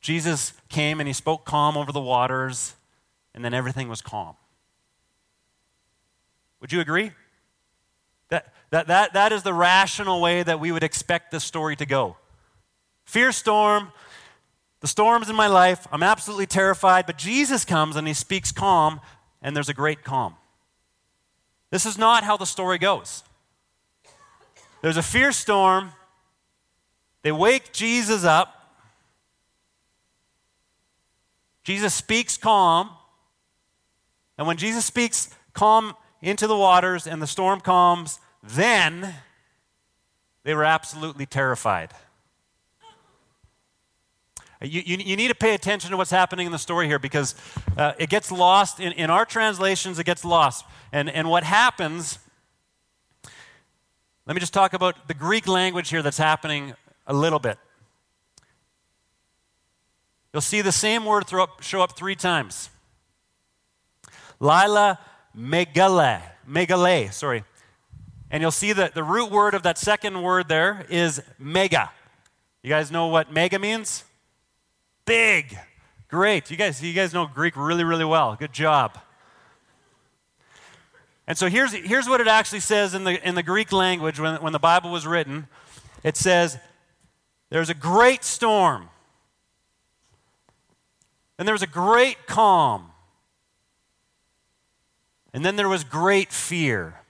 Jesus 0.00 0.52
came 0.68 1.00
and 1.00 1.08
he 1.08 1.12
spoke 1.12 1.44
calm 1.44 1.76
over 1.76 1.90
the 1.90 2.00
waters, 2.00 2.76
and 3.34 3.44
then 3.44 3.52
everything 3.52 3.88
was 3.88 4.00
calm. 4.00 4.36
Would 6.60 6.72
you 6.72 6.80
agree? 6.80 7.10
That, 8.28 8.52
that, 8.70 8.86
that, 8.86 9.14
that 9.14 9.32
is 9.32 9.42
the 9.42 9.54
rational 9.54 10.20
way 10.20 10.44
that 10.44 10.60
we 10.60 10.70
would 10.70 10.84
expect 10.84 11.32
this 11.32 11.42
story 11.42 11.74
to 11.76 11.86
go. 11.86 12.16
Fear 13.06 13.32
storm, 13.32 13.90
the 14.78 14.86
storm's 14.86 15.28
in 15.28 15.34
my 15.34 15.48
life, 15.48 15.88
I'm 15.90 16.04
absolutely 16.04 16.46
terrified, 16.46 17.06
but 17.06 17.18
Jesus 17.18 17.64
comes 17.64 17.96
and 17.96 18.06
he 18.06 18.14
speaks 18.14 18.52
calm, 18.52 19.00
and 19.42 19.54
there's 19.54 19.68
a 19.68 19.74
great 19.74 20.04
calm. 20.04 20.36
This 21.70 21.86
is 21.86 21.98
not 21.98 22.24
how 22.24 22.36
the 22.36 22.46
story 22.46 22.78
goes. 22.78 23.22
There's 24.80 24.96
a 24.96 25.02
fierce 25.02 25.36
storm, 25.36 25.92
they 27.22 27.32
wake 27.32 27.72
Jesus 27.72 28.24
up. 28.24 28.54
Jesus 31.64 31.92
speaks 31.92 32.38
calm, 32.38 32.90
and 34.38 34.46
when 34.46 34.56
Jesus 34.56 34.86
speaks 34.86 35.28
calm 35.52 35.94
into 36.22 36.46
the 36.46 36.56
waters 36.56 37.06
and 37.06 37.20
the 37.20 37.26
storm 37.26 37.60
calms, 37.60 38.20
then 38.42 39.14
they 40.44 40.54
were 40.54 40.64
absolutely 40.64 41.26
terrified. 41.26 41.92
You, 44.60 44.82
you, 44.84 44.96
you, 44.96 45.16
need 45.16 45.28
to 45.28 45.36
pay 45.36 45.54
attention 45.54 45.92
to 45.92 45.96
what's 45.96 46.10
happening 46.10 46.46
in 46.46 46.52
the 46.52 46.58
story 46.58 46.88
here 46.88 46.98
because 46.98 47.36
uh, 47.76 47.92
it 47.96 48.08
gets 48.08 48.32
lost. 48.32 48.80
In, 48.80 48.92
in 48.92 49.08
our 49.08 49.24
translations, 49.24 50.00
it 50.00 50.04
gets 50.04 50.24
lost. 50.24 50.64
And, 50.92 51.08
and 51.08 51.30
what 51.30 51.44
happens, 51.44 52.18
let 54.26 54.34
me 54.34 54.40
just 54.40 54.52
talk 54.52 54.72
about 54.72 55.06
the 55.06 55.14
Greek 55.14 55.46
language 55.46 55.90
here 55.90 56.02
that's 56.02 56.18
happening 56.18 56.74
a 57.06 57.14
little 57.14 57.38
bit. 57.38 57.56
You'll 60.32 60.40
see 60.40 60.60
the 60.60 60.72
same 60.72 61.04
word 61.04 61.32
up, 61.32 61.62
show 61.62 61.80
up 61.80 61.96
three 61.96 62.16
times. 62.16 62.68
Lila 64.40 64.98
megale, 65.36 66.20
megale, 66.48 67.12
sorry. 67.12 67.44
And 68.30 68.40
you'll 68.40 68.50
see 68.50 68.72
that 68.72 68.94
the 68.94 69.04
root 69.04 69.30
word 69.30 69.54
of 69.54 69.62
that 69.62 69.78
second 69.78 70.20
word 70.20 70.48
there 70.48 70.84
is 70.90 71.22
mega. 71.38 71.90
You 72.62 72.70
guys 72.70 72.90
know 72.90 73.06
what 73.06 73.32
mega 73.32 73.58
means? 73.58 74.04
Big. 75.08 75.58
Great. 76.08 76.50
You 76.50 76.58
guys, 76.58 76.82
you 76.82 76.92
guys 76.92 77.14
know 77.14 77.26
Greek 77.26 77.56
really, 77.56 77.82
really 77.82 78.04
well. 78.04 78.36
Good 78.36 78.52
job. 78.52 78.98
And 81.26 81.36
so 81.36 81.48
here's, 81.48 81.72
here's 81.72 82.06
what 82.06 82.20
it 82.20 82.28
actually 82.28 82.60
says 82.60 82.92
in 82.92 83.04
the, 83.04 83.26
in 83.26 83.34
the 83.34 83.42
Greek 83.42 83.72
language 83.72 84.20
when, 84.20 84.42
when 84.42 84.52
the 84.52 84.58
Bible 84.58 84.92
was 84.92 85.06
written. 85.06 85.48
It 86.04 86.18
says, 86.18 86.58
There's 87.48 87.70
a 87.70 87.74
great 87.74 88.22
storm. 88.22 88.90
And 91.38 91.48
there 91.48 91.54
was 91.54 91.62
a 91.62 91.66
great 91.66 92.26
calm. 92.26 92.90
And 95.32 95.42
then 95.42 95.56
there 95.56 95.70
was 95.70 95.84
great 95.84 96.32
fear. 96.32 97.00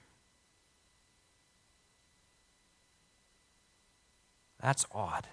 That's 4.61 4.87
odd. 4.93 5.27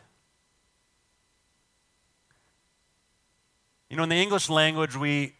You 3.95 3.97
know, 3.97 4.03
in 4.03 4.09
the 4.09 4.21
English 4.21 4.49
language, 4.49 4.97
we, 4.97 5.31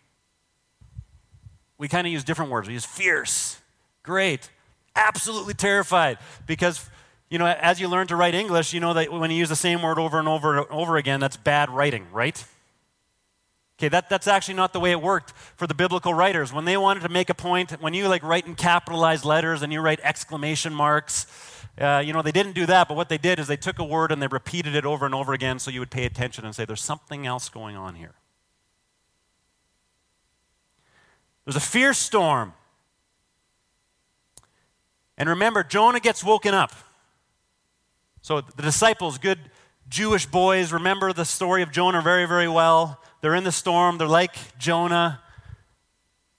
we 1.77 1.89
kind 1.89 2.07
of 2.07 2.13
use 2.13 2.23
different 2.23 2.51
words. 2.51 2.69
We 2.69 2.73
use 2.73 2.85
fierce, 2.85 3.59
great, 4.01 4.49
absolutely 4.95 5.53
terrified. 5.53 6.19
Because, 6.47 6.89
you 7.29 7.37
know, 7.37 7.47
as 7.47 7.81
you 7.81 7.89
learn 7.89 8.07
to 8.07 8.15
write 8.15 8.33
English, 8.33 8.71
you 8.71 8.79
know 8.79 8.93
that 8.93 9.11
when 9.11 9.29
you 9.29 9.35
use 9.35 9.49
the 9.49 9.57
same 9.57 9.81
word 9.81 9.99
over 9.99 10.19
and 10.19 10.29
over 10.29 10.57
and 10.57 10.67
over 10.71 10.95
again, 10.95 11.19
that's 11.19 11.35
bad 11.35 11.69
writing, 11.69 12.07
right? 12.13 12.45
Okay, 13.77 13.89
that, 13.89 14.09
that's 14.09 14.25
actually 14.25 14.53
not 14.53 14.71
the 14.71 14.79
way 14.79 14.91
it 14.91 15.01
worked 15.01 15.33
for 15.57 15.67
the 15.67 15.73
biblical 15.73 16.13
writers. 16.13 16.53
When 16.53 16.63
they 16.63 16.77
wanted 16.77 17.01
to 17.01 17.09
make 17.09 17.29
a 17.29 17.35
point, 17.35 17.71
when 17.81 17.93
you 17.93 18.07
like 18.07 18.23
write 18.23 18.47
in 18.47 18.55
capitalized 18.55 19.25
letters 19.25 19.63
and 19.63 19.73
you 19.73 19.81
write 19.81 19.99
exclamation 20.01 20.73
marks, 20.73 21.27
uh, 21.77 22.01
you 22.05 22.13
know, 22.13 22.21
they 22.21 22.31
didn't 22.31 22.53
do 22.53 22.65
that, 22.67 22.87
but 22.87 22.95
what 22.95 23.09
they 23.09 23.17
did 23.17 23.37
is 23.37 23.47
they 23.47 23.57
took 23.57 23.79
a 23.79 23.83
word 23.83 24.13
and 24.13 24.21
they 24.21 24.27
repeated 24.27 24.75
it 24.75 24.85
over 24.85 25.05
and 25.05 25.13
over 25.13 25.33
again 25.33 25.59
so 25.59 25.69
you 25.69 25.81
would 25.81 25.91
pay 25.91 26.05
attention 26.05 26.45
and 26.45 26.55
say, 26.55 26.63
there's 26.63 26.81
something 26.81 27.27
else 27.27 27.49
going 27.49 27.75
on 27.75 27.95
here. 27.95 28.13
There's 31.45 31.55
a 31.55 31.61
fierce 31.61 31.97
storm. 31.97 32.53
And 35.17 35.29
remember, 35.29 35.63
Jonah 35.63 35.99
gets 35.99 36.23
woken 36.23 36.53
up. 36.53 36.73
So 38.21 38.41
the 38.41 38.63
disciples, 38.63 39.17
good 39.17 39.39
Jewish 39.87 40.25
boys, 40.25 40.73
remember 40.73 41.13
the 41.13 41.25
story 41.25 41.61
of 41.61 41.71
Jonah 41.71 42.01
very, 42.01 42.25
very 42.25 42.47
well. 42.47 42.99
They're 43.21 43.35
in 43.35 43.43
the 43.43 43.51
storm, 43.51 43.97
they're 43.97 44.07
like 44.07 44.35
Jonah. 44.57 45.21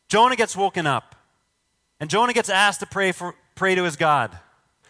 Jonah 0.08 0.36
gets 0.36 0.56
woken 0.56 0.86
up. 0.86 1.14
And 1.98 2.10
Jonah 2.10 2.32
gets 2.32 2.50
asked 2.50 2.80
to 2.80 2.86
pray, 2.86 3.12
for, 3.12 3.34
pray 3.54 3.74
to 3.74 3.84
his 3.84 3.96
God. 3.96 4.36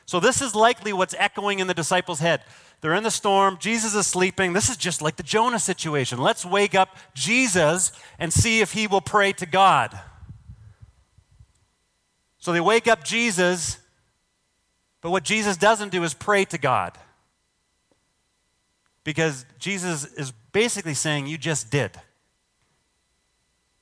So 0.06 0.20
this 0.20 0.40
is 0.40 0.54
likely 0.54 0.92
what's 0.92 1.14
echoing 1.18 1.58
in 1.58 1.66
the 1.66 1.74
disciples' 1.74 2.20
head. 2.20 2.42
They're 2.86 2.94
in 2.94 3.02
the 3.02 3.10
storm. 3.10 3.56
Jesus 3.58 3.96
is 3.96 4.06
sleeping. 4.06 4.52
This 4.52 4.70
is 4.70 4.76
just 4.76 5.02
like 5.02 5.16
the 5.16 5.24
Jonah 5.24 5.58
situation. 5.58 6.18
Let's 6.18 6.46
wake 6.46 6.76
up 6.76 6.96
Jesus 7.16 7.90
and 8.16 8.32
see 8.32 8.60
if 8.60 8.74
he 8.74 8.86
will 8.86 9.00
pray 9.00 9.32
to 9.32 9.44
God. 9.44 9.98
So 12.38 12.52
they 12.52 12.60
wake 12.60 12.86
up 12.86 13.02
Jesus, 13.02 13.78
but 15.00 15.10
what 15.10 15.24
Jesus 15.24 15.56
doesn't 15.56 15.90
do 15.90 16.04
is 16.04 16.14
pray 16.14 16.44
to 16.44 16.58
God. 16.58 16.96
Because 19.02 19.44
Jesus 19.58 20.04
is 20.04 20.30
basically 20.52 20.94
saying, 20.94 21.26
You 21.26 21.38
just 21.38 21.72
did 21.72 21.90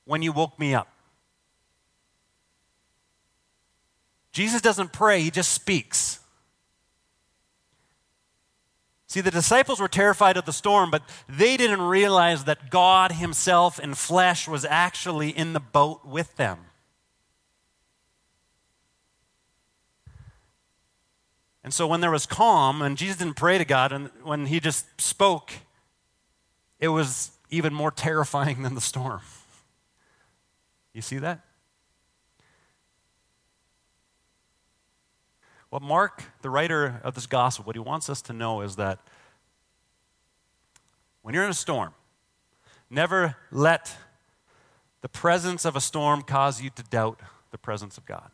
when 0.05 0.23
you 0.23 0.31
woke 0.31 0.57
me 0.57 0.73
up. 0.73 0.87
Jesus 4.31 4.61
doesn't 4.61 4.93
pray, 4.93 5.21
he 5.21 5.29
just 5.29 5.51
speaks. 5.51 6.21
See, 9.15 9.21
the 9.21 9.31
disciples 9.31 9.79
were 9.79 9.87
terrified 9.87 10.35
of 10.35 10.43
the 10.43 10.51
storm, 10.51 10.91
but 10.91 11.01
they 11.29 11.55
didn't 11.55 11.83
realize 11.83 12.43
that 12.43 12.69
God 12.69 13.13
Himself 13.13 13.79
in 13.79 13.93
flesh 13.93 14.45
was 14.45 14.65
actually 14.65 15.29
in 15.29 15.53
the 15.53 15.61
boat 15.61 16.03
with 16.03 16.35
them. 16.35 16.59
And 21.63 21.73
so 21.73 21.87
when 21.87 22.01
there 22.01 22.11
was 22.11 22.25
calm, 22.25 22.81
and 22.81 22.97
Jesus 22.97 23.15
didn't 23.15 23.37
pray 23.37 23.57
to 23.57 23.63
God, 23.63 23.93
and 23.93 24.09
when 24.21 24.47
He 24.47 24.59
just 24.59 24.85
spoke, 24.99 25.53
it 26.81 26.89
was 26.89 27.31
even 27.49 27.73
more 27.73 27.91
terrifying 27.91 28.63
than 28.63 28.75
the 28.75 28.81
storm. 28.81 29.21
You 30.93 31.01
see 31.01 31.19
that? 31.19 31.39
What 35.75 35.83
Mark, 35.83 36.23
the 36.41 36.49
writer 36.49 37.01
of 37.03 37.15
this 37.15 37.27
gospel, 37.27 37.65
what 37.65 37.75
he 37.75 37.81
wants 37.81 38.09
us 38.09 38.21
to 38.21 38.31
know 38.31 38.61
is 38.61 38.77
that 38.77 38.97
when 41.21 41.35
you're 41.35 41.43
in 41.43 41.49
a 41.49 41.53
storm, 41.53 41.93
never 42.89 43.35
let 43.51 43.93
the 45.01 45.09
presence 45.09 45.65
of 45.65 45.75
a 45.75 45.81
storm 45.81 46.21
cause 46.21 46.61
you 46.61 46.69
to 46.69 46.83
doubt 46.83 47.19
the 47.51 47.57
presence 47.57 47.97
of 47.97 48.05
God. 48.05 48.31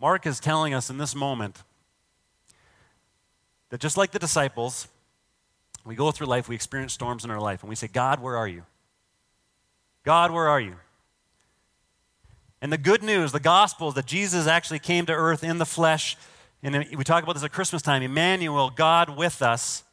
Mark 0.00 0.26
is 0.26 0.40
telling 0.40 0.72
us 0.72 0.88
in 0.88 0.96
this 0.96 1.14
moment 1.14 1.62
that 3.68 3.82
just 3.82 3.98
like 3.98 4.12
the 4.12 4.18
disciples, 4.18 4.88
we 5.84 5.94
go 5.94 6.10
through 6.10 6.28
life, 6.28 6.48
we 6.48 6.54
experience 6.54 6.94
storms 6.94 7.22
in 7.22 7.30
our 7.30 7.38
life, 7.38 7.62
and 7.62 7.68
we 7.68 7.76
say, 7.76 7.86
God, 7.86 8.18
where 8.18 8.38
are 8.38 8.48
you? 8.48 8.62
God, 10.04 10.30
where 10.30 10.48
are 10.48 10.60
you? 10.62 10.76
And 12.64 12.72
the 12.72 12.78
good 12.78 13.02
news, 13.02 13.30
the 13.30 13.40
gospel, 13.40 13.88
is 13.88 13.94
that 13.94 14.06
Jesus 14.06 14.46
actually 14.46 14.78
came 14.78 15.04
to 15.04 15.12
earth 15.12 15.44
in 15.44 15.58
the 15.58 15.66
flesh. 15.66 16.16
And 16.62 16.74
we 16.96 17.04
talk 17.04 17.22
about 17.22 17.34
this 17.34 17.44
at 17.44 17.52
Christmas 17.52 17.82
time 17.82 18.02
Emmanuel, 18.02 18.70
God 18.70 19.18
with 19.18 19.42
us. 19.42 19.84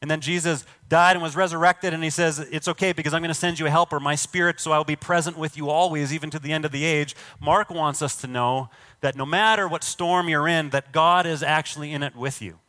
And 0.00 0.10
then 0.10 0.22
Jesus 0.22 0.64
died 0.88 1.14
and 1.14 1.22
was 1.22 1.36
resurrected, 1.36 1.92
and 1.92 2.02
he 2.02 2.08
says, 2.08 2.38
It's 2.38 2.68
okay 2.68 2.94
because 2.94 3.12
I'm 3.12 3.20
going 3.20 3.28
to 3.28 3.34
send 3.34 3.58
you 3.58 3.66
a 3.66 3.70
helper, 3.70 4.00
my 4.00 4.14
spirit, 4.14 4.60
so 4.60 4.72
I'll 4.72 4.82
be 4.82 4.96
present 4.96 5.36
with 5.36 5.58
you 5.58 5.68
always, 5.68 6.10
even 6.10 6.30
to 6.30 6.38
the 6.38 6.52
end 6.52 6.64
of 6.64 6.72
the 6.72 6.84
age. 6.84 7.14
Mark 7.38 7.68
wants 7.68 8.00
us 8.00 8.16
to 8.22 8.26
know 8.26 8.70
that 9.02 9.14
no 9.14 9.26
matter 9.26 9.68
what 9.68 9.84
storm 9.84 10.26
you're 10.30 10.48
in, 10.48 10.70
that 10.70 10.90
God 10.90 11.26
is 11.26 11.42
actually 11.42 11.92
in 11.92 12.02
it 12.02 12.16
with 12.16 12.40
you. 12.40 12.60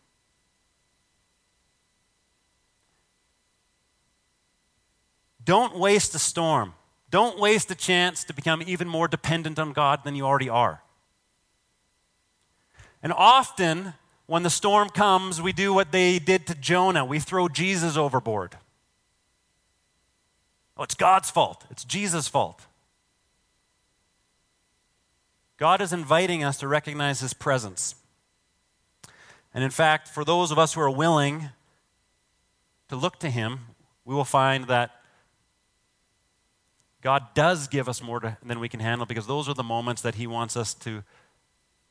Don't 5.45 5.77
waste 5.77 6.13
a 6.15 6.19
storm. 6.19 6.73
Don't 7.15 7.39
waste 7.39 7.71
a 7.71 7.75
chance 7.75 8.25
to 8.25 8.33
become 8.33 8.61
even 8.67 8.89
more 8.89 9.07
dependent 9.07 9.57
on 9.57 9.71
God 9.71 10.03
than 10.03 10.15
you 10.15 10.25
already 10.25 10.49
are. 10.49 10.81
And 13.01 13.13
often, 13.13 13.93
when 14.25 14.43
the 14.43 14.49
storm 14.49 14.89
comes, 14.89 15.41
we 15.41 15.53
do 15.53 15.73
what 15.73 15.93
they 15.93 16.19
did 16.19 16.45
to 16.47 16.55
Jonah 16.55 17.05
we 17.05 17.19
throw 17.19 17.47
Jesus 17.47 17.95
overboard. 17.95 18.57
Oh, 20.75 20.83
it's 20.83 20.93
God's 20.93 21.31
fault, 21.31 21.63
it's 21.71 21.85
Jesus' 21.85 22.27
fault. 22.27 22.65
God 25.55 25.79
is 25.79 25.93
inviting 25.93 26.43
us 26.43 26.57
to 26.57 26.67
recognize 26.67 27.21
His 27.21 27.33
presence. 27.33 27.95
And 29.53 29.63
in 29.63 29.71
fact, 29.71 30.09
for 30.09 30.25
those 30.25 30.51
of 30.51 30.59
us 30.59 30.73
who 30.73 30.81
are 30.81 30.91
willing 30.91 31.47
to 32.89 32.97
look 32.97 33.19
to 33.19 33.29
Him, 33.29 33.67
we 34.03 34.13
will 34.13 34.25
find 34.25 34.65
that 34.65 34.91
God 37.05 37.35
does 37.35 37.67
give 37.67 37.87
us 37.87 38.01
more 38.01 38.19
to, 38.19 38.35
than 38.43 38.59
we 38.59 38.67
can 38.67 38.79
handle 38.79 39.05
because 39.05 39.27
those 39.27 39.47
are 39.47 39.53
the 39.53 39.61
moments 39.61 40.01
that 40.01 40.15
He 40.15 40.25
wants 40.25 40.57
us 40.57 40.73
to 40.73 41.03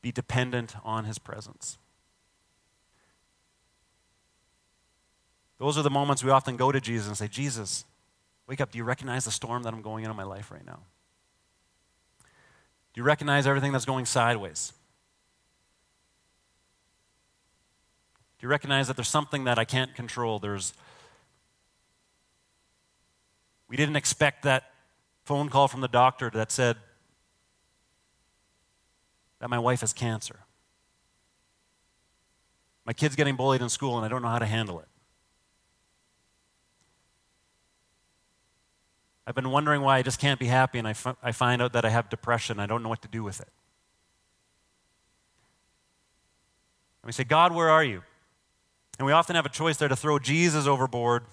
be 0.01 0.11
dependent 0.11 0.75
on 0.83 1.05
His 1.05 1.19
presence. 1.19 1.77
Those 5.57 5.77
are 5.77 5.83
the 5.83 5.89
moments 5.89 6.21
we 6.21 6.31
often 6.31 6.57
go 6.57 6.69
to 6.69 6.81
Jesus 6.81 7.07
and 7.07 7.15
say, 7.15 7.29
Jesus, 7.29 7.85
wake 8.45 8.59
up. 8.59 8.73
Do 8.73 8.77
you 8.77 8.83
recognize 8.83 9.23
the 9.23 9.31
storm 9.31 9.63
that 9.63 9.73
I'm 9.73 9.81
going 9.81 10.03
in 10.03 10.11
in 10.11 10.17
my 10.17 10.25
life 10.25 10.51
right 10.51 10.65
now? 10.65 10.81
Do 12.93 12.99
you 12.99 13.03
recognize 13.03 13.47
everything 13.47 13.71
that's 13.71 13.85
going 13.85 14.05
sideways? 14.05 14.73
Do 18.37 18.47
you 18.47 18.49
recognize 18.49 18.87
that 18.87 18.97
there's 18.97 19.07
something 19.07 19.45
that 19.45 19.57
I 19.57 19.63
can't 19.63 19.95
control? 19.95 20.39
There's 20.39 20.73
we 23.69 23.77
didn't 23.77 23.95
expect 23.95 24.43
that 24.43 24.71
phone 25.25 25.49
call 25.49 25.67
from 25.67 25.81
the 25.81 25.87
doctor 25.87 26.29
that 26.29 26.51
said 26.51 26.77
that 29.39 29.49
my 29.49 29.59
wife 29.59 29.81
has 29.81 29.91
cancer. 29.91 30.39
My 32.85 32.93
kid's 32.93 33.15
getting 33.15 33.35
bullied 33.35 33.61
in 33.61 33.69
school 33.69 33.97
and 33.97 34.05
I 34.05 34.09
don't 34.09 34.21
know 34.21 34.27
how 34.27 34.39
to 34.39 34.45
handle 34.45 34.79
it. 34.79 34.87
I've 39.27 39.33
been 39.33 39.49
wondering 39.49 39.81
why 39.81 39.97
I 39.97 40.03
just 40.03 40.19
can't 40.19 40.39
be 40.39 40.45
happy 40.45 40.77
and 40.77 40.87
I, 40.87 40.91
f- 40.91 41.17
I 41.23 41.31
find 41.31 41.59
out 41.59 41.73
that 41.73 41.83
I 41.83 41.89
have 41.89 42.09
depression. 42.11 42.59
I 42.59 42.67
don't 42.67 42.83
know 42.83 42.89
what 42.89 43.01
to 43.01 43.07
do 43.07 43.23
with 43.23 43.41
it. 43.41 43.49
And 47.01 47.07
we 47.07 47.11
say, 47.11 47.23
God, 47.23 47.51
where 47.51 47.69
are 47.69 47.83
you? 47.83 48.03
And 48.99 49.07
we 49.07 49.11
often 49.11 49.35
have 49.35 49.45
a 49.47 49.49
choice 49.49 49.77
there 49.77 49.89
to 49.89 49.95
throw 49.95 50.19
Jesus 50.19 50.67
overboard 50.67 51.23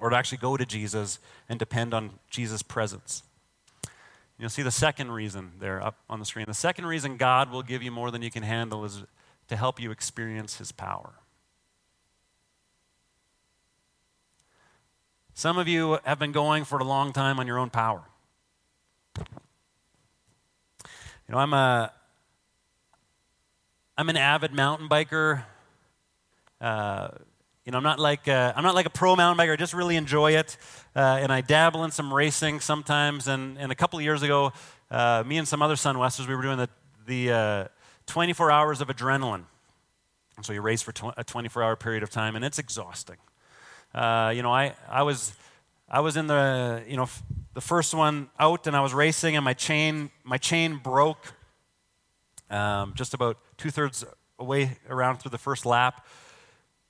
or 0.00 0.10
to 0.10 0.16
actually 0.16 0.38
go 0.38 0.56
to 0.56 0.66
Jesus 0.66 1.18
and 1.48 1.58
depend 1.58 1.94
on 1.94 2.18
Jesus' 2.30 2.62
presence. 2.62 3.22
You'll 4.38 4.48
see 4.48 4.62
the 4.62 4.70
second 4.70 5.12
reason 5.12 5.52
there 5.60 5.82
up 5.82 5.96
on 6.08 6.18
the 6.18 6.24
screen. 6.24 6.46
The 6.48 6.54
second 6.54 6.86
reason 6.86 7.18
God 7.18 7.50
will 7.50 7.62
give 7.62 7.82
you 7.82 7.90
more 7.90 8.10
than 8.10 8.22
you 8.22 8.30
can 8.30 8.42
handle 8.42 8.84
is 8.86 9.02
to 9.48 9.56
help 9.56 9.78
you 9.78 9.90
experience 9.90 10.56
his 10.56 10.72
power. 10.72 11.10
Some 15.34 15.58
of 15.58 15.68
you 15.68 15.98
have 16.04 16.18
been 16.18 16.32
going 16.32 16.64
for 16.64 16.78
a 16.78 16.84
long 16.84 17.12
time 17.12 17.38
on 17.38 17.46
your 17.46 17.58
own 17.58 17.70
power. 17.70 18.02
You 19.18 19.24
know, 21.28 21.38
I'm 21.38 21.52
a 21.52 21.92
I'm 23.96 24.08
an 24.08 24.16
avid 24.16 24.54
mountain 24.54 24.88
biker. 24.88 25.44
Uh, 26.60 27.08
you 27.64 27.72
know, 27.72 27.78
I'm 27.78 27.84
not 27.84 27.98
like 27.98 28.26
a, 28.26 28.32
uh, 28.32 28.52
I'm 28.56 28.64
not 28.64 28.74
like 28.74 28.86
a 28.86 28.90
pro 28.90 29.14
mountain 29.16 29.44
biker. 29.44 29.52
I 29.52 29.56
just 29.56 29.74
really 29.74 29.96
enjoy 29.96 30.32
it, 30.32 30.56
uh, 30.96 31.18
and 31.20 31.30
I 31.32 31.40
dabble 31.42 31.84
in 31.84 31.90
some 31.90 32.12
racing 32.12 32.60
sometimes. 32.60 33.28
And, 33.28 33.58
and 33.58 33.70
a 33.70 33.74
couple 33.74 33.98
of 33.98 34.04
years 34.04 34.22
ago, 34.22 34.52
uh, 34.90 35.22
me 35.26 35.36
and 35.36 35.46
some 35.46 35.60
other 35.62 35.74
Sunwesters, 35.74 36.26
we 36.26 36.34
were 36.34 36.42
doing 36.42 36.58
the 36.58 36.68
the 37.06 37.32
uh, 37.32 37.64
24 38.06 38.50
hours 38.50 38.80
of 38.80 38.88
adrenaline. 38.88 39.44
And 40.36 40.46
so 40.46 40.52
you 40.52 40.62
race 40.62 40.80
for 40.80 40.92
tw- 40.92 41.14
a 41.16 41.24
24 41.24 41.62
hour 41.62 41.76
period 41.76 42.02
of 42.02 42.10
time, 42.10 42.34
and 42.34 42.44
it's 42.44 42.58
exhausting. 42.58 43.16
Uh, 43.94 44.32
you 44.34 44.42
know, 44.42 44.52
I 44.52 44.74
I 44.88 45.02
was 45.02 45.34
I 45.88 46.00
was 46.00 46.16
in 46.16 46.28
the 46.28 46.82
you 46.88 46.96
know 46.96 47.04
f- 47.04 47.22
the 47.52 47.60
first 47.60 47.94
one 47.94 48.30
out, 48.38 48.66
and 48.66 48.74
I 48.74 48.80
was 48.80 48.94
racing, 48.94 49.36
and 49.36 49.44
my 49.44 49.54
chain 49.54 50.10
my 50.24 50.38
chain 50.38 50.76
broke. 50.76 51.34
Um, 52.48 52.94
just 52.96 53.12
about 53.14 53.38
two 53.58 53.70
thirds 53.70 54.04
away 54.38 54.78
around 54.88 55.18
through 55.18 55.30
the 55.30 55.38
first 55.38 55.66
lap. 55.66 56.06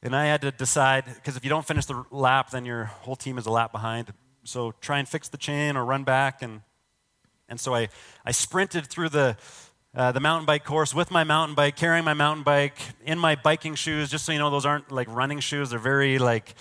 And 0.02 0.16
I 0.16 0.26
had 0.26 0.40
to 0.42 0.50
decide, 0.50 1.04
because 1.06 1.36
if 1.36 1.44
you 1.44 1.50
don't 1.50 1.66
finish 1.66 1.84
the 1.84 2.04
lap, 2.10 2.50
then 2.50 2.64
your 2.64 2.84
whole 2.84 3.16
team 3.16 3.36
is 3.36 3.46
a 3.46 3.50
lap 3.50 3.70
behind. 3.70 4.12
So 4.44 4.72
try 4.80 4.98
and 4.98 5.06
fix 5.06 5.28
the 5.28 5.36
chain 5.36 5.76
or 5.76 5.84
run 5.84 6.04
back. 6.04 6.40
And, 6.42 6.62
and 7.48 7.60
so 7.60 7.74
I, 7.74 7.88
I 8.24 8.30
sprinted 8.30 8.86
through 8.86 9.10
the, 9.10 9.36
uh, 9.94 10.12
the 10.12 10.20
mountain 10.20 10.46
bike 10.46 10.64
course 10.64 10.94
with 10.94 11.10
my 11.10 11.24
mountain 11.24 11.54
bike, 11.54 11.76
carrying 11.76 12.04
my 12.04 12.14
mountain 12.14 12.44
bike 12.44 12.78
in 13.04 13.18
my 13.18 13.34
biking 13.34 13.74
shoes. 13.74 14.08
Just 14.08 14.24
so 14.24 14.32
you 14.32 14.38
know, 14.38 14.48
those 14.48 14.64
aren't 14.64 14.90
like 14.90 15.08
running 15.10 15.40
shoes. 15.40 15.68
They're 15.68 15.78
very 15.78 16.18
like 16.18 16.54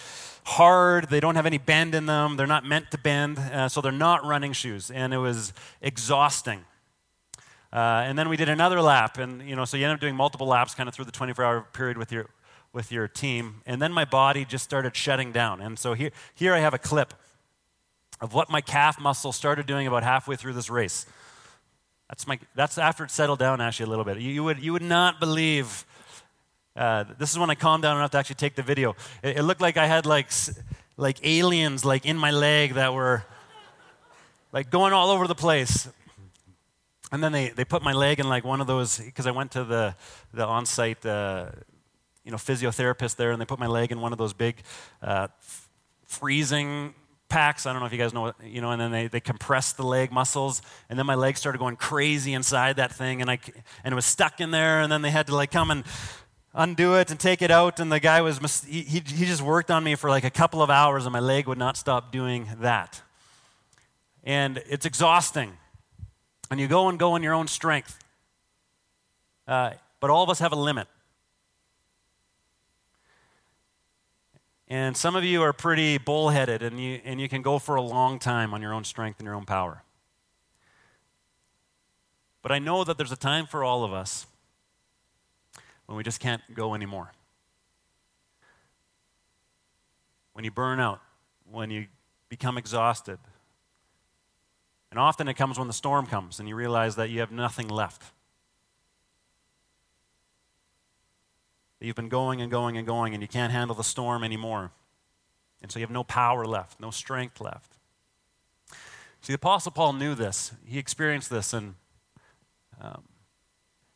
hard. 0.44 1.10
They 1.10 1.22
don't 1.22 1.36
have 1.36 1.46
any 1.46 1.60
bend 1.60 1.96
in 1.96 2.08
them. 2.08 2.36
They're 2.36 2.48
not 2.48 2.66
meant 2.66 2.92
to 2.92 2.98
bend. 2.98 3.40
Uh, 3.40 3.70
so 3.70 3.80
they're 3.80 3.92
not 3.92 4.26
running 4.26 4.52
shoes. 4.52 4.92
And 4.92 5.14
it 5.14 5.18
was 5.18 5.54
exhausting. 5.82 6.66
Uh, 7.72 8.04
and 8.04 8.18
then 8.18 8.28
we 8.30 8.36
did 8.36 8.50
another 8.50 8.82
lap. 8.82 9.18
And, 9.18 9.48
you 9.48 9.56
know, 9.56 9.64
so 9.64 9.78
you 9.78 9.86
end 9.86 9.94
up 9.94 10.02
doing 10.02 10.16
multiple 10.16 10.48
laps 10.48 10.74
kind 10.74 10.90
of 10.90 10.96
through 10.96 11.06
the 11.06 11.12
24 11.12 11.46
hour 11.46 11.62
period 11.72 11.98
with 11.98 12.12
your, 12.12 12.26
with 12.74 12.92
your 12.92 13.08
team. 13.08 13.62
And 13.66 13.82
then 13.82 13.92
my 13.92 14.06
body 14.06 14.46
just 14.46 14.64
started 14.64 14.96
shutting 14.96 15.32
down. 15.32 15.62
And 15.62 15.78
so 15.80 15.94
here, 15.94 16.12
here 16.36 16.54
I 16.54 16.60
have 16.60 16.74
a 16.74 16.78
clip 16.78 17.14
of 18.22 18.34
what 18.34 18.50
my 18.50 18.62
calf 18.62 19.00
muscle 19.00 19.32
started 19.32 19.66
doing 19.66 19.88
about 19.88 20.04
halfway 20.04 20.36
through 20.36 20.54
this 20.54 20.70
race. 20.70 21.06
That's, 22.10 22.28
my, 22.28 22.40
that's 22.56 22.78
after 22.78 23.04
it 23.04 23.12
settled 23.12 23.40
down 23.40 23.62
actually 23.62 23.86
a 23.86 23.90
little 23.90 24.06
bit. 24.06 24.18
You, 24.18 24.32
you 24.32 24.44
would, 24.44 24.60
you 24.60 24.74
would 24.74 24.82
not 24.82 25.20
believe. 25.20 25.86
Uh, 26.76 27.06
this 27.18 27.32
is 27.32 27.40
when 27.40 27.50
I 27.50 27.56
calmed 27.56 27.84
down 27.84 27.98
enough 27.98 28.12
to 28.12 28.18
actually 28.18 28.36
take 28.36 28.56
the 28.56 28.64
video. 28.64 28.96
It, 29.24 29.38
it 29.38 29.44
looked 29.44 29.62
like 29.62 29.78
I 29.78 29.86
had 29.86 30.06
like, 30.06 30.32
like 30.98 31.20
aliens 31.24 31.86
like 31.86 32.06
in 32.06 32.18
my 32.18 32.32
leg 32.32 32.74
that 32.74 32.94
were 32.94 33.24
like 34.52 34.70
going 34.70 34.94
all 34.94 35.12
over 35.12 35.28
the 35.28 35.36
place. 35.36 35.88
And 37.12 37.24
then 37.24 37.32
they, 37.32 37.50
they 37.50 37.66
put 37.66 37.82
my 37.82 37.94
leg 37.94 38.20
in 38.20 38.28
like 38.28 38.44
one 38.44 38.62
of 38.62 38.68
those, 38.68 39.00
because 39.00 39.26
I 39.26 39.32
went 39.32 39.52
to 39.52 39.64
the, 39.64 39.96
the 40.34 40.46
on 40.46 40.66
site 40.66 41.06
uh, 41.06 41.48
you 42.30 42.32
know, 42.32 42.38
physiotherapist 42.38 43.16
there, 43.16 43.32
and 43.32 43.42
they 43.42 43.46
put 43.46 43.58
my 43.58 43.66
leg 43.66 43.92
in 43.92 44.00
one 44.00 44.12
of 44.12 44.20
those 44.20 44.34
big 44.34 44.58
uh, 45.02 45.30
f- 45.42 45.68
freezing 46.06 46.94
packs. 47.28 47.66
I 47.66 47.74
don't 47.74 47.80
know 47.80 47.88
if 47.88 47.92
you 47.92 47.98
guys 47.98 48.14
know, 48.14 48.22
what, 48.22 48.36
you 48.44 48.62
know, 48.62 48.70
and 48.70 48.80
then 48.80 48.92
they, 48.92 49.08
they 49.08 49.20
compressed 49.20 49.78
the 49.78 49.84
leg 49.84 50.12
muscles, 50.12 50.62
and 50.92 51.00
then 51.00 51.08
my 51.08 51.16
leg 51.16 51.38
started 51.38 51.58
going 51.58 51.76
crazy 51.76 52.34
inside 52.34 52.76
that 52.76 52.92
thing, 52.94 53.20
and 53.20 53.32
I 53.32 53.40
and 53.84 53.94
it 53.94 53.96
was 53.96 54.06
stuck 54.06 54.40
in 54.40 54.52
there, 54.52 54.80
and 54.80 54.92
then 54.92 55.02
they 55.02 55.10
had 55.10 55.26
to 55.26 55.36
like 55.36 55.50
come 55.50 55.72
and 55.72 55.84
undo 56.54 56.98
it 56.98 57.10
and 57.10 57.20
take 57.20 57.42
it 57.42 57.50
out, 57.50 57.80
and 57.80 57.92
the 57.92 58.00
guy 58.00 58.22
was 58.22 58.64
he, 58.64 58.82
he, 58.82 59.00
he 59.00 59.26
just 59.26 59.42
worked 59.42 59.72
on 59.72 59.84
me 59.84 59.96
for 59.96 60.12
like 60.12 60.24
a 60.24 60.30
couple 60.30 60.62
of 60.62 60.70
hours, 60.70 61.08
and 61.08 61.14
my 61.14 61.20
leg 61.20 61.48
would 61.48 61.58
not 61.58 61.78
stop 61.78 62.12
doing 62.12 62.48
that, 62.60 63.02
and 64.24 64.62
it's 64.70 64.86
exhausting, 64.86 65.54
and 66.52 66.60
you 66.60 66.68
go 66.68 66.90
and 66.90 67.00
go 67.00 67.16
in 67.16 67.24
your 67.24 67.34
own 67.34 67.48
strength, 67.48 67.98
uh, 69.48 69.72
but 70.00 70.12
all 70.12 70.22
of 70.22 70.30
us 70.30 70.38
have 70.38 70.52
a 70.52 70.56
limit. 70.56 70.88
And 74.70 74.96
some 74.96 75.16
of 75.16 75.24
you 75.24 75.42
are 75.42 75.52
pretty 75.52 75.98
bullheaded 75.98 76.62
and 76.62 76.80
you, 76.80 77.02
and 77.04 77.20
you 77.20 77.28
can 77.28 77.42
go 77.42 77.58
for 77.58 77.76
a 77.76 77.82
long 77.82 78.20
time 78.20 78.54
on 78.54 78.62
your 78.62 78.74
own 78.74 78.84
strength 78.84 79.20
and 79.20 79.26
your 79.26 79.34
own 79.34 79.46
power. 79.46 79.84
But 82.44 82.52
I 82.52 82.60
know 82.60 82.84
that 82.84 82.98
there's 82.98 83.12
a 83.12 83.18
time 83.18 83.48
for 83.48 83.64
all 83.64 83.84
of 83.84 83.92
us 83.92 84.28
when 85.88 85.98
we 85.98 86.04
just 86.04 86.20
can't 86.20 86.42
go 86.54 86.76
anymore. 86.76 87.12
When 90.34 90.46
you 90.46 90.52
burn 90.52 90.80
out, 90.80 91.02
when 91.50 91.72
you 91.72 91.88
become 92.30 92.58
exhausted. 92.58 93.18
And 94.92 95.00
often 95.00 95.28
it 95.28 95.34
comes 95.34 95.58
when 95.58 95.68
the 95.68 95.74
storm 95.74 96.06
comes 96.06 96.40
and 96.40 96.48
you 96.48 96.56
realize 96.56 96.96
that 96.96 97.10
you 97.10 97.20
have 97.22 97.32
nothing 97.32 97.68
left. 97.68 98.04
That 101.80 101.86
you've 101.86 101.96
been 101.96 102.10
going 102.10 102.42
and 102.42 102.52
going 102.52 102.78
and 102.78 102.86
going 102.86 103.14
and 103.14 103.22
you 103.22 103.28
can't 103.28 103.52
handle 103.52 103.76
the 103.76 103.84
storm 103.84 104.24
anymore. 104.24 104.72
And 105.62 105.72
so 105.72 105.80
you 105.80 105.86
have 105.86 105.92
no 105.92 106.04
power 106.04 106.46
left, 106.46 106.80
no 106.80 106.92
strength 106.92 107.42
left. 107.42 107.78
See, 109.22 109.34
the 109.34 109.36
Apostle 109.36 109.72
Paul 109.72 109.94
knew 109.94 110.16
this. 110.16 110.54
He 110.66 110.80
experienced 110.80 111.30
this. 111.30 111.54
And 111.54 111.76
um, 112.82 113.04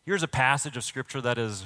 here's 0.05 0.23
a 0.23 0.27
passage 0.27 0.75
of 0.75 0.83
Scripture 0.83 1.21
that 1.21 1.37
has 1.37 1.65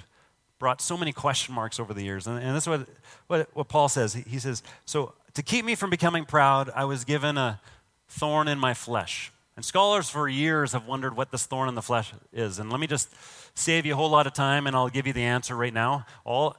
brought 0.59 0.81
so 0.81 0.97
many 0.97 1.11
question 1.11 1.53
marks 1.53 1.79
over 1.79 1.93
the 1.93 2.03
years. 2.03 2.27
And, 2.27 2.41
and 2.41 2.55
this 2.55 2.63
is 2.63 2.67
what, 2.67 2.87
what, 3.27 3.49
what 3.55 3.67
Paul 3.67 3.89
says. 3.89 4.13
He, 4.13 4.21
he 4.21 4.39
says, 4.39 4.61
So 4.85 5.13
to 5.33 5.43
keep 5.43 5.65
me 5.65 5.75
from 5.75 5.89
becoming 5.89 6.25
proud, 6.25 6.69
I 6.75 6.85
was 6.85 7.03
given 7.03 7.37
a 7.37 7.59
thorn 8.07 8.47
in 8.47 8.59
my 8.59 8.73
flesh. 8.73 9.31
And 9.57 9.65
scholars 9.65 10.07
for 10.07 10.29
years 10.29 10.73
have 10.73 10.85
wondered 10.85 11.17
what 11.17 11.31
this 11.31 11.47
thorn 11.47 11.67
in 11.67 11.73
the 11.73 11.81
flesh 11.81 12.13
is. 12.31 12.59
And 12.59 12.69
let 12.69 12.79
me 12.79 12.85
just 12.85 13.09
save 13.55 13.87
you 13.87 13.93
a 13.93 13.95
whole 13.95 14.09
lot 14.09 14.27
of 14.27 14.33
time 14.33 14.67
and 14.67 14.75
I'll 14.75 14.87
give 14.87 15.07
you 15.07 15.13
the 15.13 15.23
answer 15.23 15.55
right 15.55 15.73
now. 15.73 16.05
All 16.23 16.55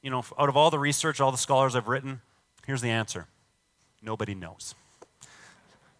you 0.00 0.10
know, 0.10 0.24
out 0.38 0.48
of 0.48 0.56
all 0.56 0.70
the 0.70 0.78
research, 0.78 1.20
all 1.20 1.32
the 1.32 1.38
scholars 1.38 1.74
I've 1.74 1.88
written, 1.88 2.20
here's 2.66 2.80
the 2.82 2.90
answer. 2.90 3.26
Nobody 4.00 4.34
knows. 4.34 4.74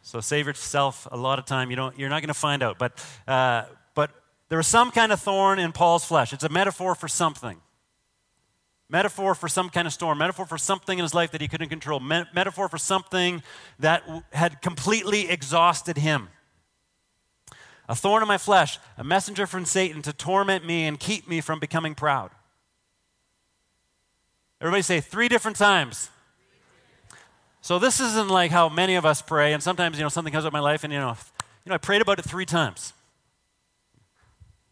So 0.03 0.21
save 0.21 0.47
yourself 0.47 1.07
a 1.11 1.17
lot 1.17 1.39
of 1.39 1.47
time. 1.47 1.71
You 1.71 1.77
don't, 1.77 1.99
you're 1.99 2.09
not 2.09 2.21
going 2.21 2.29
to 2.29 2.35
find 2.35 2.63
out. 2.63 2.79
But, 2.79 3.05
uh, 3.27 3.65
but 3.95 4.11
there 4.49 4.59
was 4.59 4.69
some 4.69 4.93
kind 4.93 5.13
of 5.13 5.21
thorn 5.21 5.59
in 5.59 5.73
Paul's 5.73 6.05
flesh. 6.05 6.33
It's 6.33 6.45
a 6.45 6.49
metaphor 6.49 6.95
for 6.95 7.09
something. 7.09 7.61
Metaphor 8.93 9.35
for 9.35 9.49
some 9.49 9.71
kind 9.71 9.87
of 9.87 9.93
storm. 9.95 10.19
Metaphor 10.19 10.45
for 10.45 10.59
something 10.59 10.99
in 10.99 11.03
his 11.03 11.15
life 11.15 11.31
that 11.31 11.41
he 11.41 11.49
couldn't 11.49 11.71
control. 11.71 11.99
Me- 11.99 12.27
metaphor 12.35 12.69
for 12.69 12.77
something 12.77 13.43
that 13.79 14.03
w- 14.03 14.23
had 14.35 14.61
completely 14.61 15.31
exhausted 15.31 15.97
him. 15.97 16.29
A 17.89 17.95
thorn 17.95 18.21
in 18.21 18.29
my 18.29 18.37
flesh, 18.37 18.79
a 18.99 19.03
messenger 19.03 19.47
from 19.47 19.65
Satan 19.65 20.03
to 20.03 20.13
torment 20.13 20.67
me 20.67 20.85
and 20.85 21.01
keep 21.01 21.27
me 21.27 21.41
from 21.41 21.59
becoming 21.59 21.95
proud. 21.95 22.33
Everybody 24.61 24.83
say 24.83 25.01
three 25.01 25.27
different 25.27 25.57
times. 25.57 26.11
So 27.63 27.79
this 27.79 27.99
isn't 27.99 28.29
like 28.29 28.51
how 28.51 28.69
many 28.69 28.97
of 28.97 29.07
us 29.07 29.23
pray, 29.23 29.55
and 29.55 29.63
sometimes, 29.63 29.97
you 29.97 30.03
know, 30.05 30.11
something 30.11 30.35
comes 30.35 30.45
up 30.45 30.53
in 30.53 30.59
my 30.59 30.61
life, 30.61 30.85
and, 30.85 30.93
you 30.93 30.99
know, 30.99 31.17
you 31.65 31.71
know, 31.71 31.77
I 31.77 31.79
prayed 31.79 32.03
about 32.03 32.19
it 32.19 32.27
three 32.27 32.45
times. 32.45 32.93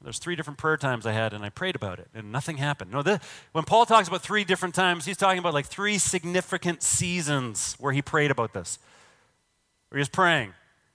There's 0.03 0.19
three 0.19 0.35
different 0.35 0.59
prayer 0.59 0.79
times 0.79 1.05
I 1.05 1.13
had, 1.13 1.35
and 1.35 1.45
I 1.45 1.51
prayed 1.51 1.77
about 1.77 1.99
it, 1.99 2.09
and 2.15 2.33
nothing 2.33 2.57
happened. 2.57 2.91
No, 2.91 3.03
when 3.53 3.65
Paul 3.65 3.85
talks 3.85 4.09
about 4.09 4.23
three 4.23 4.45
different 4.45 4.75
times, 4.75 5.05
he's 5.05 5.19
talking 5.19 5.39
about 5.39 5.53
like 5.53 5.67
three 5.67 5.99
significant 5.99 6.83
seasons 6.83 7.77
where 7.79 7.93
he 7.93 8.01
prayed 8.01 8.31
about 8.31 8.55
this, 8.55 8.79
where 9.91 9.99
he 9.99 10.01
was 10.01 10.09
praying. 10.09 10.55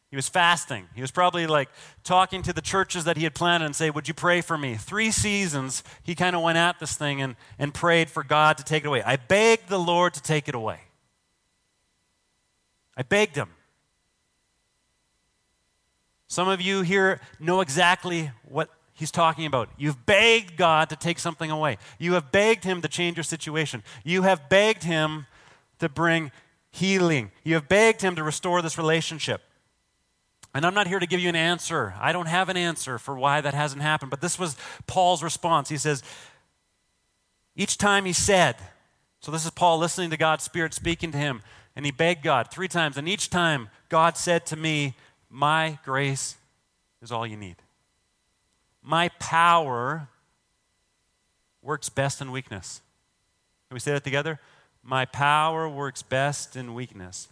He 0.10 0.16
was 0.16 0.30
fasting. 0.30 0.88
He 0.96 1.02
was 1.02 1.12
probably 1.12 1.46
like 1.46 1.70
talking 2.04 2.42
to 2.44 2.54
the 2.54 2.62
churches 2.62 3.04
that 3.04 3.18
he 3.18 3.24
had 3.24 3.36
planted 3.36 3.66
and 3.66 3.76
say, 3.76 3.90
Would 3.90 4.08
you 4.08 4.14
pray 4.14 4.42
for 4.42 4.58
me? 4.58 4.76
Three 4.76 5.12
seasons, 5.12 5.84
he 6.04 6.16
kind 6.16 6.36
of 6.36 6.42
went 6.42 6.58
at 6.58 6.80
this 6.80 6.96
thing 6.96 7.22
and, 7.22 7.36
and 7.60 7.74
prayed 7.74 8.10
for 8.10 8.24
God 8.24 8.58
to 8.58 8.64
take 8.64 8.86
it 8.86 8.88
away. 8.88 9.04
I 9.04 9.18
begged 9.18 9.68
the 9.68 9.80
Lord 9.80 10.14
to 10.14 10.22
take 10.22 10.48
it 10.48 10.56
away. 10.56 10.80
I 12.98 13.04
begged 13.04 13.36
him. 13.36 13.50
Some 16.28 16.48
of 16.48 16.62
you 16.62 16.82
here 16.82 17.20
know 17.40 17.62
exactly 17.62 18.32
what 18.44 18.70
he's 18.96 19.12
talking 19.12 19.46
about. 19.46 19.70
You've 19.78 20.06
begged 20.06 20.58
God 20.58 20.90
to 20.90 20.96
take 20.96 21.20
something 21.20 21.52
away. 21.52 21.78
You 22.00 22.14
have 22.14 22.32
begged 22.32 22.64
him 22.64 22.82
to 22.82 22.88
change 22.88 23.18
your 23.18 23.24
situation. 23.24 23.84
You 24.04 24.24
have 24.24 24.50
begged 24.50 24.84
him 24.84 25.28
to 25.80 25.88
bring 25.88 26.32
healing. 26.72 27.32
You 27.44 27.54
have 27.54 27.70
begged 27.70 28.02
him 28.02 28.16
to 28.16 28.24
restore 28.24 28.62
this 28.62 28.78
relationship. 28.78 29.42
And 30.54 30.66
I'm 30.66 30.74
not 30.74 30.88
here 30.88 31.00
to 31.00 31.08
give 31.08 31.20
you 31.20 31.30
an 31.30 31.36
answer. 31.36 31.94
I 32.00 32.12
don't 32.14 32.28
have 32.28 32.50
an 32.50 32.58
answer 32.58 32.98
for 32.98 33.18
why 33.18 33.42
that 33.42 33.54
hasn't 33.54 33.82
happened. 33.82 34.10
But 34.10 34.22
this 34.22 34.40
was 34.40 34.56
Paul's 34.88 35.22
response. 35.22 35.70
He 35.70 35.78
says, 35.78 36.02
each 37.56 37.78
time 37.78 38.06
he 38.06 38.14
said, 38.14 38.56
so 39.26 39.32
this 39.32 39.44
is 39.44 39.50
Paul 39.50 39.80
listening 39.80 40.12
to 40.12 40.18
God's 40.18 40.44
Spirit 40.44 40.74
speaking 40.74 41.12
to 41.12 41.18
him, 41.18 41.42
and 41.76 41.84
he 41.84 41.92
begged 41.92 42.22
God 42.22 42.52
three 42.52 42.68
times. 42.68 42.96
And 42.96 43.10
each 43.10 43.32
time, 43.32 43.70
God 43.90 44.18
said 44.18 44.46
to 44.46 44.56
me, 44.56 44.94
My 45.32 45.80
grace 45.84 46.36
is 47.02 47.12
all 47.12 47.26
you 47.26 47.36
need. 47.36 47.56
My 48.88 49.10
power 49.18 50.10
works 51.64 51.90
best 51.90 52.22
in 52.22 52.32
weakness. 52.32 52.82
Can 53.68 53.74
we 53.74 53.80
say 53.80 53.92
that 53.94 54.04
together? 54.04 54.40
My 54.84 55.06
power 55.06 55.68
works 55.68 56.04
best 56.04 56.56
in 56.56 56.76
weakness. 56.76 57.28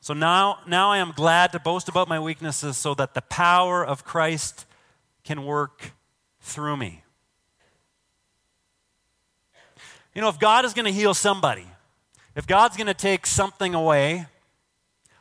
So 0.00 0.12
now, 0.12 0.58
now 0.66 0.90
I 0.90 0.98
am 0.98 1.12
glad 1.12 1.52
to 1.52 1.60
boast 1.60 1.88
about 1.88 2.08
my 2.08 2.18
weaknesses 2.18 2.76
so 2.76 2.94
that 2.94 3.14
the 3.14 3.22
power 3.22 3.86
of 3.86 4.04
Christ 4.04 4.66
can 5.22 5.44
work 5.44 5.92
through 6.40 6.76
me. 6.76 7.04
You 10.16 10.20
know, 10.20 10.28
if 10.28 10.40
God 10.40 10.64
is 10.64 10.74
going 10.74 10.86
to 10.86 10.92
heal 10.92 11.14
somebody, 11.14 11.66
if 12.34 12.48
God's 12.48 12.76
going 12.76 12.88
to 12.88 12.94
take 12.94 13.24
something 13.24 13.72
away, 13.72 14.26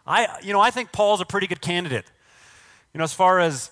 I, 0.07 0.39
you 0.41 0.53
know, 0.53 0.61
I 0.61 0.71
think 0.71 0.91
Paul's 0.91 1.21
a 1.21 1.25
pretty 1.25 1.45
good 1.45 1.61
candidate. 1.61 2.05
You 2.93 2.97
know, 2.97 3.03
as 3.03 3.13
far 3.13 3.39
as, 3.39 3.69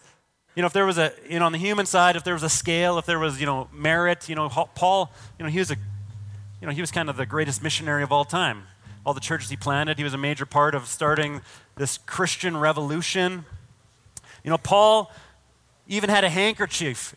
you 0.55 0.61
know, 0.61 0.67
if 0.67 0.73
there 0.73 0.85
was 0.85 0.97
a, 0.97 1.11
you 1.27 1.39
know, 1.39 1.45
on 1.45 1.51
the 1.51 1.57
human 1.57 1.85
side, 1.85 2.15
if 2.15 2.23
there 2.23 2.33
was 2.33 2.43
a 2.43 2.49
scale, 2.49 2.97
if 2.97 3.05
there 3.05 3.19
was, 3.19 3.39
you 3.39 3.45
know, 3.45 3.67
merit, 3.73 4.29
you 4.29 4.35
know, 4.35 4.49
Paul, 4.49 5.11
you 5.39 5.45
know, 5.45 5.51
he 5.51 5.59
was 5.59 5.71
a, 5.71 5.75
you 6.61 6.67
know, 6.67 6.71
he 6.71 6.81
was 6.81 6.91
kind 6.91 7.09
of 7.09 7.17
the 7.17 7.25
greatest 7.25 7.63
missionary 7.63 8.03
of 8.03 8.11
all 8.11 8.25
time. 8.25 8.63
All 9.05 9.13
the 9.13 9.19
churches 9.19 9.49
he 9.49 9.57
planted, 9.57 9.97
he 9.97 10.03
was 10.03 10.13
a 10.13 10.17
major 10.17 10.45
part 10.45 10.75
of 10.75 10.87
starting 10.87 11.41
this 11.75 11.97
Christian 11.97 12.55
revolution. 12.55 13.45
You 14.43 14.51
know, 14.51 14.57
Paul 14.57 15.11
even 15.87 16.09
had 16.09 16.23
a 16.23 16.29
handkerchief 16.29 17.15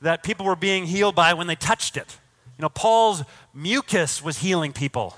that 0.00 0.22
people 0.22 0.46
were 0.46 0.56
being 0.56 0.86
healed 0.86 1.14
by 1.14 1.34
when 1.34 1.46
they 1.46 1.56
touched 1.56 1.96
it. 1.96 2.18
You 2.56 2.62
know, 2.62 2.68
Paul's 2.68 3.22
mucus 3.54 4.22
was 4.22 4.38
healing 4.38 4.72
people. 4.72 5.14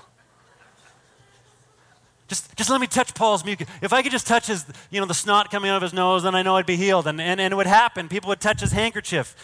Just, 2.31 2.55
just 2.55 2.69
let 2.69 2.79
me 2.79 2.87
touch 2.87 3.13
Paul's 3.13 3.43
mucus. 3.43 3.67
If 3.81 3.91
I 3.91 4.01
could 4.01 4.13
just 4.13 4.25
touch 4.25 4.47
his, 4.47 4.63
you 4.89 5.01
know, 5.01 5.05
the 5.05 5.13
snot 5.13 5.51
coming 5.51 5.69
out 5.69 5.75
of 5.75 5.81
his 5.81 5.91
nose, 5.91 6.23
then 6.23 6.33
I 6.33 6.43
know 6.43 6.55
I'd 6.55 6.65
be 6.65 6.77
healed. 6.77 7.05
And, 7.05 7.19
and, 7.19 7.41
and 7.41 7.51
it 7.51 7.57
would 7.57 7.67
happen. 7.67 8.07
People 8.07 8.29
would 8.29 8.39
touch 8.39 8.61
his 8.61 8.71
handkerchief 8.71 9.35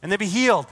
and 0.00 0.10
they'd 0.10 0.18
be 0.18 0.24
healed. 0.24 0.64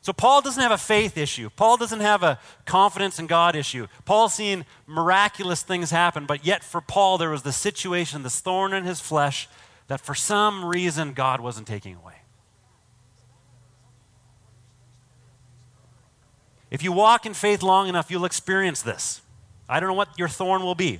So 0.00 0.14
Paul 0.14 0.40
doesn't 0.40 0.62
have 0.62 0.72
a 0.72 0.78
faith 0.78 1.18
issue. 1.18 1.50
Paul 1.50 1.76
doesn't 1.76 2.00
have 2.00 2.22
a 2.22 2.38
confidence 2.64 3.18
in 3.18 3.26
God 3.26 3.54
issue. 3.54 3.86
Paul's 4.06 4.32
seen 4.32 4.64
miraculous 4.86 5.62
things 5.62 5.90
happen, 5.90 6.24
but 6.24 6.46
yet 6.46 6.64
for 6.64 6.80
Paul 6.80 7.18
there 7.18 7.28
was 7.28 7.42
the 7.42 7.52
situation, 7.52 8.22
this 8.22 8.40
thorn 8.40 8.72
in 8.72 8.84
his 8.84 8.98
flesh 8.98 9.46
that 9.88 10.00
for 10.00 10.14
some 10.14 10.64
reason 10.64 11.12
God 11.12 11.42
wasn't 11.42 11.66
taking 11.66 11.96
away. 11.96 12.14
If 16.70 16.82
you 16.82 16.92
walk 16.92 17.26
in 17.26 17.34
faith 17.34 17.62
long 17.62 17.88
enough, 17.88 18.10
you'll 18.10 18.24
experience 18.24 18.80
this. 18.80 19.20
I 19.72 19.80
don't 19.80 19.88
know 19.88 19.94
what 19.94 20.18
your 20.18 20.28
thorn 20.28 20.62
will 20.62 20.74
be. 20.74 20.98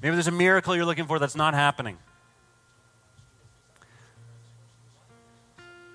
Maybe 0.00 0.14
there's 0.14 0.28
a 0.28 0.30
miracle 0.30 0.76
you're 0.76 0.84
looking 0.84 1.06
for 1.06 1.18
that's 1.18 1.34
not 1.34 1.54
happening. 1.54 1.98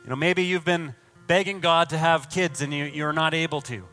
You 0.04 0.10
know, 0.10 0.18
maybe 0.18 0.44
you've 0.44 0.66
been 0.66 0.94
begging 1.28 1.62
God 1.62 1.92
to 1.92 1.98
have 1.98 2.30
kids 2.30 2.62
and 2.62 2.74
you, 2.74 2.84
you're 2.84 3.14
not 3.14 3.34
able 3.34 3.62
to. 3.62 3.86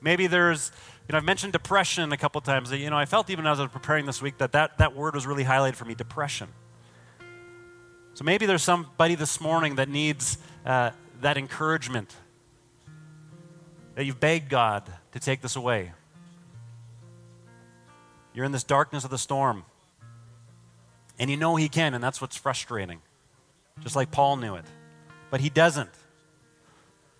Maybe 0.00 0.26
there's, 0.26 0.72
you 1.08 1.12
know, 1.12 1.18
I've 1.18 1.24
mentioned 1.24 1.52
depression 1.52 2.10
a 2.10 2.16
couple 2.16 2.40
times. 2.40 2.72
You 2.72 2.90
know, 2.90 2.98
I 2.98 3.04
felt 3.04 3.30
even 3.30 3.46
as 3.46 3.60
I 3.60 3.62
was 3.62 3.70
preparing 3.70 4.04
this 4.04 4.20
week 4.20 4.38
that 4.38 4.50
that, 4.52 4.78
that 4.78 4.96
word 4.96 5.14
was 5.14 5.28
really 5.28 5.44
highlighted 5.44 5.76
for 5.76 5.84
me 5.84 5.94
depression. 5.94 6.48
So 8.14 8.24
maybe 8.24 8.46
there's 8.46 8.64
somebody 8.64 9.14
this 9.14 9.40
morning 9.40 9.76
that 9.76 9.88
needs 9.88 10.38
uh, 10.66 10.90
that 11.20 11.36
encouragement, 11.38 12.16
that 13.94 14.06
you've 14.06 14.18
begged 14.18 14.48
God 14.48 14.92
to 15.12 15.20
take 15.20 15.40
this 15.40 15.56
away. 15.56 15.92
You're 18.34 18.44
in 18.44 18.52
this 18.52 18.64
darkness 18.64 19.04
of 19.04 19.10
the 19.10 19.18
storm. 19.18 19.64
And 21.18 21.30
you 21.30 21.36
know 21.36 21.56
He 21.56 21.68
can, 21.68 21.94
and 21.94 22.02
that's 22.02 22.20
what's 22.20 22.36
frustrating. 22.36 23.00
Just 23.80 23.96
like 23.96 24.10
Paul 24.10 24.36
knew 24.36 24.54
it. 24.56 24.64
But 25.30 25.40
He 25.40 25.50
doesn't. 25.50 25.90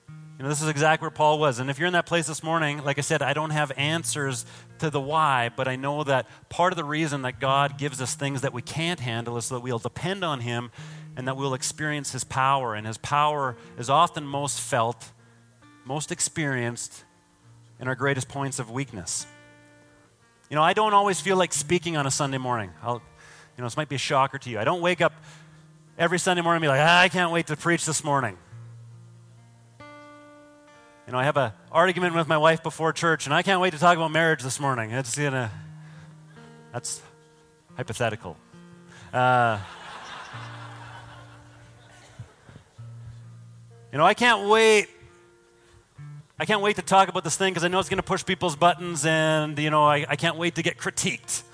You 0.09 0.44
know, 0.44 0.48
this 0.48 0.62
is 0.62 0.68
exactly 0.68 1.05
where 1.05 1.11
Paul 1.11 1.38
was. 1.38 1.59
And 1.59 1.70
if 1.70 1.78
you're 1.78 1.87
in 1.87 1.92
that 1.92 2.07
place 2.07 2.26
this 2.26 2.42
morning, 2.42 2.83
like 2.83 2.98
I 2.98 3.02
said, 3.02 3.22
I 3.22 3.33
don't 3.33 3.50
have 3.50 3.70
answers 3.76 4.44
to 4.78 4.90
the 4.90 5.00
why, 5.00 5.50
but 5.55 5.68
I 5.68 5.76
know 5.76 6.02
that 6.05 6.26
part 6.48 6.72
of 6.72 6.76
the 6.76 6.85
reason 6.85 7.22
that 7.22 7.38
God 7.38 7.78
gives 7.78 8.00
us 8.00 8.14
things 8.14 8.40
that 8.40 8.52
we 8.52 8.62
can't 8.62 8.98
handle 8.98 9.37
is 9.37 9.44
so 9.44 9.57
that 9.57 9.61
we'll 9.61 9.78
depend 9.78 10.24
on 10.24 10.40
Him 10.40 10.70
and 11.16 11.28
that 11.28 11.37
we'll 11.37 11.55
experience 11.55 12.12
His 12.12 12.24
power. 12.24 12.74
And 12.74 12.87
His 12.87 12.98
power 12.98 13.56
is 13.79 13.90
often 13.90 14.25
most 14.25 14.58
felt, 14.58 15.12
most 15.85 16.10
experienced 16.10 17.04
in 17.83 17.88
our 17.88 17.96
greatest 17.96 18.28
points 18.28 18.60
of 18.60 18.70
weakness. 18.70 19.26
You 20.48 20.54
know, 20.54 20.62
I 20.62 20.72
don't 20.72 20.94
always 20.94 21.20
feel 21.20 21.37
like 21.37 21.52
speaking 21.52 21.96
on 21.96 22.06
a 22.06 22.12
Sunday 22.12 22.38
morning. 22.38 22.70
I'll, 22.80 23.02
you 23.56 23.58
know, 23.58 23.64
this 23.64 23.76
might 23.76 23.88
be 23.88 23.96
a 23.96 23.98
shocker 23.98 24.38
to 24.38 24.50
you. 24.50 24.60
I 24.60 24.64
don't 24.64 24.80
wake 24.80 25.00
up 25.00 25.12
every 25.98 26.20
Sunday 26.20 26.42
morning 26.42 26.58
and 26.58 26.62
be 26.62 26.68
like, 26.68 26.80
ah, 26.80 27.00
I 27.00 27.08
can't 27.08 27.33
wait 27.33 27.48
to 27.48 27.56
preach 27.56 27.85
this 27.85 28.04
morning. 28.04 28.38
You 29.80 31.12
know, 31.12 31.18
I 31.18 31.24
have 31.24 31.37
an 31.37 31.50
argument 31.72 32.14
with 32.14 32.28
my 32.28 32.38
wife 32.38 32.62
before 32.62 32.92
church, 32.92 33.26
and 33.26 33.35
I 33.35 33.42
can't 33.42 33.60
wait 33.60 33.72
to 33.72 33.80
talk 33.80 33.96
about 33.96 34.12
marriage 34.12 34.44
this 34.44 34.60
morning. 34.60 34.92
It's 34.92 35.18
gonna, 35.18 35.50
that's 36.72 37.02
hypothetical. 37.76 38.37
Uh, 39.12 39.58
you 43.90 43.98
know, 43.98 44.06
I 44.06 44.14
can't 44.14 44.48
wait 44.48 44.88
I 46.42 46.44
can't 46.44 46.60
wait 46.60 46.74
to 46.74 46.82
talk 46.82 47.08
about 47.08 47.22
this 47.22 47.36
thing 47.36 47.52
because 47.52 47.62
I 47.62 47.68
know 47.68 47.78
it's 47.78 47.88
going 47.88 47.98
to 47.98 48.02
push 48.02 48.24
people's 48.24 48.56
buttons 48.56 49.06
and, 49.06 49.56
you 49.56 49.70
know, 49.70 49.84
I, 49.84 50.04
I 50.08 50.16
can't 50.16 50.36
wait 50.36 50.56
to 50.56 50.62
get 50.64 50.76
critiqued. 50.76 51.44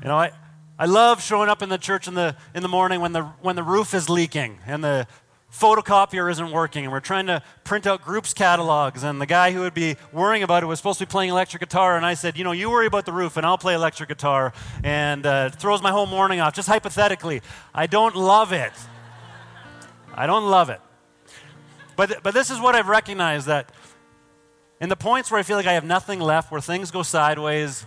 You 0.00 0.08
know, 0.08 0.16
I, 0.16 0.32
I 0.78 0.86
love 0.86 1.22
showing 1.22 1.50
up 1.50 1.60
in 1.60 1.68
the 1.68 1.76
church 1.76 2.08
in 2.08 2.14
the, 2.14 2.34
in 2.54 2.62
the 2.62 2.68
morning 2.68 3.02
when 3.02 3.12
the, 3.12 3.24
when 3.42 3.56
the 3.56 3.62
roof 3.62 3.92
is 3.92 4.08
leaking 4.08 4.60
and 4.66 4.82
the 4.82 5.06
photocopier 5.52 6.30
isn't 6.30 6.50
working 6.50 6.84
and 6.84 6.90
we're 6.90 7.00
trying 7.00 7.26
to 7.26 7.42
print 7.62 7.86
out 7.86 8.00
groups 8.00 8.32
catalogs 8.32 9.02
and 9.02 9.20
the 9.20 9.26
guy 9.26 9.52
who 9.52 9.60
would 9.60 9.74
be 9.74 9.96
worrying 10.10 10.42
about 10.42 10.62
it 10.62 10.66
was 10.66 10.78
supposed 10.78 10.98
to 10.98 11.04
be 11.04 11.10
playing 11.10 11.28
electric 11.28 11.60
guitar 11.60 11.96
and 11.96 12.06
i 12.06 12.12
said 12.12 12.36
you 12.36 12.44
know 12.44 12.52
you 12.52 12.70
worry 12.70 12.86
about 12.86 13.06
the 13.06 13.12
roof 13.12 13.38
and 13.38 13.46
i'll 13.46 13.58
play 13.58 13.74
electric 13.74 14.08
guitar. 14.08 14.52
And 14.82 15.26
uh, 15.26 15.50
throws 15.50 15.82
my 15.82 15.90
whole 15.90 16.06
morning 16.06 16.40
off 16.40 16.54
just 16.54 16.68
hypothetically. 16.68 17.42
I 17.74 17.86
don't 17.86 18.16
love 18.16 18.52
it. 18.52 18.72
I 20.14 20.26
don't 20.26 20.50
love 20.50 20.70
it 20.70 20.80
but, 21.98 22.22
but 22.22 22.32
this 22.32 22.50
is 22.50 22.58
what 22.58 22.74
i've 22.74 22.88
recognized 22.88 23.46
that 23.46 23.70
in 24.80 24.88
the 24.88 24.96
points 24.96 25.30
where 25.30 25.38
i 25.38 25.42
feel 25.42 25.58
like 25.58 25.66
i 25.66 25.74
have 25.74 25.84
nothing 25.84 26.20
left 26.20 26.50
where 26.50 26.62
things 26.62 26.90
go 26.90 27.02
sideways 27.02 27.84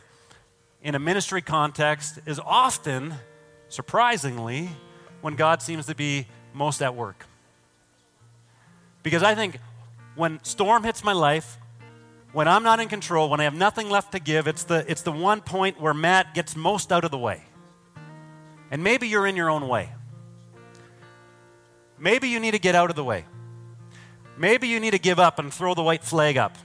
in 0.84 0.94
a 0.94 1.00
ministry 1.00 1.42
context 1.42 2.20
is 2.28 2.40
often 2.40 3.16
surprisingly 3.70 4.70
when 5.22 5.36
god 5.36 5.64
seems 5.64 5.88
to 5.88 5.96
be 5.96 6.28
most 6.54 6.82
at 6.84 6.94
work 6.94 7.26
because 9.04 9.24
I 9.24 9.36
think 9.36 9.60
when 10.16 10.44
storm 10.44 10.84
hits 10.84 11.04
my 11.04 11.14
life, 11.14 11.58
when 12.34 12.48
I'm 12.48 12.64
not 12.64 12.80
in 12.80 12.88
control, 12.88 13.30
when 13.30 13.40
I 13.40 13.44
have 13.44 13.54
nothing 13.54 13.90
left 13.90 14.12
to 14.14 14.20
give, 14.20 14.48
it's 14.48 14.64
the, 14.64 14.86
it's 14.88 15.02
the 15.02 15.12
one 15.12 15.42
point 15.42 15.80
where 15.82 15.94
Matt 15.94 16.34
gets 16.34 16.56
most 16.56 16.92
out 16.92 17.04
of 17.04 17.12
the 17.12 17.18
way. 17.18 17.44
And 18.70 18.84
maybe 18.84 19.08
you're 19.08 19.28
in 19.28 19.36
your 19.36 19.50
own 19.50 19.68
way. 19.68 19.90
Maybe 22.00 22.30
you 22.30 22.40
need 22.40 22.52
to 22.52 22.60
get 22.60 22.74
out 22.74 22.90
of 22.90 22.96
the 22.96 23.04
way. 23.04 23.26
Maybe 24.38 24.68
you 24.68 24.80
need 24.80 24.92
to 24.92 25.00
give 25.00 25.20
up 25.20 25.40
and 25.40 25.54
throw 25.54 25.74
the 25.74 25.84
white 25.84 26.04
flag 26.04 26.38
up. 26.38 26.58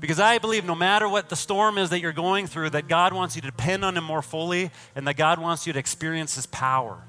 Because 0.00 0.20
I 0.20 0.38
believe 0.38 0.64
no 0.64 0.74
matter 0.74 1.08
what 1.08 1.28
the 1.28 1.36
storm 1.36 1.78
is 1.78 1.90
that 1.90 2.00
you're 2.00 2.12
going 2.12 2.46
through, 2.46 2.70
that 2.70 2.86
God 2.86 3.12
wants 3.12 3.34
you 3.34 3.42
to 3.42 3.48
depend 3.48 3.84
on 3.84 3.96
Him 3.96 4.04
more 4.04 4.22
fully 4.22 4.70
and 4.94 5.06
that 5.06 5.14
God 5.14 5.40
wants 5.40 5.66
you 5.66 5.72
to 5.72 5.78
experience 5.78 6.34
His 6.34 6.46
power. 6.46 7.02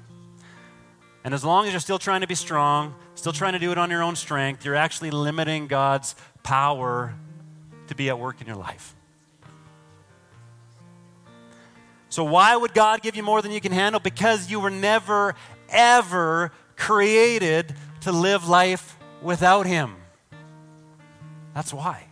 And 1.24 1.34
as 1.34 1.44
long 1.44 1.66
as 1.66 1.72
you're 1.72 1.80
still 1.80 1.98
trying 1.98 2.22
to 2.22 2.26
be 2.26 2.34
strong, 2.34 2.94
still 3.14 3.32
trying 3.32 3.52
to 3.52 3.58
do 3.58 3.70
it 3.70 3.78
on 3.78 3.90
your 3.90 4.02
own 4.02 4.16
strength, 4.16 4.64
you're 4.64 4.74
actually 4.74 5.10
limiting 5.10 5.66
God's 5.66 6.14
power 6.42 7.14
to 7.88 7.94
be 7.94 8.08
at 8.08 8.18
work 8.18 8.40
in 8.40 8.46
your 8.46 8.56
life. 8.56 8.94
So, 12.10 12.24
why 12.24 12.56
would 12.56 12.72
God 12.72 13.02
give 13.02 13.16
you 13.16 13.22
more 13.22 13.42
than 13.42 13.52
you 13.52 13.60
can 13.60 13.72
handle? 13.72 14.00
Because 14.00 14.50
you 14.50 14.60
were 14.60 14.70
never, 14.70 15.34
ever 15.68 16.52
created 16.76 17.74
to 18.02 18.12
live 18.12 18.48
life 18.48 18.98
without 19.22 19.66
Him. 19.66 19.96
That's 21.54 21.72
why. 21.72 22.04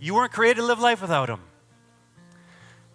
You 0.00 0.14
weren't 0.14 0.32
created 0.32 0.60
to 0.60 0.66
live 0.66 0.80
life 0.80 1.02
without 1.02 1.28
Him. 1.28 1.40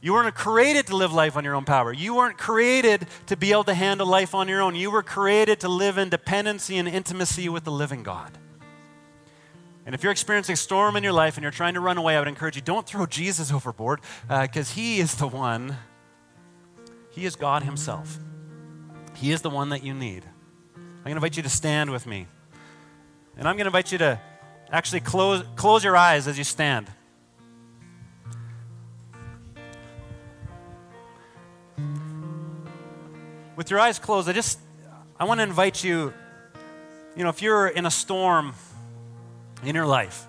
You 0.02 0.14
weren't 0.14 0.36
created 0.36 0.88
to 0.88 0.96
live 0.96 1.14
life 1.14 1.36
on 1.36 1.44
your 1.44 1.56
own 1.56 1.66
power. 1.66 1.92
You 1.92 2.14
weren't 2.14 2.38
created 2.38 3.08
to 3.26 3.36
be 3.36 3.52
able 3.52 3.64
to 3.64 3.74
handle 3.74 4.06
life 4.06 4.36
on 4.36 4.48
your 4.48 4.62
own. 4.62 4.76
You 4.76 4.92
were 4.92 5.02
created 5.02 5.62
to 5.62 5.70
live 5.70 5.98
in 5.98 6.10
dependency 6.10 6.78
and 6.78 6.88
intimacy 6.88 7.50
with 7.50 7.64
the 7.64 7.72
living 7.72 8.04
God. 8.04 8.38
And 9.86 9.94
if 9.94 10.04
you're 10.04 10.12
experiencing 10.12 10.54
a 10.54 10.58
storm 10.58 10.96
in 10.96 11.04
your 11.04 11.14
life 11.14 11.38
and 11.38 11.44
you're 11.44 11.52
trying 11.52 11.76
to 11.76 11.80
run 11.80 11.98
away, 11.98 12.16
I 12.16 12.20
would 12.20 12.28
encourage 12.28 12.56
you 12.56 12.62
don't 12.62 12.86
throw 12.86 13.06
Jesus 13.06 13.52
overboard 13.52 14.02
because 14.28 14.72
uh, 14.72 14.76
he 14.76 15.00
is 15.00 15.16
the 15.16 15.28
one, 15.28 15.78
he 17.16 17.26
is 17.26 17.36
God 17.36 17.64
himself. 17.64 18.20
He 19.16 19.32
is 19.32 19.42
the 19.42 19.50
one 19.50 19.70
that 19.70 19.84
you 19.84 19.94
need. 19.94 20.24
I'm 20.76 21.04
going 21.04 21.14
to 21.14 21.18
invite 21.18 21.38
you 21.38 21.44
to 21.44 21.50
stand 21.50 21.90
with 21.90 22.06
me. 22.06 22.28
And 23.38 23.48
I'm 23.48 23.56
going 23.56 23.66
to 23.66 23.70
invite 23.70 23.92
you 23.92 23.98
to 24.00 24.20
actually 24.70 25.00
close, 25.00 25.44
close 25.56 25.84
your 25.84 25.96
eyes 25.96 26.28
as 26.28 26.38
you 26.38 26.44
stand. 26.44 26.90
with 33.56 33.72
your 33.72 33.80
eyes 33.80 34.00
closed, 34.00 34.30
I 34.30 34.34
just 34.34 34.60
I 35.20 35.26
want 35.26 35.40
to 35.40 35.44
invite 35.44 35.84
you, 35.84 36.14
you 37.16 37.24
know, 37.24 37.30
if 37.30 37.42
you're 37.42 37.68
in 37.68 37.86
a 37.86 37.92
storm 37.92 38.54
in 39.64 39.76
your 39.76 39.86
life, 39.86 40.28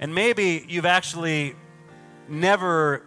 and 0.00 0.14
maybe 0.14 0.64
you've 0.68 0.86
actually 0.86 1.54
never 2.28 3.02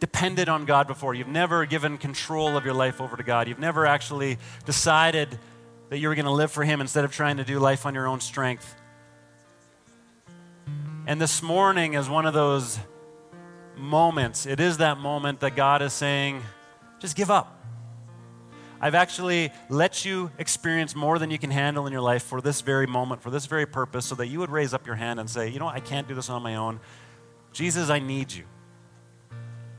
depended 0.00 0.48
on 0.48 0.64
God 0.64 0.86
before, 0.86 1.14
you've 1.14 1.28
never 1.28 1.64
given 1.66 1.98
control 1.98 2.56
of 2.56 2.64
your 2.64 2.74
life 2.74 3.00
over 3.00 3.16
to 3.16 3.22
God, 3.22 3.48
you've 3.48 3.58
never 3.58 3.86
actually 3.86 4.38
decided 4.66 5.38
that 5.88 5.98
you 5.98 6.08
were 6.08 6.14
going 6.14 6.24
to 6.24 6.30
live 6.30 6.50
for 6.50 6.64
Him 6.64 6.80
instead 6.80 7.04
of 7.04 7.12
trying 7.12 7.36
to 7.38 7.44
do 7.44 7.58
life 7.58 7.86
on 7.86 7.94
your 7.94 8.06
own 8.06 8.20
strength. 8.20 8.74
And 11.06 11.20
this 11.20 11.42
morning 11.42 11.94
is 11.94 12.08
one 12.08 12.26
of 12.26 12.34
those 12.34 12.78
moments, 13.76 14.46
it 14.46 14.60
is 14.60 14.78
that 14.78 14.98
moment 14.98 15.40
that 15.40 15.56
God 15.56 15.82
is 15.82 15.92
saying, 15.92 16.42
just 17.00 17.16
give 17.16 17.30
up. 17.30 17.64
I've 18.80 18.94
actually 18.94 19.50
let 19.70 20.04
you 20.04 20.30
experience 20.38 20.94
more 20.94 21.18
than 21.18 21.30
you 21.30 21.38
can 21.38 21.50
handle 21.50 21.86
in 21.86 21.92
your 21.92 22.02
life 22.02 22.22
for 22.22 22.40
this 22.40 22.60
very 22.60 22.86
moment, 22.86 23.22
for 23.22 23.30
this 23.30 23.46
very 23.46 23.64
purpose, 23.66 24.04
so 24.04 24.14
that 24.16 24.26
you 24.26 24.40
would 24.40 24.50
raise 24.50 24.74
up 24.74 24.86
your 24.86 24.96
hand 24.96 25.20
and 25.20 25.30
say, 25.30 25.48
you 25.48 25.58
know, 25.58 25.68
I 25.68 25.80
can't 25.80 26.06
do 26.06 26.14
this 26.14 26.28
on 26.28 26.42
my 26.42 26.56
own. 26.56 26.80
Jesus, 27.54 27.88
I 27.88 28.00
need 28.00 28.32
you. 28.32 28.44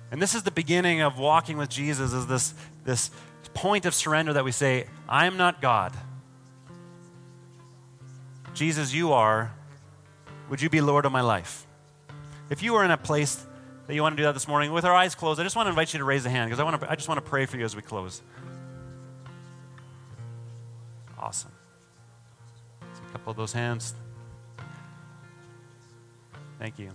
And 0.10 0.22
this 0.22 0.34
is 0.34 0.44
the 0.44 0.52
beginning 0.52 1.02
of 1.02 1.20
walking 1.20 1.58
with 1.58 1.70
Jesus, 1.70 2.14
is 2.14 2.26
this, 2.26 2.54
this 2.86 3.12
point 3.54 3.86
of 3.86 3.94
surrender 3.94 4.34
that 4.34 4.46
we 4.46 4.52
say, 4.52 4.88
I 5.08 5.26
am 5.26 5.38
not 5.38 5.62
God. 5.62 5.94
Jesus, 8.54 8.94
you 8.94 9.12
are. 9.12 9.54
Would 10.50 10.62
you 10.62 10.70
be 10.70 10.80
Lord 10.80 11.06
of 11.06 11.12
my 11.12 11.22
life? 11.22 11.68
If 12.50 12.64
you 12.64 12.76
are 12.76 12.86
in 12.86 12.92
a 12.92 12.98
place 12.98 13.46
that 13.88 13.94
you 13.94 14.02
want 14.02 14.14
to 14.14 14.18
do 14.18 14.24
that 14.24 14.34
this 14.34 14.48
morning, 14.48 14.72
with 14.72 14.86
our 14.86 14.94
eyes 14.94 15.14
closed, 15.14 15.40
I 15.40 15.44
just 15.44 15.56
want 15.56 15.66
to 15.66 15.72
invite 15.72 15.94
you 15.94 16.00
to 16.00 16.06
raise 16.06 16.26
a 16.26 16.30
hand 16.30 16.50
because 16.50 16.60
I, 16.60 16.64
want 16.64 16.80
to, 16.80 16.90
I 16.90 16.96
just 16.96 17.10
want 17.10 17.24
to 17.24 17.30
pray 17.30 17.46
for 17.46 17.58
you 17.58 17.66
as 17.66 17.76
we 17.76 17.82
close. 17.82 18.22
Awesome. 21.20 21.52
A 22.82 23.12
couple 23.12 23.32
of 23.32 23.38
those 23.38 23.52
hands. 23.52 23.96
Thank 26.60 26.80
you. 26.80 26.92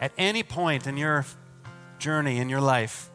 At 0.00 0.12
any 0.16 0.42
point 0.42 0.86
in 0.86 0.96
your 0.96 1.24
journey, 1.98 2.38
in 2.38 2.48
your 2.48 2.60
life, 2.60 3.10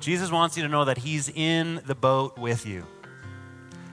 Jesus 0.00 0.30
wants 0.30 0.56
you 0.56 0.62
to 0.62 0.68
know 0.68 0.84
that 0.84 0.98
He's 0.98 1.28
in 1.28 1.82
the 1.86 1.94
boat 1.94 2.38
with 2.38 2.66
you. 2.66 2.86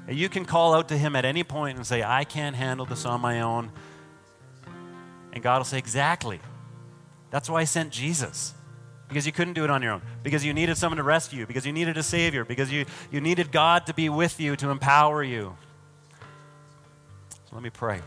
And 0.08 0.18
you 0.18 0.30
can 0.30 0.46
call 0.46 0.74
out 0.74 0.90
to 0.90 0.98
Him 0.98 1.16
at 1.16 1.26
any 1.26 1.44
point 1.44 1.78
and 1.78 1.86
say, 1.86 2.04
I 2.04 2.24
can't 2.24 2.56
handle 2.56 2.86
this 2.86 3.06
on 3.06 3.22
my 3.22 3.42
own. 3.42 3.72
And 5.32 5.42
God 5.42 5.60
will 5.60 5.66
say, 5.66 5.78
Exactly. 5.78 6.40
That's 7.32 7.50
why 7.50 7.62
I 7.62 7.64
sent 7.64 7.92
Jesus. 7.92 8.54
Because 9.08 9.26
you 9.26 9.32
couldn't 9.32 9.54
do 9.54 9.64
it 9.64 9.70
on 9.70 9.82
your 9.82 9.94
own. 9.94 10.02
Because 10.22 10.46
you 10.46 10.54
needed 10.54 10.78
someone 10.78 10.98
to 10.98 11.04
rescue 11.04 11.40
you. 11.40 11.48
Because 11.48 11.66
you 11.66 11.74
needed 11.74 11.98
a 11.98 12.04
Savior. 12.04 12.46
Because 12.46 12.72
you, 12.72 12.86
you 13.12 13.22
needed 13.22 13.52
God 13.52 13.88
to 13.88 13.94
be 13.94 14.08
with 14.10 14.40
you, 14.40 14.56
to 14.56 14.70
empower 14.70 15.24
you. 15.24 15.56
So 17.30 17.54
let 17.54 17.64
me 17.64 17.70
pray. 17.70 18.02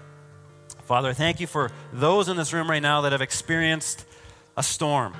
Father, 0.86 1.12
thank 1.12 1.40
you 1.40 1.48
for 1.48 1.72
those 1.92 2.28
in 2.28 2.36
this 2.36 2.52
room 2.52 2.70
right 2.70 2.80
now 2.80 3.00
that 3.00 3.12
have 3.12 3.20
experienced 3.20 4.04
a 4.56 4.62
storm, 4.62 5.14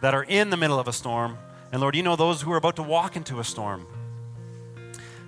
that 0.00 0.14
are 0.14 0.24
in 0.24 0.48
the 0.48 0.56
middle 0.56 0.78
of 0.78 0.88
a 0.88 0.94
storm. 0.94 1.36
And 1.70 1.80
Lord, 1.80 1.94
you 1.94 2.02
know 2.02 2.16
those 2.16 2.40
who 2.40 2.50
are 2.52 2.56
about 2.56 2.76
to 2.76 2.82
walk 2.82 3.16
into 3.16 3.38
a 3.38 3.44
storm. 3.44 3.86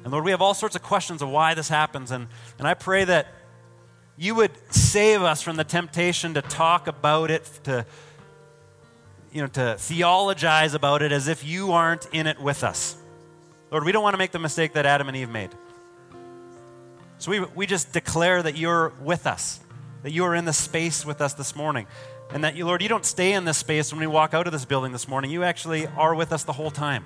And 0.03 0.11
Lord, 0.11 0.24
we 0.24 0.30
have 0.30 0.40
all 0.40 0.55
sorts 0.55 0.74
of 0.74 0.82
questions 0.82 1.20
of 1.20 1.28
why 1.28 1.53
this 1.53 1.68
happens. 1.68 2.11
And, 2.11 2.28
and 2.59 2.66
I 2.66 2.72
pray 2.72 3.05
that 3.05 3.28
you 4.16 4.34
would 4.34 4.51
save 4.72 5.22
us 5.22 5.43
from 5.43 5.57
the 5.57 5.64
temptation 5.64 6.34
to 6.34 6.43
talk 6.43 6.88
about 6.88 7.30
it, 7.30 7.49
to, 7.64 7.84
you 9.30 9.43
know, 9.43 9.49
to 9.49 9.76
theologize 9.78 10.72
about 10.72 11.03
it 11.03 11.12
as 11.12 11.28
if 11.28 11.45
you 11.45 11.72
aren't 11.72 12.07
in 12.12 12.26
it 12.26 12.40
with 12.40 12.64
us. 12.64 12.97
Lord, 13.70 13.84
we 13.84 13.93
don't 13.93 14.03
want 14.03 14.14
to 14.14 14.18
make 14.18 14.32
the 14.32 14.38
mistake 14.38 14.72
that 14.72 14.86
Adam 14.86 15.09
and 15.09 15.16
Eve 15.16 15.30
made. 15.30 15.51
So 17.18 17.30
we, 17.30 17.40
we 17.40 17.66
just 17.66 17.93
declare 17.93 18.43
that 18.43 18.57
you're 18.57 18.93
with 19.01 19.26
us, 19.26 19.61
that 20.03 20.12
you 20.12 20.24
are 20.24 20.34
in 20.34 20.44
the 20.44 20.53
space 20.53 21.07
with 21.07 21.20
us 21.20 21.34
this 21.34 21.55
morning. 21.55 21.86
And 22.30 22.44
that 22.44 22.57
you, 22.57 22.64
Lord, 22.64 22.82
you 22.82 22.88
don't 22.88 23.05
stay 23.05 23.32
in 23.32 23.44
this 23.44 23.59
space 23.59 23.92
when 23.92 24.00
we 24.00 24.07
walk 24.07 24.32
out 24.34 24.46
of 24.46 24.53
this 24.53 24.64
building 24.64 24.92
this 24.92 25.07
morning. 25.07 25.30
You 25.30 25.44
actually 25.44 25.86
are 25.86 26.14
with 26.14 26.32
us 26.32 26.44
the 26.44 26.53
whole 26.53 26.70
time. 26.70 27.05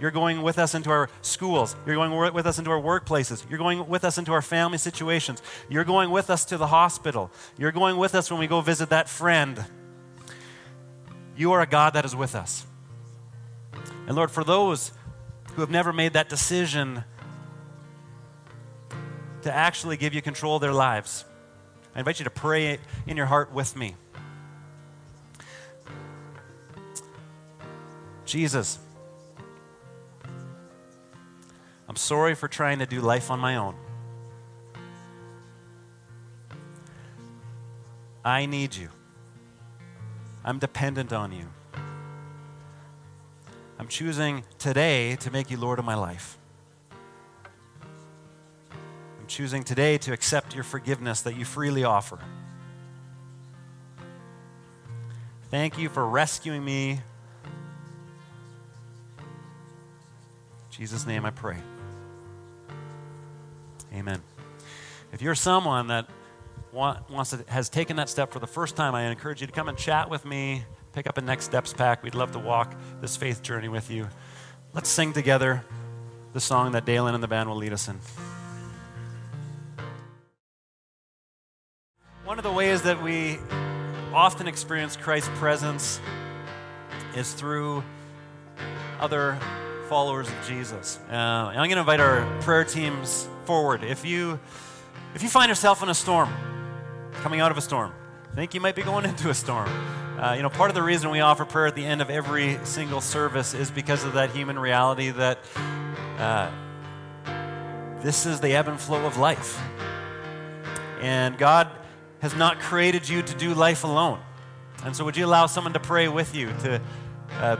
You're 0.00 0.10
going 0.10 0.42
with 0.42 0.58
us 0.58 0.74
into 0.74 0.90
our 0.90 1.08
schools. 1.22 1.76
You're 1.86 1.94
going 1.94 2.34
with 2.34 2.46
us 2.46 2.58
into 2.58 2.70
our 2.70 2.80
workplaces. 2.80 3.48
You're 3.48 3.58
going 3.58 3.88
with 3.88 4.04
us 4.04 4.18
into 4.18 4.32
our 4.32 4.42
family 4.42 4.78
situations. 4.78 5.40
You're 5.68 5.84
going 5.84 6.10
with 6.10 6.30
us 6.30 6.44
to 6.46 6.56
the 6.56 6.66
hospital. 6.66 7.30
You're 7.58 7.72
going 7.72 7.96
with 7.96 8.14
us 8.14 8.30
when 8.30 8.40
we 8.40 8.46
go 8.46 8.60
visit 8.60 8.90
that 8.90 9.08
friend. 9.08 9.64
You 11.36 11.52
are 11.52 11.60
a 11.60 11.66
God 11.66 11.94
that 11.94 12.04
is 12.04 12.16
with 12.16 12.34
us. 12.34 12.66
And 14.06 14.16
Lord, 14.16 14.30
for 14.30 14.44
those 14.44 14.92
who 15.52 15.60
have 15.60 15.70
never 15.70 15.92
made 15.92 16.14
that 16.14 16.28
decision 16.28 17.04
to 19.42 19.52
actually 19.52 19.96
give 19.96 20.14
you 20.14 20.22
control 20.22 20.56
of 20.56 20.62
their 20.62 20.72
lives, 20.72 21.24
I 21.94 22.00
invite 22.00 22.18
you 22.18 22.24
to 22.24 22.30
pray 22.30 22.78
in 23.06 23.16
your 23.16 23.26
heart 23.26 23.52
with 23.52 23.76
me. 23.76 23.94
Jesus, 28.24 28.78
I'm 31.88 31.96
sorry 31.96 32.34
for 32.34 32.48
trying 32.48 32.80
to 32.80 32.86
do 32.86 33.00
life 33.00 33.30
on 33.30 33.38
my 33.38 33.56
own. 33.56 33.76
I 38.24 38.46
need 38.46 38.74
you. 38.74 38.88
I'm 40.44 40.58
dependent 40.58 41.12
on 41.12 41.30
you. 41.30 41.46
I'm 43.78 43.88
choosing 43.88 44.44
today 44.58 45.16
to 45.16 45.30
make 45.30 45.50
you 45.50 45.58
Lord 45.58 45.78
of 45.78 45.84
my 45.84 45.94
life. 45.94 46.38
I'm 49.24 49.28
choosing 49.28 49.64
today 49.64 49.96
to 49.96 50.12
accept 50.12 50.54
your 50.54 50.64
forgiveness 50.64 51.22
that 51.22 51.34
you 51.34 51.46
freely 51.46 51.82
offer. 51.82 52.18
Thank 55.50 55.78
you 55.78 55.88
for 55.88 56.06
rescuing 56.06 56.62
me. 56.62 56.90
In 56.90 57.00
Jesus' 60.70 61.06
name 61.06 61.24
I 61.24 61.30
pray. 61.30 61.56
Amen. 63.94 64.20
If 65.10 65.22
you're 65.22 65.34
someone 65.34 65.86
that 65.86 66.06
want, 66.70 67.08
wants 67.08 67.30
to, 67.30 67.42
has 67.48 67.70
taken 67.70 67.96
that 67.96 68.10
step 68.10 68.30
for 68.30 68.40
the 68.40 68.46
first 68.46 68.76
time, 68.76 68.94
I 68.94 69.04
encourage 69.04 69.40
you 69.40 69.46
to 69.46 69.54
come 69.54 69.70
and 69.70 69.78
chat 69.78 70.10
with 70.10 70.26
me, 70.26 70.64
pick 70.92 71.06
up 71.06 71.16
a 71.16 71.22
Next 71.22 71.46
Steps 71.46 71.72
pack. 71.72 72.02
We'd 72.02 72.14
love 72.14 72.32
to 72.32 72.38
walk 72.38 72.74
this 73.00 73.16
faith 73.16 73.42
journey 73.42 73.68
with 73.68 73.90
you. 73.90 74.06
Let's 74.74 74.90
sing 74.90 75.14
together 75.14 75.64
the 76.34 76.40
song 76.40 76.72
that 76.72 76.84
Dalen 76.84 77.14
and 77.14 77.22
the 77.22 77.28
band 77.28 77.48
will 77.48 77.56
lead 77.56 77.72
us 77.72 77.88
in. 77.88 77.98
Of 82.44 82.52
the 82.52 82.56
ways 82.58 82.82
that 82.82 83.02
we 83.02 83.38
often 84.12 84.46
experience 84.46 84.96
Christ's 84.96 85.30
presence 85.36 85.98
is 87.16 87.32
through 87.32 87.82
other 89.00 89.38
followers 89.88 90.28
of 90.28 90.34
Jesus. 90.46 90.98
Uh, 91.10 91.14
I'm 91.14 91.54
going 91.54 91.70
to 91.70 91.78
invite 91.78 92.00
our 92.00 92.26
prayer 92.42 92.64
teams 92.64 93.26
forward. 93.46 93.82
If 93.82 94.04
you 94.04 94.38
if 95.14 95.22
you 95.22 95.28
find 95.30 95.48
yourself 95.48 95.82
in 95.82 95.88
a 95.88 95.94
storm, 95.94 96.28
coming 97.14 97.40
out 97.40 97.50
of 97.50 97.56
a 97.56 97.62
storm, 97.62 97.92
think 98.34 98.52
you 98.52 98.60
might 98.60 98.74
be 98.74 98.82
going 98.82 99.04
into 99.08 99.30
a 99.30 99.34
storm. 99.34 99.70
Uh, 100.18 100.34
you 100.36 100.42
know, 100.42 100.50
part 100.50 100.70
of 100.70 100.74
the 100.74 100.82
reason 100.82 101.08
we 101.10 101.20
offer 101.20 101.46
prayer 101.46 101.66
at 101.66 101.74
the 101.74 101.84
end 101.84 102.02
of 102.02 102.10
every 102.10 102.58
single 102.64 103.00
service 103.00 103.54
is 103.54 103.70
because 103.70 104.04
of 104.04 104.12
that 104.14 104.30
human 104.30 104.58
reality 104.58 105.10
that 105.10 105.38
uh, 106.18 106.50
this 108.02 108.26
is 108.26 108.40
the 108.40 108.54
ebb 108.54 108.68
and 108.68 108.78
flow 108.78 109.06
of 109.06 109.16
life. 109.16 109.58
And 111.00 111.38
God 111.38 111.70
has 112.24 112.34
not 112.34 112.58
created 112.58 113.06
you 113.06 113.20
to 113.20 113.34
do 113.34 113.52
life 113.52 113.84
alone. 113.84 114.18
And 114.82 114.96
so, 114.96 115.04
would 115.04 115.14
you 115.14 115.26
allow 115.26 115.44
someone 115.44 115.74
to 115.74 115.78
pray 115.78 116.08
with 116.08 116.34
you, 116.34 116.46
to, 116.62 116.80
uh, 117.32 117.56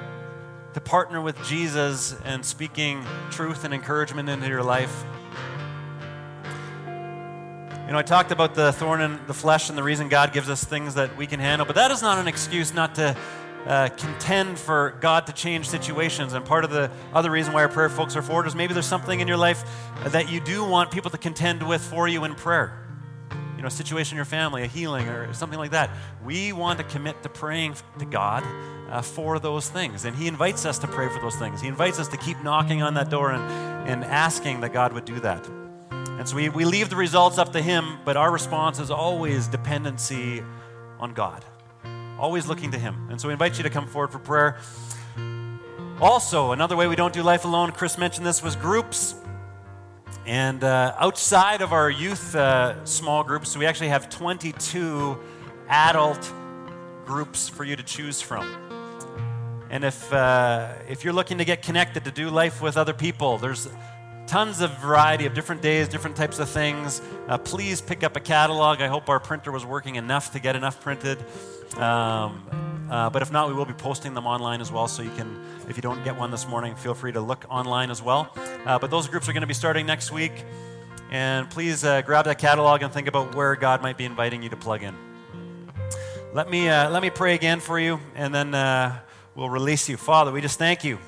to 0.73 0.81
partner 0.81 1.21
with 1.21 1.37
Jesus 1.45 2.19
and 2.25 2.43
speaking 2.43 3.05
truth 3.31 3.65
and 3.65 3.75
encouragement 3.75 4.31
into 4.31 4.49
your 4.49 4.63
life? 4.63 5.05
You 6.87 7.93
know, 7.93 7.99
I 7.99 8.03
talked 8.03 8.33
about 8.33 8.55
the 8.55 8.73
thorn 8.73 9.03
in 9.03 9.21
the 9.27 9.35
flesh 9.35 9.69
and 9.69 9.77
the 9.77 9.83
reason 9.83 10.09
God 10.09 10.33
gives 10.33 10.49
us 10.49 10.65
things 10.65 10.95
that 10.95 11.15
we 11.15 11.27
can 11.27 11.41
handle, 11.41 11.67
but 11.67 11.75
that 11.75 11.91
is 11.91 12.01
not 12.01 12.17
an 12.17 12.27
excuse 12.27 12.73
not 12.73 12.95
to 12.95 13.15
uh, 13.67 13.91
contend 13.99 14.59
for 14.59 14.97
God 15.03 15.27
to 15.27 15.35
change 15.35 15.69
situations. 15.69 16.33
And 16.33 16.43
part 16.43 16.65
of 16.65 16.71
the 16.71 16.91
other 17.13 17.31
reason 17.31 17.53
why 17.53 17.65
our 17.65 17.69
prayer 17.69 17.91
folks 17.91 18.17
are 18.17 18.23
forward 18.23 18.47
is 18.47 18.55
maybe 18.55 18.73
there's 18.73 18.87
something 18.87 19.21
in 19.21 19.29
your 19.29 19.37
life 19.37 19.63
that 20.07 20.33
you 20.33 20.41
do 20.41 20.65
want 20.65 20.91
people 20.91 21.11
to 21.11 21.19
contend 21.19 21.63
with 21.63 21.83
for 21.83 22.09
you 22.09 22.25
in 22.25 22.35
prayer. 22.35 22.84
Know, 23.65 23.69
a 23.69 23.71
situation 23.71 24.17
in 24.17 24.17
your 24.17 24.27
family, 24.27 24.63
a 24.63 24.67
healing, 24.67 25.09
or 25.09 25.33
something 25.33 25.59
like 25.59 25.71
that. 25.71 25.89
We 26.23 26.53
want 26.53 26.79
to 26.81 26.85
commit 26.85 27.23
to 27.23 27.31
praying 27.31 27.77
to 27.99 28.05
God 28.05 28.45
uh, 28.91 29.01
for 29.01 29.39
those 29.39 29.71
things. 29.71 30.05
And 30.05 30.15
He 30.15 30.29
invites 30.29 30.67
us 30.67 30.79
to 30.81 30.87
pray 30.87 31.09
for 31.09 31.19
those 31.19 31.37
things. 31.37 31.63
He 31.63 31.69
invites 31.69 31.99
us 31.99 32.07
to 32.09 32.19
keep 32.19 32.45
knocking 32.45 32.83
on 32.83 32.93
that 32.95 33.09
door 33.09 33.31
and, 33.31 33.43
and 33.89 34.05
asking 34.05 34.61
that 34.61 34.75
God 34.75 34.93
would 34.93 35.07
do 35.07 35.19
that. 35.21 35.47
And 35.91 36.29
so 36.29 36.37
we, 36.37 36.51
we 36.51 36.67
leave 36.67 36.91
the 36.91 36.97
results 36.97 37.39
up 37.39 37.53
to 37.53 37.63
Him, 37.63 38.01
but 38.05 38.19
our 38.19 38.31
response 38.31 38.79
is 38.79 38.91
always 38.91 39.49
dependency 39.49 40.43
on 41.01 41.15
God, 41.15 41.43
always 42.19 42.47
looking 42.47 42.71
to 42.73 42.79
Him. 42.79 43.09
And 43.11 43.19
so 43.19 43.29
we 43.29 43.33
invite 43.33 43.57
you 43.57 43.63
to 43.63 43.71
come 43.71 43.87
forward 43.87 44.13
for 44.13 44.19
prayer. 44.19 44.59
Also, 46.03 46.53
another 46.53 46.77
way 46.77 46.87
we 46.87 46.97
don't 46.97 47.15
do 47.15 47.23
life 47.23 47.47
alone, 47.47 47.73
Chris 47.73 47.97
mentioned 47.97 48.27
this, 48.27 48.43
was 48.43 48.57
groups. 48.57 49.15
And 50.27 50.65
uh, 50.65 50.95
outside 50.99 51.61
of 51.61 51.73
our 51.73 51.91
youth 51.91 52.35
uh, 52.35 52.85
small 52.85 53.25
groups, 53.25 53.57
we 53.57 53.67
actually 53.67 53.89
have 53.89 54.09
22 54.09 55.19
adult 55.69 56.33
groups 57.05 57.49
for 57.49 57.65
you 57.65 57.77
to 57.77 57.83
choose 57.83 58.23
from. 58.23 58.47
And 59.71 59.85
if, 59.85 60.13
uh, 60.13 60.73
if 60.89 61.05
you're 61.05 61.13
looking 61.13 61.39
to 61.39 61.45
get 61.45 61.63
connected, 61.63 62.05
to 62.05 62.11
do 62.11 62.31
life 62.31 62.63
with 62.63 62.77
other 62.77 62.95
people, 62.95 63.39
there's 63.39 63.69
tons 64.27 64.61
of 64.61 64.71
variety 64.79 65.27
of 65.27 65.35
different 65.35 65.61
days, 65.61 65.89
different 65.89 66.17
types 66.17 66.39
of 66.39 66.49
things. 66.49 67.03
Uh, 67.29 67.37
please 67.37 67.81
pick 67.81 68.03
up 68.03 68.17
a 68.17 68.21
catalog. 68.21 68.81
I 68.81 68.87
hope 68.87 69.09
our 69.09 69.21
printer 69.21 69.53
was 69.53 69.67
working 69.67 69.97
enough 69.97 70.33
to 70.33 70.39
get 70.39 70.57
enough 70.57 70.81
printed. 70.81 71.19
Um, 71.77 72.43
uh, 72.91 73.11
but 73.11 73.23
if 73.23 73.33
not, 73.33 73.49
we 73.49 73.55
will 73.55 73.65
be 73.65 73.75
posting 73.75 74.15
them 74.15 74.27
online 74.27 74.61
as 74.61 74.73
well. 74.73 74.89
So 74.89 75.03
you 75.03 75.11
can, 75.11 75.45
if 75.69 75.77
you 75.77 75.83
don't 75.83 76.03
get 76.05 76.17
one 76.17 76.31
this 76.31 76.47
morning, 76.47 76.75
feel 76.75 76.95
free 76.95 77.13
to 77.13 77.21
look 77.21 77.45
online 77.49 77.91
as 77.91 78.03
well. 78.03 78.33
Uh, 78.65 78.79
but 78.79 78.91
those 78.91 79.09
groups 79.09 79.29
are 79.29 79.33
going 79.33 79.43
to 79.43 79.47
be 79.47 79.55
starting 79.55 79.87
next 79.87 80.11
week. 80.13 80.45
And 81.11 81.49
please 81.51 81.85
uh, 81.85 82.03
grab 82.03 82.25
that 82.25 82.39
catalog 82.39 82.83
and 82.83 82.93
think 82.93 83.09
about 83.09 83.35
where 83.35 83.57
God 83.57 83.83
might 83.83 83.97
be 83.97 84.05
inviting 84.05 84.43
you 84.43 84.49
to 84.49 84.57
plug 84.57 84.83
in. 84.83 84.95
Let 86.33 86.51
me, 86.51 86.69
uh, 86.69 86.91
let 86.91 87.03
me 87.03 87.11
pray 87.11 87.35
again 87.35 87.61
for 87.61 87.79
you, 87.79 88.01
and 88.15 88.35
then 88.35 88.55
uh, 88.55 88.99
we'll 89.35 89.51
release 89.51 89.89
you. 89.89 89.97
Father, 89.97 90.33
we 90.33 90.41
just 90.41 90.59
thank 90.59 90.83
you 90.83 90.99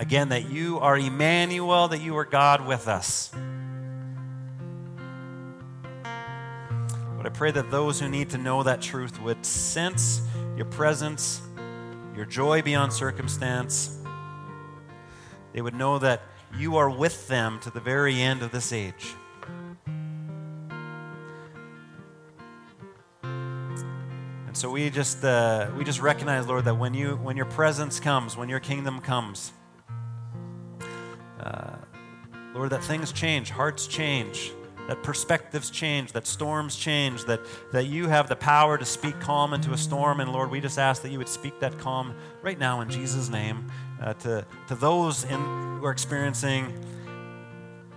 Again, 0.00 0.30
that 0.30 0.50
you 0.50 0.78
are 0.78 0.96
Emmanuel, 0.96 1.88
that 1.88 2.00
you 2.00 2.16
are 2.16 2.24
God 2.24 2.66
with 2.66 2.88
us. 2.88 3.30
But 6.02 7.26
I 7.26 7.28
pray 7.28 7.50
that 7.50 7.70
those 7.70 8.00
who 8.00 8.08
need 8.08 8.30
to 8.30 8.38
know 8.38 8.62
that 8.62 8.80
truth 8.80 9.20
would 9.20 9.44
sense 9.44 10.22
your 10.56 10.64
presence, 10.64 11.42
your 12.20 12.26
joy 12.26 12.60
beyond 12.60 12.92
circumstance. 12.92 13.96
They 15.54 15.62
would 15.62 15.72
know 15.72 15.98
that 16.00 16.20
you 16.54 16.76
are 16.76 16.90
with 16.90 17.26
them 17.28 17.58
to 17.60 17.70
the 17.70 17.80
very 17.80 18.20
end 18.20 18.42
of 18.42 18.52
this 18.52 18.74
age. 18.74 19.14
And 23.22 24.52
so 24.52 24.68
we 24.68 24.90
just 24.90 25.24
uh, 25.24 25.70
we 25.74 25.82
just 25.82 26.02
recognize, 26.02 26.46
Lord, 26.46 26.66
that 26.66 26.74
when 26.74 26.92
you 26.92 27.16
when 27.16 27.38
your 27.38 27.46
presence 27.46 27.98
comes, 27.98 28.36
when 28.36 28.50
your 28.50 28.60
kingdom 28.60 29.00
comes, 29.00 29.52
uh, 31.40 31.76
Lord, 32.52 32.68
that 32.68 32.84
things 32.84 33.12
change, 33.12 33.48
hearts 33.48 33.86
change, 33.86 34.52
that 34.88 35.02
perspectives 35.02 35.70
change, 35.70 36.12
that 36.12 36.26
storms 36.26 36.76
change, 36.76 37.24
that, 37.24 37.40
that 37.72 37.86
you 37.86 38.08
have 38.08 38.28
the 38.28 38.36
power 38.36 38.76
to 38.76 38.84
speak 38.84 39.18
calm 39.20 39.52
into 39.52 39.72
a 39.72 39.78
storm. 39.78 40.20
And 40.20 40.32
Lord, 40.32 40.50
we 40.50 40.60
just 40.60 40.78
ask 40.78 41.02
that 41.02 41.10
you 41.10 41.18
would 41.18 41.28
speak 41.28 41.60
that 41.60 41.78
calm 41.78 42.14
right 42.42 42.58
now 42.58 42.80
in 42.80 42.90
Jesus' 42.90 43.28
name 43.28 43.70
uh, 44.00 44.14
to, 44.14 44.44
to 44.68 44.74
those 44.74 45.24
in, 45.24 45.40
who 45.40 45.84
are 45.84 45.92
experiencing 45.92 46.72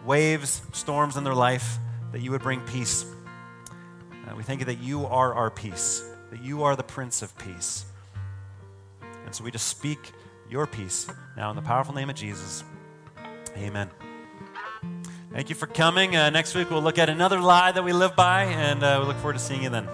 waves, 0.05 0.61
storms 0.71 1.17
in 1.17 1.23
their 1.23 1.35
life, 1.35 1.77
that 2.11 2.21
you 2.21 2.31
would 2.31 2.41
bring 2.41 2.61
peace. 2.61 3.05
Uh, 4.27 4.35
we 4.35 4.43
thank 4.43 4.59
you 4.59 4.65
that 4.65 4.79
you 4.79 5.05
are 5.05 5.33
our 5.33 5.49
peace, 5.49 6.03
that 6.31 6.41
you 6.41 6.63
are 6.63 6.75
the 6.75 6.83
Prince 6.83 7.21
of 7.21 7.35
Peace. 7.37 7.85
And 9.25 9.33
so 9.33 9.43
we 9.43 9.51
just 9.51 9.67
speak 9.67 10.11
your 10.49 10.67
peace 10.67 11.07
now 11.35 11.49
in 11.49 11.55
the 11.55 11.61
powerful 11.61 11.93
name 11.93 12.09
of 12.09 12.15
Jesus. 12.15 12.63
Amen. 13.57 13.89
Thank 15.33 15.49
you 15.49 15.55
for 15.55 15.65
coming. 15.65 16.15
Uh, 16.15 16.29
next 16.29 16.53
week, 16.53 16.69
we'll 16.69 16.83
look 16.83 16.99
at 16.99 17.09
another 17.09 17.39
lie 17.39 17.71
that 17.71 17.83
we 17.83 17.91
live 17.91 18.15
by, 18.15 18.43
and 18.43 18.83
uh, 18.83 18.99
we 19.01 19.07
look 19.07 19.17
forward 19.17 19.33
to 19.33 19.39
seeing 19.39 19.63
you 19.63 19.69
then. 19.71 19.87